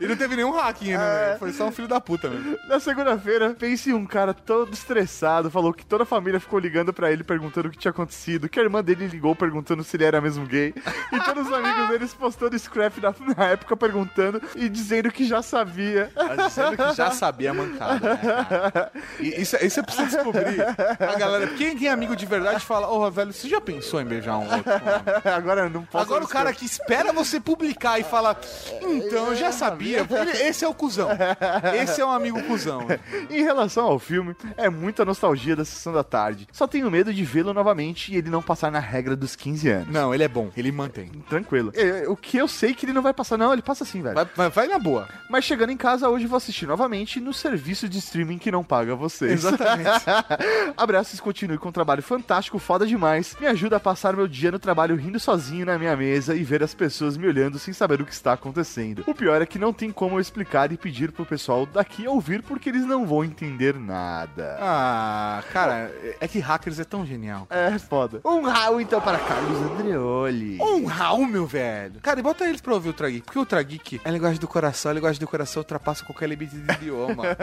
[0.00, 1.36] E não teve nenhum hacking, né?
[1.38, 2.56] Foi só um filho da puta mesmo.
[2.68, 7.10] Na segunda-feira, pense um cara todo estressado, falou que toda a família ficou ligando pra
[7.10, 10.20] ele perguntando o que tinha acontecido, que a irmã dele ligou perguntando se ele era
[10.20, 10.74] mesmo gay,
[11.12, 15.42] e todos os amigos deles postando scrap na, na época perguntando e dizendo que já
[15.42, 16.10] sabia.
[16.14, 18.14] Tá dizendo que já sabia mancada.
[18.14, 19.02] né?
[19.20, 20.60] E isso, isso é preciso descobrir.
[20.62, 24.04] A galera, quem, quem é amigo de verdade fala, ô, velho, você já pensou em
[24.04, 24.70] beijar um outro?
[24.72, 24.78] homem?"
[25.34, 26.04] Agora eu não posso.
[26.04, 28.38] Agora o cara que espera você publicar e fala,
[28.82, 30.06] então, eu já sabia.
[30.42, 31.08] Esse é o cuzão.
[31.80, 32.86] Esse é um amigo cuzão.
[33.30, 36.48] Em relação ao filme, é muita nostalgia da sessão da tarde.
[36.52, 39.88] Só tenho medo de vê-lo novamente e ele não passar na regra dos 15 anos.
[39.88, 41.08] Não, ele é bom, ele mantém.
[41.28, 41.72] Tranquilo.
[41.74, 44.14] É, o que eu sei que ele não vai passar, não, ele passa sim, velho.
[44.14, 45.08] Vai, vai, vai na boa.
[45.28, 48.94] Mas chegando em casa hoje vou assistir novamente no serviço de streaming que não paga
[48.94, 49.32] vocês.
[49.32, 50.04] Exatamente.
[50.76, 53.36] Abraços, continue com um trabalho fantástico, foda demais.
[53.40, 56.62] Me ajuda a passar meu dia no trabalho rindo sozinho na minha mesa e ver
[56.62, 59.04] as pessoas me olhando sem saber o que está acontecendo.
[59.06, 62.42] O pior é que não tem como eu explicar e pedir pro pessoal daqui ouvir
[62.42, 64.58] porque eles não vão entender nada.
[64.60, 67.46] Ah, cara, é que hackers é tão genial.
[67.48, 68.20] É foda.
[68.24, 70.58] Um Raul então para Carlos Andreoli.
[70.60, 72.00] Um Raul, meu velho.
[72.00, 73.24] Cara, e bota eles pra ouvir o Trageek.
[73.24, 76.72] Porque o Trageek é linguagem do coração, a linguagem do coração ultrapassa qualquer limite de
[76.72, 77.24] idioma.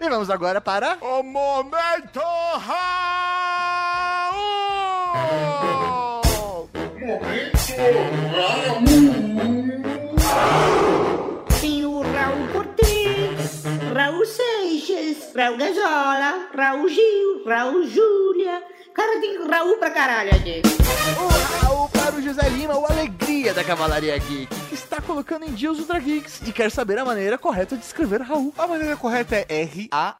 [0.00, 2.20] e vamos agora para o Momento
[8.36, 8.68] Raul!
[11.60, 13.64] Tem o Raul Cortez,
[13.94, 18.62] Raul Seixas, Raul Gazola, Raul Gil, Raul Júlia.
[18.96, 20.62] Cara, tem Raul pra caralho aqui.
[21.20, 21.28] Um
[21.66, 25.70] Raul para o José Lima, o Alegria da Cavalaria Geek, que está colocando em dia
[25.70, 28.54] os Ultra Geeks e quer saber a maneira correta de escrever Raul.
[28.56, 30.16] A maneira correta é R-A-U-L-L-L.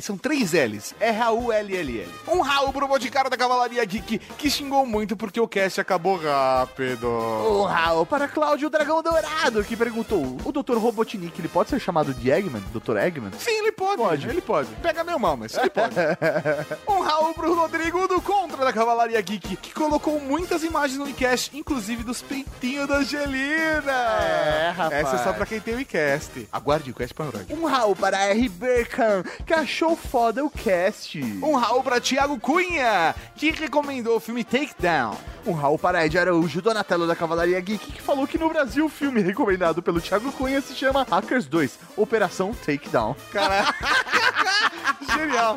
[0.00, 0.94] São três L's.
[0.98, 2.08] R-A-U-L-L-L.
[2.28, 7.08] Um Raul pro Boticário da Cavalaria Geek, que xingou muito porque o cast acabou rápido.
[7.08, 10.78] Um Raul para Cláudio Dragão Dourado, que perguntou: o Dr.
[10.78, 12.62] Robotnik ele pode ser chamado de Eggman?
[12.72, 12.96] Dr.
[12.96, 13.32] Eggman?
[13.38, 13.98] Sim, ele pode.
[13.98, 14.26] Pode.
[14.28, 14.68] Ele pode.
[14.76, 15.94] Pega meu mal, mas ele pode.
[16.88, 21.56] um Raul pro Rodrigo do Contra da Cavalaria Geek, que colocou muitas imagens no iCast,
[21.56, 23.92] inclusive dos peitinhos da Angelina.
[23.92, 24.92] É, rapaz.
[24.92, 26.48] Essa é só pra quem tem o iCast.
[26.52, 27.52] Aguarde o iCast pra Android.
[27.52, 28.48] Um Raul para R.
[28.48, 31.20] Berkan, que achou foda o cast.
[31.42, 35.16] Um Raul pra Thiago Cunha, que recomendou o filme Takedown.
[35.44, 38.88] Um Raul para Ed Araújo, Donatello da Cavalaria Geek, que falou que no Brasil o
[38.88, 43.16] filme recomendado pelo Thiago Cunha se chama Hackers 2, Operação Takedown.
[43.32, 43.66] Caralho.
[45.14, 45.56] Genial.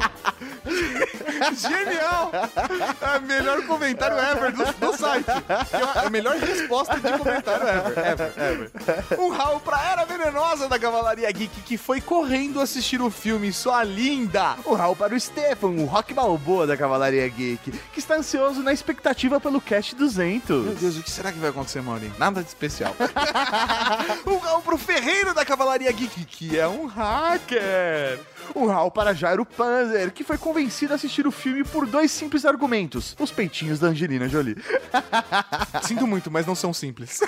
[1.55, 2.31] Genial.
[3.01, 5.25] É o melhor comentário ever do, do site.
[5.29, 7.97] É a melhor resposta de comentário ever.
[7.97, 8.71] Ever, ever.
[9.19, 13.83] Um Raul pra Era Venenosa da Cavalaria Geek, que foi correndo assistir o filme Sua
[13.83, 14.55] Linda.
[14.65, 18.73] Um Raul para o Stefan, o Rock Balboa da Cavalaria Geek, que está ansioso na
[18.73, 20.65] expectativa pelo Cast 200.
[20.65, 22.13] Meu Deus, o que será que vai acontecer, Maurinho?
[22.17, 22.95] Nada de especial.
[24.25, 28.19] um Raul pro Ferreiro da Cavalaria Geek, que é um hacker.
[28.55, 32.45] Um Raul para Jairo Panzer, que foi convencido a assistir o filme por dois simples
[32.45, 34.57] argumentos: os peitinhos da Angelina Jolie.
[35.83, 37.19] Sinto muito, mas não são simples.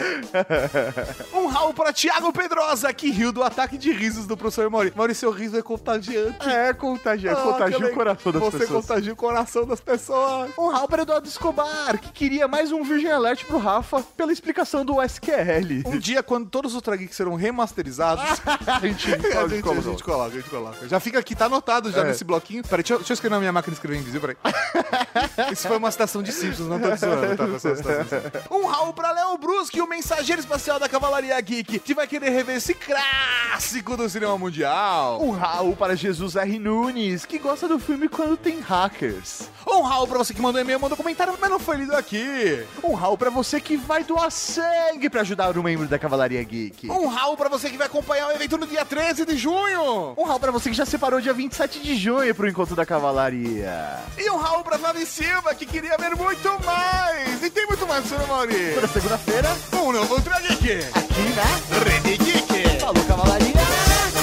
[1.34, 4.94] um Raul para Thiago Pedrosa, que riu do ataque de risos do professor Mauri.
[4.96, 6.48] Mauri, seu riso é contagiante.
[6.48, 7.98] É, contagia, Ah, contagia que o legal.
[7.98, 8.86] coração das Você pessoas.
[8.86, 10.52] contagia o coração das pessoas.
[10.58, 14.84] Um Raul para Eduardo Escobar, que queria mais um Virgin Alert pro Rafa pela explicação
[14.84, 15.84] do SQL.
[15.86, 18.24] Um dia, quando todos os Ultra serão remasterizados,
[18.66, 20.04] a gente, a, gente, a, gente coloca.
[20.04, 20.88] coloca, a gente coloca.
[20.88, 22.04] Já fica aqui, tá anotado já É.
[22.06, 22.64] nesse bloquinho.
[22.64, 24.38] Peraí, deixa, eu- deixa eu escrever na minha máquina de escrever invisível, peraí.
[25.52, 28.52] Isso foi uma citação de Simpsons, não tô te zoando, tá, pessoal?
[28.52, 32.58] Um Raul pra Léo Bruschi, o mensageiro espacial da Cavalaria Geek, que vai querer rever
[32.58, 35.22] esse clássico do cinema mundial.
[35.22, 36.60] Um Raul para Jesus R.
[36.60, 39.50] Nunes, que gosta do filme quando tem hackers.
[39.66, 42.66] Um Raul pra você que mandou e-mail, mandou comentário, mas não foi lido aqui.
[42.84, 46.90] Um Raul para você que vai doar sangue para ajudar um membro da Cavalaria Geek.
[46.90, 50.14] Um Raul pra você que vai acompanhar o evento no dia 13 de junho.
[50.18, 53.98] Um Raul para você que já separou dia 27 de junho pro encontro da Cavalaria.
[54.18, 57.44] E um Raul pra Fábio Silva, que queria ver muito mais.
[57.44, 58.72] E tem muito mais, senhor Mauri.
[58.76, 60.72] Toda segunda-feira, Um novo Ultra Geek.
[60.94, 61.44] aqui na
[61.92, 62.80] Rede Geek.
[62.80, 63.54] Falou Cavalaria.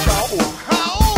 [0.05, 0.29] Tchau.
[0.67, 1.15] Raul.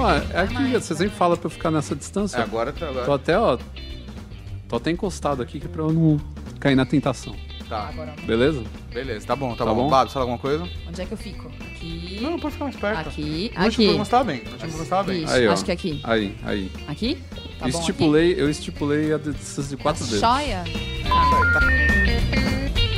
[0.00, 2.40] Ah, é aqui, você sempre fala pra eu ficar nessa distância.
[2.42, 2.86] Agora tá.
[3.04, 3.58] Tô até, ó.
[4.68, 6.20] Tô até encostado aqui que é pra eu não
[6.60, 7.34] cair na tentação.
[7.68, 7.92] Tá.
[8.24, 8.62] Beleza?
[8.92, 9.84] Beleza, tá bom, tá, Tá bom.
[9.84, 9.90] bom?
[9.90, 10.66] Babs, fala alguma coisa?
[10.88, 11.50] Onde é que eu fico?
[11.60, 12.18] Aqui.
[12.22, 13.08] Não, pode ficar mais perto.
[13.08, 13.52] Aqui.
[13.56, 13.98] No último Aqui.
[13.98, 14.36] você tava bem.
[14.36, 15.22] No último programa você tava bem.
[15.24, 15.52] Isso, Aí, ó.
[15.52, 16.00] acho que é aqui.
[16.04, 16.72] Aí, aí.
[16.88, 17.18] Aqui?
[17.58, 20.12] Tá bom estipulei, eu estipulei a distância de quatro aqui?
[20.14, 20.28] dedos.
[20.28, 20.64] Joia?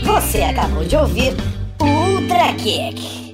[0.04, 1.34] Você acabou de ouvir
[1.80, 3.29] Ultra Kick.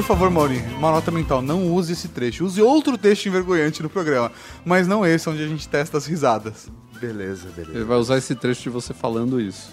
[0.00, 2.46] Por favor, Mauri, uma nota mental, não use esse trecho.
[2.46, 4.32] Use outro texto envergonhante no programa,
[4.64, 6.70] mas não esse onde a gente testa as risadas.
[6.98, 7.76] Beleza, beleza.
[7.76, 9.70] Ele vai usar esse trecho de você falando isso.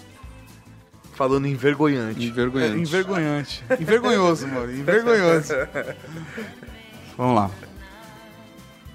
[1.14, 2.20] Falando envergonhante.
[2.22, 2.78] É, Envergonhante.
[2.78, 3.64] envergonhante.
[3.80, 5.54] Envergonhoso, Mauri, envergonhoso.
[7.16, 7.50] Vamos lá.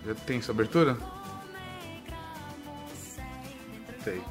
[0.06, 0.96] Já tem sua abertura?
[4.06, 4.22] Tem.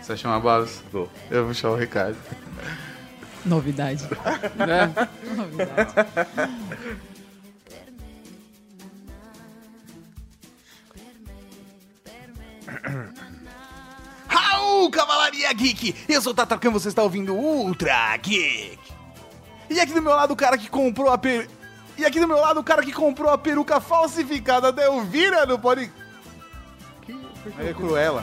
[0.00, 0.80] Você vai chamar a base?
[0.90, 1.10] Vou.
[1.30, 2.16] Eu vou chamar o Ricardo.
[3.44, 4.08] Novidade.
[4.58, 5.34] É.
[5.34, 5.94] Novidade.
[14.28, 15.94] Raul, Cavalaria Geek!
[16.08, 18.78] Eu sou o Tatarkan, você está ouvindo Ultra Geek.
[19.68, 21.48] E aqui do meu lado o cara que comprou a per...
[21.96, 25.58] E aqui do meu lado o cara que comprou a peruca falsificada da Elvira no
[25.58, 25.90] Pode...
[27.58, 28.22] Aí é Cruella.